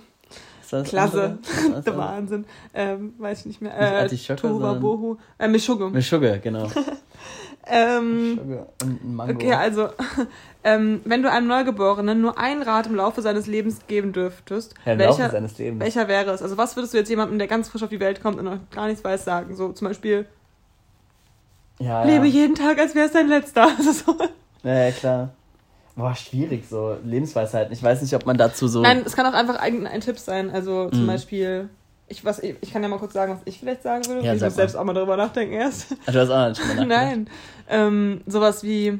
[0.85, 1.39] Klasse.
[1.83, 1.97] Der?
[1.97, 2.45] Wahnsinn.
[2.75, 3.71] Ähm, weiß ich nicht mehr.
[3.73, 5.17] Nicht Äh, Artischocke, Tohuwa Bohu.
[5.39, 5.89] Äh, Mischugge.
[5.89, 6.69] Mischugge, genau.
[7.71, 9.33] Ähm, Mischugge und ein Mango.
[9.33, 9.89] okay, also,
[10.63, 14.93] ähm, wenn du einem Neugeborenen nur ein Rat im Laufe seines Lebens geben dürftest, ja,
[14.93, 15.79] im Laufe welcher, seines Lebens.
[15.83, 16.41] welcher wäre es?
[16.41, 18.57] Also, was würdest du jetzt jemandem, der ganz frisch auf die Welt kommt und noch
[18.71, 19.55] gar nichts weiß, sagen?
[19.55, 20.25] So, zum Beispiel,
[21.79, 22.33] Ja, lebe ja.
[22.33, 23.69] jeden Tag, als wäre es dein letzter.
[23.77, 24.15] Also so.
[24.63, 25.29] ja, klar.
[25.95, 27.73] Boah, schwierig, so Lebensweisheiten.
[27.73, 28.81] Ich weiß nicht, ob man dazu so.
[28.81, 30.49] Nein, es kann auch einfach ein, ein Tipp sein.
[30.49, 31.07] Also, zum Mhm.
[31.07, 31.69] Beispiel,
[32.07, 34.25] ich, was, ich, ich kann ja mal kurz sagen, was ich vielleicht sagen würde.
[34.25, 35.87] Ja, ich muss selbst auch mal darüber nachdenken erst.
[36.05, 36.87] Ach, du hast auch nicht drüber nachgedacht.
[36.87, 37.29] Nein.
[37.69, 38.99] Ähm, sowas wie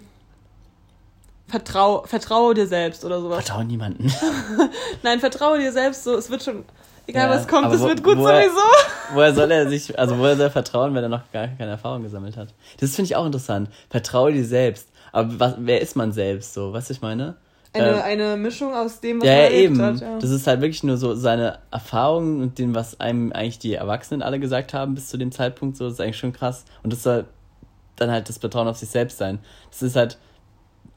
[1.50, 3.43] Vertrau, vertraue dir selbst oder sowas.
[3.45, 4.12] Vertraue niemanden.
[5.04, 6.64] Nein, vertraue dir selbst, so es wird schon,
[7.08, 8.62] egal Ja, was kommt, es wo- wird gut woher- sowieso.
[9.16, 12.04] Woher soll er sich, also woher soll er vertrauen, wenn er noch gar keine Erfahrung
[12.04, 12.50] gesammelt hat?
[12.80, 13.70] Das finde ich auch interessant.
[13.89, 14.88] Vertraue dir selbst.
[15.12, 16.74] Aber was, wer ist man selbst so?
[16.74, 17.36] Was ich meine?
[17.74, 19.82] Eine, Ähm, eine Mischung aus dem, was Ja, man ja, erlebt eben.
[19.82, 20.02] hat.
[20.02, 20.20] Ja.
[20.20, 24.22] Das ist halt wirklich nur so seine Erfahrungen und dem, was einem eigentlich die Erwachsenen
[24.22, 25.78] alle gesagt haben bis zu dem Zeitpunkt.
[25.78, 26.66] So, das ist eigentlich schon krass.
[26.84, 27.26] Und das soll
[27.95, 29.39] dann halt das Vertrauen auf sich selbst sein.
[29.72, 30.20] Das ist halt,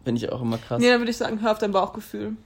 [0.04, 0.80] finde ich auch immer krass.
[0.80, 2.36] Nee, dann würde ich sagen, hör auf dein Bauchgefühl.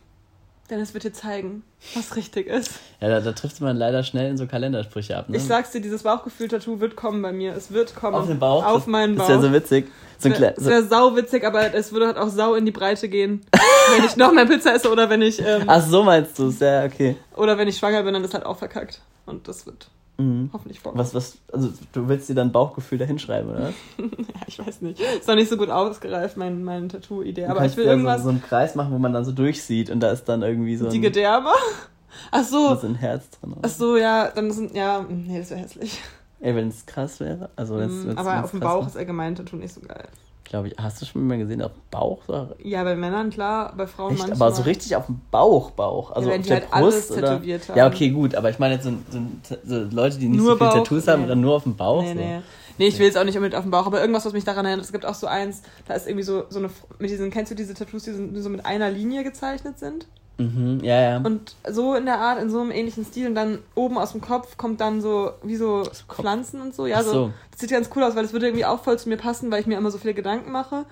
[0.68, 1.62] Denn es wird dir zeigen,
[1.94, 2.72] was richtig ist.
[3.00, 5.28] Ja, da, da trifft man leider schnell in so Kalendersprüche ab.
[5.28, 5.36] Ne?
[5.36, 7.54] Ich sag's dir, dieses Bauchgefühl-Tattoo wird kommen bei mir.
[7.54, 8.16] Es wird kommen.
[8.16, 8.64] auf den Bauch.
[8.64, 9.28] Auf das, meinen Bauch.
[9.28, 9.86] ist ja so witzig.
[10.18, 12.72] So Es wäre so, wär sau witzig, aber es würde halt auch sau in die
[12.72, 13.42] Breite gehen.
[13.96, 16.58] wenn ich noch mehr Pizza esse oder wenn ich ähm, Ach, so meinst du es,
[16.58, 17.16] ja, okay.
[17.36, 19.02] oder wenn ich schwanger bin, dann ist halt auch verkackt.
[19.24, 19.88] Und das wird
[20.18, 20.50] Mhm.
[20.52, 20.98] hoffentlich vorkommen.
[20.98, 23.72] Was, was, also du willst dir dann Bauchgefühl da hinschreiben, oder?
[23.98, 24.98] Ja, ich weiß nicht.
[25.00, 27.46] Ist noch nicht so gut ausgereift, mein, meine Tattoo-Idee.
[27.46, 28.18] Aber ich will ja irgendwas.
[28.18, 30.76] So, so einen Kreis machen, wo man dann so durchsieht und da ist dann irgendwie
[30.76, 31.50] so die ein, Gedärme?
[32.30, 32.74] Ach so.
[32.76, 33.52] so ein Herz drin.
[33.52, 33.60] oder?
[33.64, 34.74] Ach so, ja, dann sind.
[34.74, 36.00] Ja, nee, das wäre hässlich.
[36.40, 37.50] Ey, wenn es krass wäre.
[37.56, 40.06] Also wenn's, Mm, wenn's, aber wenn's auf dem Bauch ist allgemein Tattoo nicht so geil.
[40.48, 40.74] Glaube ich.
[40.78, 42.20] Hast du schon mal gesehen, auf dem Bauch?
[42.62, 44.20] Ja, bei Männern klar, bei Frauen Echt?
[44.28, 44.48] manchmal.
[44.48, 46.12] Aber so richtig auf dem Bauch, Bauch.
[46.12, 47.28] Also wenn auf die der halt alles Brust oder?
[47.32, 47.78] tätowiert haben.
[47.78, 48.34] Ja, okay, gut.
[48.36, 50.76] Aber ich meine jetzt so, so, so Leute, die nicht Nur so viele Bauch?
[50.76, 51.28] Tattoos haben, Nee.
[51.28, 52.02] dann nur auf dem Bauch.
[52.02, 52.14] Nee, so.
[52.14, 52.40] nee.
[52.78, 54.66] Nee, ich will jetzt auch nicht unbedingt auf dem Bauch, aber irgendwas, was mich daran
[54.66, 54.84] erinnert.
[54.84, 56.68] Es gibt auch so eins, da ist irgendwie so, so eine,
[56.98, 60.06] mit diesen, kennst du diese Tattoos, die so mit einer Linie gezeichnet sind?
[60.38, 61.16] Mhm, ja, ja.
[61.18, 64.20] Und so in der Art, in so einem ähnlichen Stil und dann oben aus dem
[64.20, 65.84] Kopf kommt dann so, wie so.
[66.08, 66.86] Pflanzen und so.
[66.86, 67.12] Ja, so.
[67.12, 67.32] so.
[67.50, 69.60] Das sieht ganz cool aus, weil das würde irgendwie auch voll zu mir passen, weil
[69.60, 70.84] ich mir immer so viele Gedanken mache.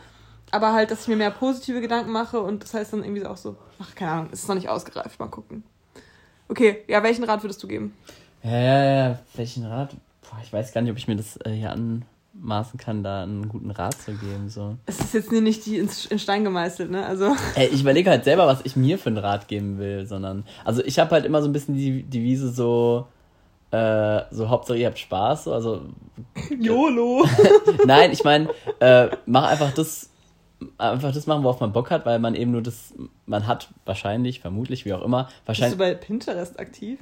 [0.51, 3.36] Aber halt, dass ich mir mehr positive Gedanken mache und das heißt dann irgendwie auch
[3.36, 5.64] so, ach, keine Ahnung, es ist noch nicht ausgereift, mal gucken.
[6.49, 7.97] Okay, ja, welchen Rat würdest du geben?
[8.42, 9.18] Ja, ja, ja.
[9.34, 9.97] Welchen Rat?
[10.22, 11.70] Boah, ich weiß gar nicht, ob ich mir das äh, hier
[12.41, 14.49] anmaßen kann, da einen guten Rat zu geben.
[14.49, 14.76] So.
[14.87, 17.05] Es ist jetzt nicht die in Stein gemeißelt, ne?
[17.05, 20.45] Also, Ey, ich überlege halt selber, was ich mir für einen Rat geben will, sondern.
[20.64, 23.07] Also ich habe halt immer so ein bisschen die Devise so.
[23.70, 25.82] Äh, so Hauptsache ihr habt Spaß, so, also
[26.61, 27.26] YOLO!
[27.87, 30.11] Nein, ich meine, äh, mach einfach das,
[30.78, 32.95] einfach das machen, worauf man Bock hat, weil man eben nur das,
[33.26, 37.01] man hat wahrscheinlich, vermutlich, wie auch immer, Bist du wahrscheinlich, bei Pinterest aktiv?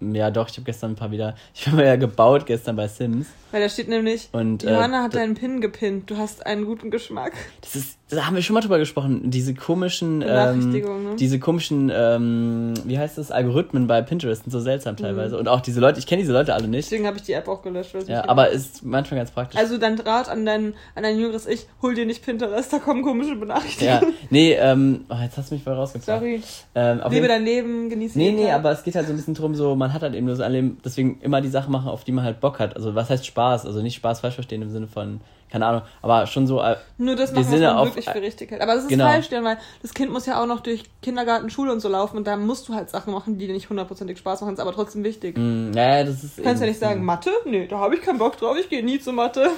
[0.00, 3.26] Ja doch, ich habe gestern ein paar wieder, ich habe ja gebaut gestern bei Sims
[3.52, 6.64] Weil da steht nämlich, und äh, Johanna hat da- deinen Pin gepinnt, du hast einen
[6.64, 7.32] guten Geschmack.
[7.60, 11.16] das ist, da haben wir schon mal drüber gesprochen, diese komischen, ähm, ne?
[11.18, 14.98] diese komischen, ähm, wie heißt das, Algorithmen bei Pinterest sind so seltsam Mhm.
[14.98, 17.32] teilweise und auch diese Leute, ich kenne diese Leute alle nicht, Deswegen habe ich die
[17.32, 17.94] App auch gelöscht.
[18.08, 19.60] ja, mich aber ist manchmal ganz praktisch.
[19.60, 23.02] Also dein Draht an dein, an dein jüngeres Ich, hol dir nicht Pinterest, da kommen
[23.02, 24.14] komische ja, Benachrichtigungen.
[24.30, 26.06] nee, ähm, oh, jetzt hast du mich voll rausgebracht.
[26.06, 26.42] Sorry.
[26.74, 28.54] Ähm, Lebe dein Leben, genieße Nee, nee, Tag.
[28.54, 30.42] aber es geht halt so ein bisschen drum, so, man hat halt eben nur so
[30.42, 32.74] alle, deswegen immer die Sachen machen, auf die man halt Bock hat.
[32.76, 33.66] Also, was heißt Spaß?
[33.66, 35.20] Also, nicht Spaß falsch verstehen im Sinne von,
[35.50, 38.50] keine Ahnung, aber schon so, äh, Nur das was ja man auf- wirklich für richtig
[38.50, 38.62] hält.
[38.62, 39.06] Aber das ist Genau.
[39.06, 42.16] falsch, denn weil das Kind muss ja auch noch durch Kindergarten, Schule und so laufen
[42.16, 44.72] und da musst du halt Sachen machen, die dir nicht hundertprozentig Spaß machen, ist aber
[44.72, 45.36] trotzdem wichtig.
[45.36, 46.38] mh, naja, das ist.
[46.38, 47.30] Du kannst ja nicht sagen, Mathe?
[47.44, 49.50] Nee, da habe ich keinen Bock drauf, ich gehe nie zu Mathe.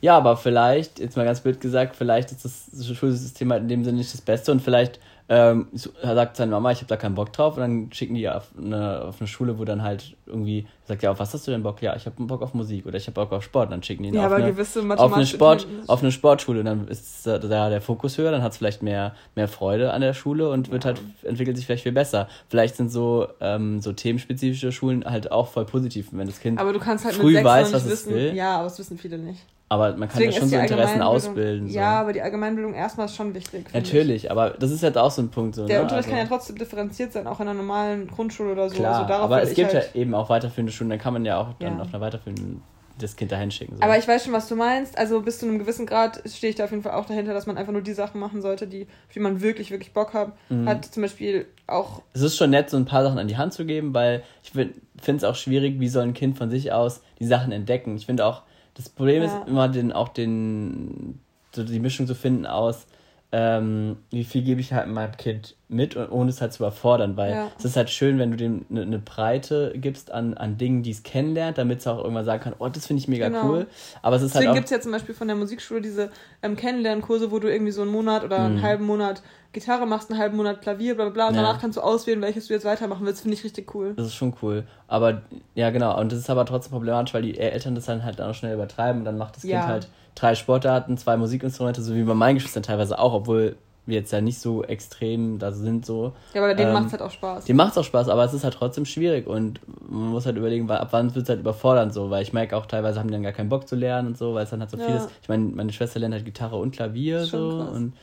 [0.00, 3.84] Ja, aber vielleicht, jetzt mal ganz blöd gesagt, vielleicht ist das Schulsystem halt in dem
[3.84, 5.00] Sinne nicht das Beste und vielleicht
[5.30, 8.48] ähm, sagt seine Mama, ich habe da keinen Bock drauf und dann schicken die auf
[8.56, 11.62] eine, auf eine Schule, wo dann halt irgendwie sagt, ja, auf was hast du denn
[11.62, 11.82] Bock?
[11.82, 13.66] Ja, ich habe Bock auf Musik oder ich habe Bock auf Sport.
[13.66, 16.12] Und dann schicken die ihn Ja, auf, aber eine, gewisse auf, eine Sport, auf eine
[16.12, 19.92] Sportschule und dann ist da der Fokus höher, dann hat es vielleicht mehr, mehr Freude
[19.92, 22.28] an der Schule und wird halt, entwickelt sich vielleicht viel besser.
[22.48, 26.72] Vielleicht sind so, ähm, so themenspezifische Schulen halt auch voll positiv, wenn das Kind Aber
[26.72, 28.14] du kannst halt früh mit weiß, was es wissen.
[28.14, 28.34] will.
[28.34, 29.40] Ja, aber das wissen viele nicht.
[29.70, 31.68] Aber man kann Deswegen ja schon so die Interessen ausbilden.
[31.68, 31.76] So.
[31.76, 33.68] Ja, aber die Allgemeinbildung erstmal ist schon wichtig.
[33.68, 33.92] finde ich.
[33.92, 35.56] Natürlich, aber das ist jetzt auch so ein Punkt.
[35.56, 35.82] So, Der ne?
[35.82, 38.76] Unterricht also, kann ja trotzdem differenziert sein, auch in einer normalen Grundschule oder so.
[38.76, 41.38] Klar, also aber es gibt halt, ja eben auch weiterführende Schulen, dann kann man ja
[41.38, 41.82] auch dann Ja.
[41.82, 42.62] auf einer weiterführenden
[43.00, 43.76] das Kind dahin schicken.
[43.76, 43.82] So.
[43.82, 44.98] Aber ich weiß schon, was du meinst.
[44.98, 47.46] Also bis zu einem gewissen Grad stehe ich da auf jeden Fall auch dahinter, dass
[47.46, 50.32] man einfach nur die Sachen machen sollte, die, auf die man wirklich, wirklich Bock hat.
[50.48, 50.68] Mhm.
[50.68, 52.02] Hat zum Beispiel auch.
[52.12, 54.50] es ist schon nett, so ein paar Sachen an die Hand zu geben, weil ich
[54.50, 54.72] finde
[55.06, 57.96] es auch schwierig, wie soll ein Kind von sich aus die Sachen entdecken.
[57.96, 58.42] Ich finde auch,
[58.78, 59.28] das Problem Ja.
[59.40, 61.20] ist immer den, auch den,
[61.54, 62.86] so die Mischung zu finden aus,
[63.30, 67.18] ähm, wie viel gebe ich halt meinem Kind mit, und- ohne es halt zu überfordern,
[67.18, 67.48] weil Ja.
[67.58, 70.92] es ist halt schön, wenn du dem eine ne Breite gibst an, an Dingen, die
[70.92, 73.44] es kennenlernt, damit es auch irgendwann sagen kann, oh, das finde ich mega Genau.
[73.50, 73.66] cool.
[74.00, 76.10] Aber es ist Deswegen halt gibt auch, es ja zum Beispiel von der Musikschule diese
[76.42, 78.62] ähm, Kennenlernkurse, wo du irgendwie so einen Monat oder einen Mhm.
[78.62, 79.22] halben Monat
[79.52, 81.28] Gitarre machst, einen halben Monat Klavier, bla bla bla.
[81.28, 81.42] Und Ja.
[81.42, 83.22] danach kannst du auswählen, welches du jetzt weitermachen willst.
[83.22, 83.94] Finde ich richtig cool.
[83.96, 84.64] das ist schon cool.
[84.86, 85.22] Aber
[85.54, 85.98] ja, genau.
[85.98, 89.00] Und das ist aber trotzdem problematisch, weil die Eltern das dann halt auch schnell übertreiben
[89.00, 89.58] und dann macht das Ja.
[89.60, 93.94] Kind halt drei Sportarten, zwei Musikinstrumente, so wie bei meinen Geschwistern teilweise auch, obwohl wir
[94.00, 96.12] jetzt ja nicht so extrem da sind so.
[96.34, 97.46] Ja, aber denen Ähm, macht es halt auch Spaß.
[97.46, 100.70] Dem macht's auch Spaß, aber es ist halt trotzdem schwierig und man muss halt überlegen,
[100.70, 103.32] ab wann wird's halt überfordernd so, weil ich merke auch teilweise haben die dann gar
[103.32, 104.84] keinen Bock zu lernen und so, weil es dann halt so Ja.
[104.84, 105.08] viel ist.
[105.22, 107.76] Ich meine, meine Schwester lernt halt Gitarre und Klavier so krass.
[107.76, 107.94] und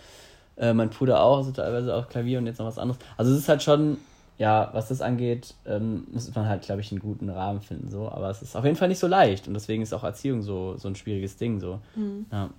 [0.57, 2.99] äh, mein Bruder auch, also teilweise auch Klavier und jetzt noch was anderes.
[3.17, 3.97] Also es ist halt schon,
[4.37, 8.09] ja, was das angeht, ähm, muss man halt, glaube ich, einen guten Rahmen finden so,
[8.09, 10.75] aber es ist auf jeden Fall nicht so leicht und deswegen ist auch Erziehung so,
[10.77, 11.79] so ein schwieriges Ding so.
[11.95, 12.25] Mhm.
[12.31, 12.49] Ja.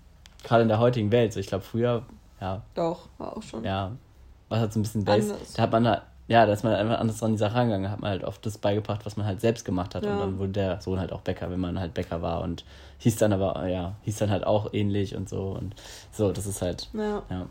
[0.45, 2.03] Gerade in der heutigen Welt, so ich glaube früher,
[2.41, 3.65] ja, Doch, war auch schon.
[3.65, 3.93] ja,
[4.49, 5.07] was halt so ein bisschen.
[5.09, 5.55] Anders.
[5.55, 8.01] Da hat man halt, ja, da ist man einfach anders an die Sache rangegangen, hat
[8.01, 10.05] man halt oft das beigebracht, was man halt selbst gemacht hat.
[10.05, 10.19] Und Ja.
[10.19, 12.65] dann wurde der Sohn halt auch Bäcker, wenn man halt Bäcker war und
[12.99, 15.57] hieß dann aber, ja, hieß dann halt auch ähnlich und so.
[15.59, 15.75] Und
[16.13, 17.23] so, das ist halt, Ja.
[17.31, 17.47] ja,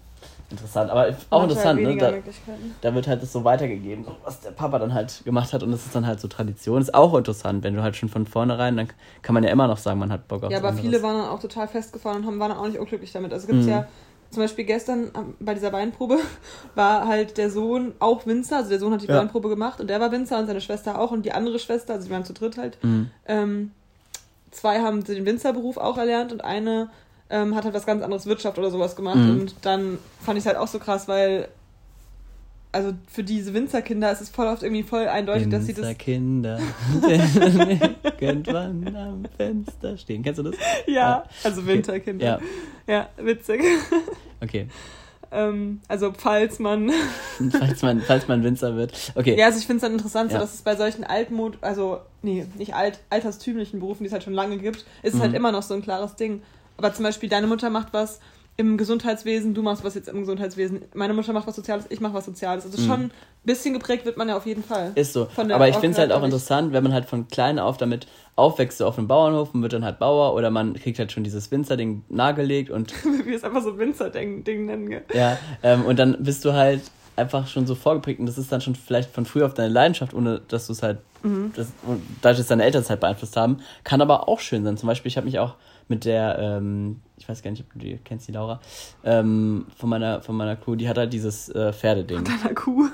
[0.49, 0.91] interessant.
[0.91, 1.97] Aber auch Man hat interessant, halt ne?
[1.97, 5.63] Da, da wird halt das so weitergegeben, so, was der Papa dann halt gemacht hat.
[5.63, 6.81] Und das ist dann halt so Tradition.
[6.81, 8.87] Ist auch interessant, wenn du halt schon von vornherein, dann
[9.21, 10.85] kann man ja immer noch sagen, man hat Bock auf Ja, aber anderes.
[10.85, 13.33] viele waren dann auch total festgefahren und haben, waren dann auch nicht unglücklich damit.
[13.33, 13.71] Also gibt es Mhm.
[13.71, 13.87] ja
[14.31, 16.17] zum Beispiel gestern ähm, bei dieser Weinprobe
[16.75, 19.19] war halt der Sohn auch Winzer, also der Sohn hat die Ja.
[19.19, 22.07] Weinprobe gemacht und der war Winzer und seine Schwester auch und die andere Schwester, also
[22.07, 23.11] die waren zu dritt halt, Mhm.
[23.27, 23.71] ähm,
[24.51, 26.89] zwei haben den Winzerberuf auch erlernt und eine
[27.29, 29.29] ähm, hat halt was ganz anderes Wirtschaft oder sowas gemacht Mhm.
[29.41, 31.47] und dann fand ich es halt auch so krass, weil
[32.71, 36.59] also für diese Winzerkinder ist es voll oft irgendwie voll eindeutig, dass sie das Kinder
[38.19, 40.23] irgendwann am Fenster stehen.
[40.23, 40.55] Kennst du das?
[40.87, 42.25] ja, also Winterkinder.
[42.25, 42.39] Ja.
[42.87, 43.61] Ja, witzig.
[44.41, 44.67] Okay.
[45.31, 46.91] ähm, also falls man.
[47.51, 48.93] falls man, falls man Winzer wird.
[49.15, 49.37] Okay.
[49.37, 50.41] Ja, also ich finde es dann interessant, so, Ja.
[50.41, 54.33] dass es bei solchen altmod, also nee, nicht alt, alterstümlichen Berufen, die es halt schon
[54.33, 55.19] lange gibt, ist es Mhm.
[55.21, 56.41] halt immer noch so ein klares Ding.
[56.77, 58.19] Aber zum Beispiel deine Mutter macht was
[58.57, 62.13] im Gesundheitswesen, du machst was jetzt im Gesundheitswesen, meine Mutter macht was Soziales, ich mache
[62.13, 62.63] was Soziales.
[62.65, 62.85] Also Mhm.
[62.85, 63.11] schon ein
[63.43, 64.93] bisschen geprägt wird man ja auf jeden Fall.
[64.95, 65.27] Ist so.
[65.35, 68.07] Aber ich finde es halt auch interessant, wenn man halt von klein auf damit
[68.37, 71.25] aufwächst, so auf einem Bauernhof und wird dann halt Bauer oder man kriegt halt schon
[71.25, 74.89] dieses Winzer-Ding nahegelegt und Wie wir es einfach so Winzer-Ding Ding nennen.
[74.89, 75.03] gell?
[75.13, 76.81] ja, ähm, und dann bist du halt
[77.17, 80.13] einfach schon so vorgeprägt und das ist dann schon vielleicht von früh auf deine Leidenschaft,
[80.13, 80.99] ohne dass du es halt,
[81.55, 84.77] das, und dadurch, dass deine Eltern es halt beeinflusst haben, kann aber auch schön sein.
[84.77, 85.55] Zum Beispiel, ich habe mich auch
[85.87, 88.59] mit der, ähm, ich weiß gar nicht, ob du die kennst, die Laura,
[89.03, 92.23] ähm, von meiner, von meiner Crew, die hat halt dieses äh, Pferdeding.
[92.23, 92.87] Deiner Kuh.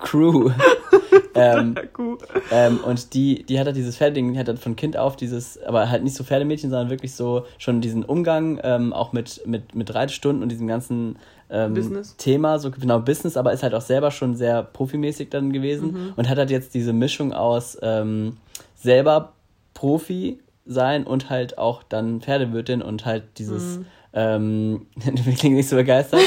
[0.00, 0.50] Crew.
[1.34, 2.16] ähm, Kuh.
[2.50, 5.62] ähm, und die, die hat halt dieses Pferdeding, die hat halt von Kind auf dieses,
[5.62, 9.74] aber halt nicht so Pferdemädchen, sondern wirklich so schon diesen Umgang, ähm, auch mit, mit,
[9.74, 11.16] mit Reitstunden und diesem ganzen
[11.50, 11.74] ähm.
[12.16, 16.12] Thema, so genau Business, aber ist halt auch selber schon sehr profimäßig dann gewesen Mhm.
[16.16, 18.38] und hat halt jetzt diese Mischung aus ähm,
[18.76, 19.32] selber
[19.74, 23.86] Profi sein und halt auch dann Pferdewirtin und halt dieses, Mhm.
[24.14, 24.86] ähm,
[25.24, 26.20] wir klingen nicht so begeistert,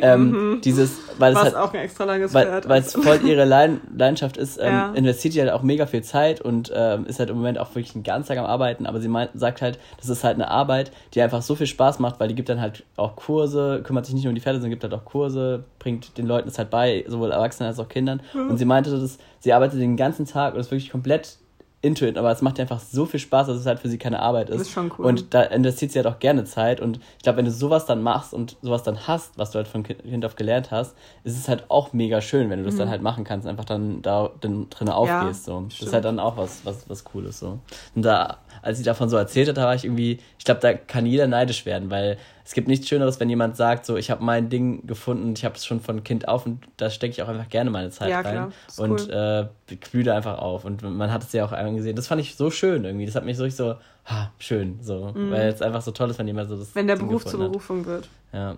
[0.00, 2.68] ähm, dieses, weil es halt auch ein extra langes weil Pferd.
[2.68, 4.92] weil es voll ihre Leiden, Leidenschaft ist, ähm, Ja.
[4.94, 7.92] investiert die halt auch mega viel Zeit und ähm, ist halt im Moment auch wirklich
[7.92, 10.90] den ganzen Tag am Arbeiten, aber sie meint, sagt halt, das ist halt eine Arbeit,
[11.14, 14.14] die einfach so viel Spaß macht, weil die gibt dann halt auch Kurse, kümmert sich
[14.14, 16.70] nicht nur um die Pferde, sondern gibt halt auch Kurse, bringt den Leuten das halt
[16.70, 18.22] bei, sowohl Erwachsenen als auch Kindern.
[18.34, 21.36] Und sie meinte, dass sie arbeitet den ganzen Tag und ist wirklich komplett
[21.82, 23.98] into it, aber es macht ihr einfach so viel Spaß, dass es halt für sie
[23.98, 24.60] keine Arbeit ist.
[24.60, 25.04] Das ist schon cool.
[25.04, 26.80] Und da investiert sie halt auch gerne Zeit.
[26.80, 29.66] Und ich glaube, wenn du sowas dann machst und sowas dann hast, was du halt
[29.66, 32.88] von Kind auf gelernt hast, ist es halt auch mega schön, wenn du das dann
[32.88, 35.44] halt machen kannst, einfach dann da drin aufgehst.
[35.44, 35.64] so.
[35.68, 37.40] Das ist halt dann auch was, was, was Cooles.
[37.40, 37.58] So.
[37.96, 40.72] Und da, als sie davon so erzählt hat, da war ich irgendwie, ich glaube, da
[40.72, 44.24] kann jeder neidisch werden, weil es gibt nichts Schöneres, wenn jemand sagt, so, ich habe
[44.24, 47.22] mein Ding gefunden und ich habe es schon von Kind auf und da stecke ich
[47.22, 48.52] auch einfach gerne meine Zeit Ja, rein.
[48.76, 49.48] Und cool.
[49.70, 50.64] äh, blühe da einfach auf.
[50.64, 51.96] Und man hat es ja auch einmal gesehen.
[51.96, 53.06] Das fand ich so schön irgendwie.
[53.06, 53.74] Das hat mich so richtig so,
[54.06, 55.12] ha, schön, so.
[55.14, 56.74] Weil es einfach so toll ist, wenn jemand so das Mhm.
[56.74, 57.52] Wenn der Ding Beruf zur gefunden hat.
[57.52, 58.08] Berufung wird.
[58.32, 58.56] Ja.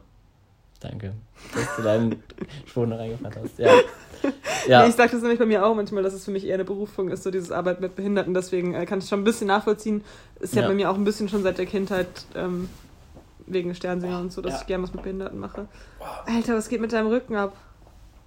[0.89, 1.13] Danke,
[1.55, 2.23] dass du deinen
[2.67, 3.59] Spruch noch reingefallen hast.
[3.59, 3.71] Ja.
[4.67, 4.83] Ja.
[4.85, 6.65] Nee, ich sage das nämlich bei mir auch manchmal, dass es für mich eher eine
[6.65, 8.33] Berufung ist, so dieses Arbeit mit Behinderten.
[8.33, 10.03] Deswegen äh, kann ich schon ein bisschen nachvollziehen.
[10.41, 10.69] Ist ja, Ja.
[10.69, 12.71] bei mir auch ein bisschen schon seit der Kindheit ähm,
[13.47, 14.61] wegen Sternsinger und so, dass Ja.
[14.63, 15.69] ich gerne was mit Behinderten mache.
[16.25, 17.55] Alter, was geht mit deinem Rücken ab?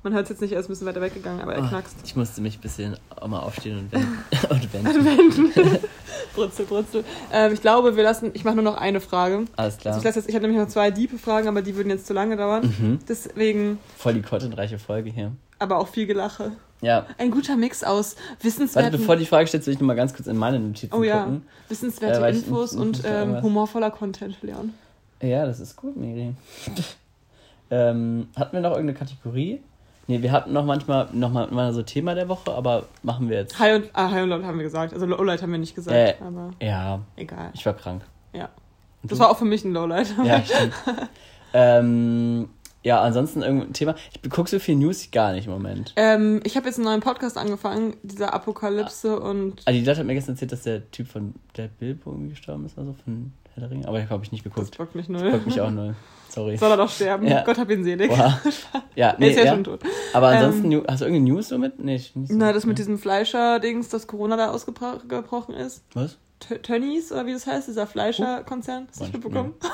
[0.04, 1.98] Man hört es jetzt nicht, er ist ein bisschen weiter weggegangen, aber er Oh, knackst.
[2.06, 4.18] ich musste mich ein bisschen auch mal aufstehen und wenden.
[4.50, 5.52] und wenden.
[6.36, 7.04] Brutzel, brutzel.
[7.34, 9.46] Ähm, ich glaube, wir lassen, ich mache nur noch eine Frage.
[9.56, 9.96] Alles klar.
[9.96, 12.06] Also ich lasse jetzt, ich habe nämlich noch zwei diepe Fragen, aber die würden jetzt
[12.08, 12.74] zu lange dauern.
[12.80, 13.00] Mhm.
[13.10, 15.32] Deswegen, Voll die contentreiche Folge hier.
[15.60, 16.52] aber auch viel Gelache.
[16.82, 17.08] Ja.
[17.18, 20.14] Ein guter Mix aus Warte, wissenswerten, bevor die Frage stellt, will ich noch mal ganz
[20.14, 21.42] kurz in meine Notizen oh ja, gucken.
[21.70, 24.76] wissenswerte Äh, Infos und ähm, humorvoller Content lernen.
[25.24, 26.36] Ja, das ist gut, Miri.
[27.72, 29.60] ähm, hatten wir noch irgendeine Kategorie?
[30.08, 33.38] Nee, wir hatten noch manchmal noch mal, mal so Thema der Woche, aber machen wir
[33.40, 33.60] jetzt.
[33.60, 34.94] High und, ah, High und Low haben wir gesagt.
[34.94, 37.50] Also Lowlight haben wir nicht gesagt, Äh, aber Ja, egal.
[37.54, 38.04] ich war krank.
[38.34, 38.46] Ja.
[39.04, 39.24] Und Das du?
[39.24, 40.08] war auch für mich ein Lowlight.
[40.24, 40.74] Ja, stimmt.
[41.54, 42.50] ähm,
[42.84, 43.96] ja, ansonsten irgendein Thema.
[44.24, 45.94] Ich gucke so viel News gar nicht im Moment.
[45.98, 50.06] ähm, ich habe jetzt einen neuen Podcast angefangen, dieser Apokalypse und Also die Leute hat
[50.08, 53.62] mir gestern erzählt, dass der Typ von der Bilbo irgendwie gestorben ist, also von Herr
[53.62, 53.88] der Ringe.
[53.88, 54.78] Aber ich habe ich nicht das geguckt.
[54.78, 55.42] bockt mich null.
[55.46, 55.96] mich auch null.
[56.30, 56.58] Sorry.
[56.58, 57.28] Soll er doch sterben.
[57.28, 57.44] Ja.
[57.44, 58.12] Gott hab ihn selig.
[58.12, 58.40] Ja,
[58.96, 59.54] er nee, ist ja, ja.
[59.54, 59.80] schon tot.
[60.14, 61.80] Aber ansonsten, Ähm, hast du irgendeine News damit?
[61.84, 62.38] Nee, ich- nicht so.
[62.38, 65.84] Na, das mit diesem Fleischer-Dings, dass Corona da ausgebrochen ist.
[65.94, 66.18] Was?
[66.42, 68.88] Tö- Tönnies oder wie das heißt, dieser Fleischer-Konzern.
[68.90, 69.56] Hast du das mitbekommen?
[69.62, 69.72] Hab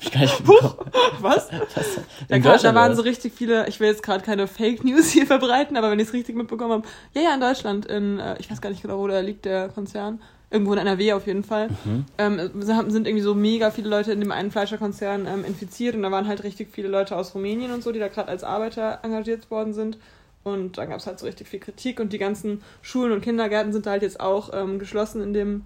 [0.00, 0.90] ich gar nicht mitbekommen.
[1.20, 1.48] Was?
[1.74, 1.86] Was?
[2.28, 5.26] Da, kam, da waren so richtig viele, ich will jetzt gerade keine Fake News hier
[5.26, 8.50] verbreiten, aber wenn ich es richtig mitbekommen habe, ja, ja, in Deutschland, in, äh, ich
[8.50, 10.20] weiß gar nicht genau, wo da liegt der Konzern,
[10.50, 12.04] irgendwo in NRW auf jeden Fall, Mhm.
[12.16, 12.50] ähm,
[12.88, 16.26] sind irgendwie so mega viele Leute in dem einen Fleischerkonzern ähm, infiziert und da waren
[16.26, 19.74] halt richtig viele Leute aus Rumänien und so, die da gerade als Arbeiter engagiert worden
[19.74, 19.98] sind.
[20.44, 23.72] Und dann gab es halt so richtig viel Kritik und die ganzen Schulen und Kindergärten
[23.72, 25.64] sind da halt jetzt auch ähm, geschlossen in dem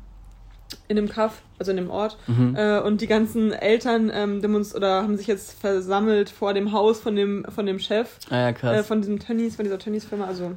[0.89, 2.17] in dem Kaff, also in dem Ort.
[2.27, 2.57] Mhm.
[2.57, 6.99] Äh, und die ganzen Eltern ähm, demonst oder haben sich jetzt versammelt vor dem Haus
[6.99, 8.79] von dem, von dem Chef, Ah ja, krass.
[8.79, 10.25] äh, von diesem Tönnies, von dieser Tönnies-Firma.
[10.25, 10.53] Also,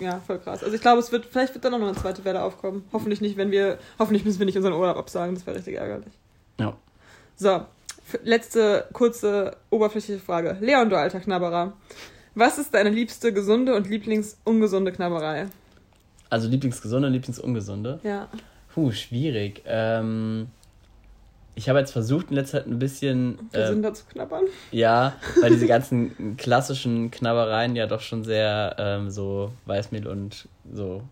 [0.00, 0.62] ja, voll krass.
[0.62, 2.84] Also ich glaube, es wird, vielleicht wird da noch eine zweite Welle aufkommen.
[2.92, 6.12] Hoffentlich nicht, wenn wir, hoffentlich müssen wir nicht unseren Urlaub absagen, das wäre richtig ärgerlich.
[6.60, 6.76] ja.
[7.38, 7.66] So,
[8.24, 10.56] letzte kurze oberflächliche Frage.
[10.60, 11.74] Leon, du alter Knabberer.
[12.34, 15.48] Was ist deine liebste gesunde und lieblingsungesunde Knabberei?
[16.30, 18.00] Also Lieblingsgesunde und Lieblingsungesunde.
[18.02, 18.28] Ja.
[18.74, 19.62] Puh, schwierig.
[19.66, 20.48] Ähm,
[21.56, 24.44] ich habe jetzt versucht in letzter Zeit ein bisschen, Wir äh, sind da zu knabbern.
[24.70, 31.02] ja, weil diese ganzen klassischen Knabbereien ja doch schon sehr ähm, so Weißmehl und so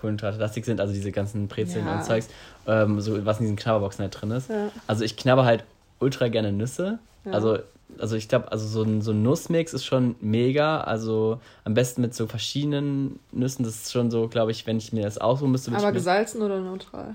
[0.00, 1.96] Kohlenhydratlastig sind, also diese ganzen Brezeln Ja.
[1.98, 2.28] und Zeugs,
[2.66, 4.50] ähm, so was in diesen Knabberboxen halt drin ist.
[4.50, 4.70] Ja.
[4.86, 5.64] Also ich knabber halt
[6.00, 6.98] ultra gerne Nüsse.
[7.24, 7.32] Ja.
[7.32, 7.58] Also,
[7.98, 10.80] also ich glaube, also so ein, so ein Nussmix ist schon mega.
[10.80, 13.64] Also am besten mit so verschiedenen Nüssen.
[13.64, 15.70] Das ist schon so, glaube ich, wenn ich mir das aussuchen müsste.
[15.72, 17.14] Aber gesalzen oder neutral?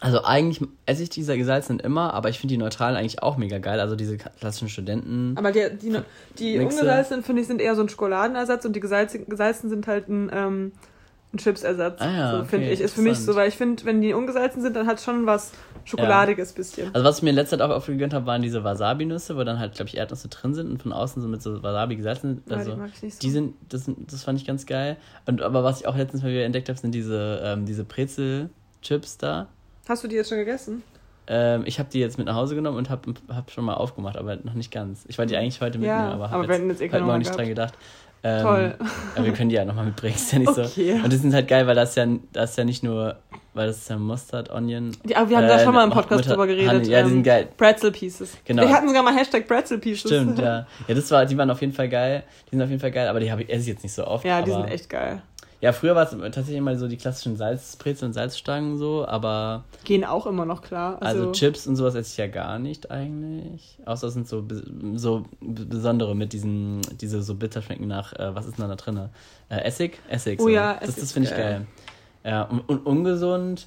[0.00, 3.58] Also eigentlich esse ich diese gesalzenen immer, aber ich finde die neutralen eigentlich auch mega
[3.58, 3.80] geil.
[3.80, 5.34] Also diese klassischen Studenten.
[5.36, 5.94] Aber die, die,
[6.38, 6.78] die Mixe.
[6.78, 10.30] ungesalzenen, finde ich, sind eher so ein Schokoladenersatz und die gesalzen, gesalzen sind halt ein,
[10.32, 10.72] ähm,
[11.34, 12.00] ein Chipsersatz.
[12.00, 12.80] Ah ja, so, finde okay, ich.
[12.80, 15.26] Ist für mich so, weil ich finde, wenn die ungesalzen sind, dann hat es schon
[15.26, 15.52] was
[15.84, 16.94] Schokoladiges bisschen.
[16.94, 19.58] Also was ich mir in letzter Zeit auch aufgegönnt habe, waren diese Wasabi-Nüsse, wo dann
[19.58, 22.50] halt, glaube ich, Erdnüsse drin sind und von außen so mit so Wasabi gesalzen sind.
[22.50, 23.20] Ja, Also, die mag ich nicht so.
[23.20, 24.96] die sind, das, sind, das fand ich ganz geil.
[25.26, 29.18] Und aber was ich auch letztens mal wieder entdeckt habe, sind diese, ähm, diese Brezel-Chips
[29.18, 29.48] da.
[29.90, 30.84] Hast du die jetzt schon gegessen?
[31.26, 34.16] Ähm, ich habe die jetzt mit nach Hause genommen und habe hab schon mal aufgemacht,
[34.16, 35.04] aber noch nicht ganz.
[35.08, 37.18] Ich wollte die eigentlich heute Ja, mitnehmen, aber aber habe hätten jetzt eh heute Morgen
[37.18, 37.74] nicht dran gedacht.
[38.22, 38.74] Ähm, Toll.
[39.16, 40.96] Aber wir können die ja nochmal mitbringen, ist ja nicht Okay.
[40.96, 41.04] so.
[41.04, 43.16] Und die sind halt geil, weil das ja, das ist ja nicht nur,
[43.54, 44.96] weil das ist ja Mustard, Onion.
[45.02, 46.70] Die, aber wir haben da äh, schon mal im Podcast drüber geredet.
[46.70, 46.88] Honey.
[46.88, 47.48] Ja, die ähm, sind geil.
[47.56, 48.36] Pretzel Pieces.
[48.44, 48.62] Genau.
[48.62, 50.08] Wir hatten sogar mal Hashtag Pretzel Pieces.
[50.08, 50.68] Stimmt, ja.
[50.86, 52.22] Ja, das war, die waren auf jeden Fall geil.
[52.46, 54.06] Die sind auf jeden Fall geil, aber die habe ich esse ich jetzt nicht so
[54.06, 54.24] oft.
[54.24, 55.20] Ja, die sind echt geil.
[55.60, 60.04] Ja, früher war es tatsächlich immer so die klassischen Salzbrezel und Salzstangen so, aber Gehen
[60.06, 60.96] auch immer noch klar.
[61.02, 63.78] also, Also, Chips und sowas esse ich ja gar nicht eigentlich.
[63.84, 64.42] Außer es sind so,
[64.94, 69.08] so besondere mit diesen, diese so bitter schmecken nach, äh, was ist denn da drin?
[69.50, 69.98] Äh, Essig?
[70.08, 70.40] Essig.
[70.40, 70.48] Oh so.
[70.48, 71.52] ja, Das, Essig, das finde ich geil.
[71.52, 71.66] geil.
[72.32, 73.66] Ja, und, und ungesund.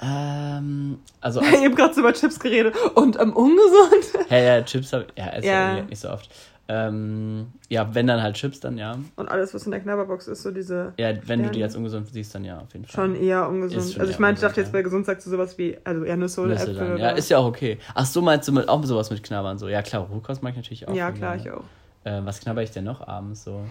[0.00, 2.74] Ähm, also, ich habe gerade so über Chips geredet.
[2.94, 4.04] Und ähm, ungesund.
[4.28, 5.78] hey, ja, Chips hab, ja, esse Ja.
[5.78, 6.30] ich nicht so oft.
[6.72, 8.96] Ähm, ja, wenn dann halt Chips, dann ja.
[9.16, 11.74] Und alles, was in der Knabberbox ist, so diese Ja, wenn du Ja, die als
[11.74, 12.94] ungesund siehst, dann ja, auf jeden Fall.
[13.08, 13.90] schon eher ungesund.
[13.90, 16.16] Schon also ich meine, ich dachte jetzt bei gesund sagst du sowas wie, also eher
[16.16, 16.98] Nüsse oder Äpfel dann.
[16.98, 17.78] Ja, ist ja auch okay.
[17.92, 19.66] Ach so, meinst du mit, auch sowas mit Knabbern so?
[19.66, 20.94] Ja, klar, Rohkost mag ich natürlich auch.
[20.94, 21.42] ja, klar, gerne.
[21.42, 21.64] ich auch.
[22.04, 23.64] Äh, was knabber ich denn noch abends so?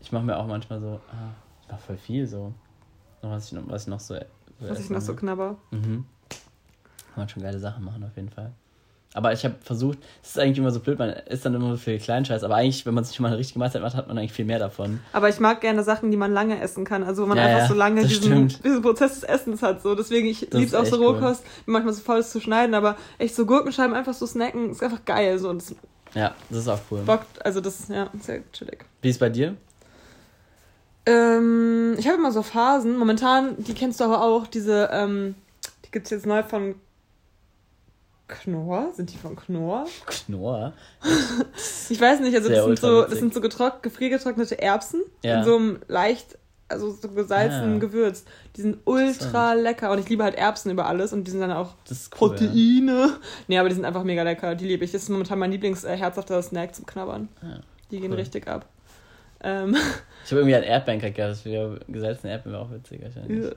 [0.00, 1.30] Ich mache mir auch manchmal so, ah,
[1.62, 2.52] ich mach voll viel so.
[3.22, 4.16] Was ich noch, was ich noch so.
[4.58, 5.56] so Was ich noch so knabber.
[5.70, 6.04] Mhm.
[6.28, 8.52] Kann man schon geile Sachen machen auf jeden Fall.
[9.16, 11.76] Aber ich habe versucht, es ist eigentlich immer so blöd, man isst dann immer so
[11.76, 14.32] viel Kleinscheiß, aber eigentlich, wenn man sich mal eine richtige Mahlzeit macht, hat man eigentlich
[14.32, 14.98] viel mehr davon.
[15.12, 17.04] Aber ich mag gerne Sachen, die man lange essen kann.
[17.04, 19.82] Also wo man Ja, einfach ja, so lange diesen, diesen Prozess des Essens hat.
[19.82, 19.94] So.
[19.94, 21.14] Deswegen, ich liebe ist es auch so cool.
[21.14, 24.70] Rohkost, bin manchmal so faul ist zu schneiden, aber echt so Gurkenscheiben einfach so snacken,
[24.72, 25.38] ist einfach geil.
[25.38, 25.52] So.
[25.52, 25.72] Das
[26.14, 27.02] Ja, das ist auch cool.
[27.06, 28.84] bockt, also das ist ja sehr chillig.
[29.00, 29.54] Wie ist bei dir?
[31.06, 32.96] Ähm, ich habe immer so Phasen.
[32.96, 35.36] Momentan, die kennst du aber auch, diese, ähm,
[35.84, 36.74] die gibt es jetzt neu von
[38.42, 38.92] Knorr.
[38.94, 39.86] Sind die von Knorr?
[40.06, 40.72] Knorr.
[41.90, 45.38] Ich weiß nicht, also das sind, so, das sind so getrock, gefriergetrocknete Erbsen Ja.
[45.38, 47.78] in so einem leicht, also so gesalzenen Ah.
[47.78, 48.24] Gewürz.
[48.56, 51.52] Die sind ultra lecker und ich liebe halt Erbsen über alles und die sind dann
[51.52, 52.30] auch Das ist cool.
[52.30, 53.16] Proteine.
[53.48, 54.54] Nee, aber die sind einfach mega lecker.
[54.54, 54.92] Die liebe ich.
[54.92, 57.28] Das ist momentan mein Lieblingsherzhafter Snack zum Knabbern.
[57.42, 57.60] Ja,
[57.90, 58.18] Die gehen cool.
[58.18, 58.66] richtig ab.
[59.42, 59.76] Ähm,
[60.24, 63.52] Ich habe irgendwie an Erdbeeren gehabt, das wäre gesalzene Erdbeeren wäre auch witzig wahrscheinlich.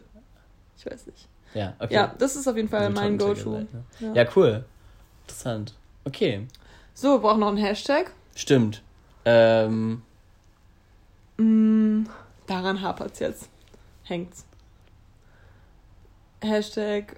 [0.77, 1.27] ich weiß nicht.
[1.53, 1.93] Ja, okay.
[1.93, 3.51] Ja, das ist auf jeden Fall Also mein Go-To.
[3.59, 3.67] ne?
[3.99, 4.13] Ja.
[4.13, 4.65] Ja, cool.
[5.25, 5.73] Interessant.
[6.05, 6.47] Okay.
[6.93, 8.11] So, wir brauchen noch einen Hashtag.
[8.35, 8.81] Stimmt.
[9.25, 10.01] Ähm,
[11.39, 12.05] Mm,
[12.47, 13.49] daran hapert's jetzt.
[14.03, 14.43] Hängt's.
[16.41, 17.15] Hashtag.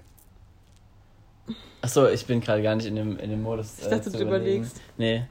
[1.82, 3.78] achso, ich bin gerade gar nicht in dem, in dem Modus.
[3.80, 4.56] Ich dachte, zu du überlegen.
[4.64, 4.80] überlegst.
[4.98, 5.24] Nee.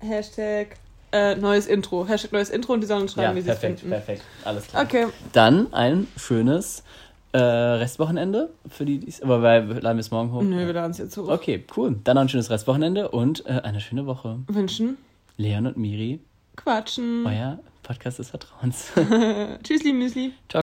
[0.00, 0.76] Hashtag.
[1.12, 2.06] Äh, neues Intro.
[2.06, 3.92] Hashtag neues Intro und die sollen uns Ja, schreiben, wie sie es perfekt, finden.
[3.94, 4.22] perfekt.
[4.44, 4.84] Alles klar.
[4.84, 5.06] Okay.
[5.32, 6.84] Dann ein schönes
[7.32, 10.42] äh, Restwochenende für die, aber weil wir laden bis morgen hoch.
[10.42, 11.28] Nö, wir laden es jetzt hoch.
[11.28, 11.96] Okay, cool.
[12.04, 14.38] Dann noch ein schönes Restwochenende und äh, eine schöne Woche.
[14.48, 14.96] Wünschen.
[15.36, 16.20] Leon und Miri,
[16.56, 17.24] Quatschen.
[17.26, 18.92] euer Podcast des Vertrauens.
[19.62, 20.32] Tschüssli, Müsli.
[20.48, 20.58] Ciao.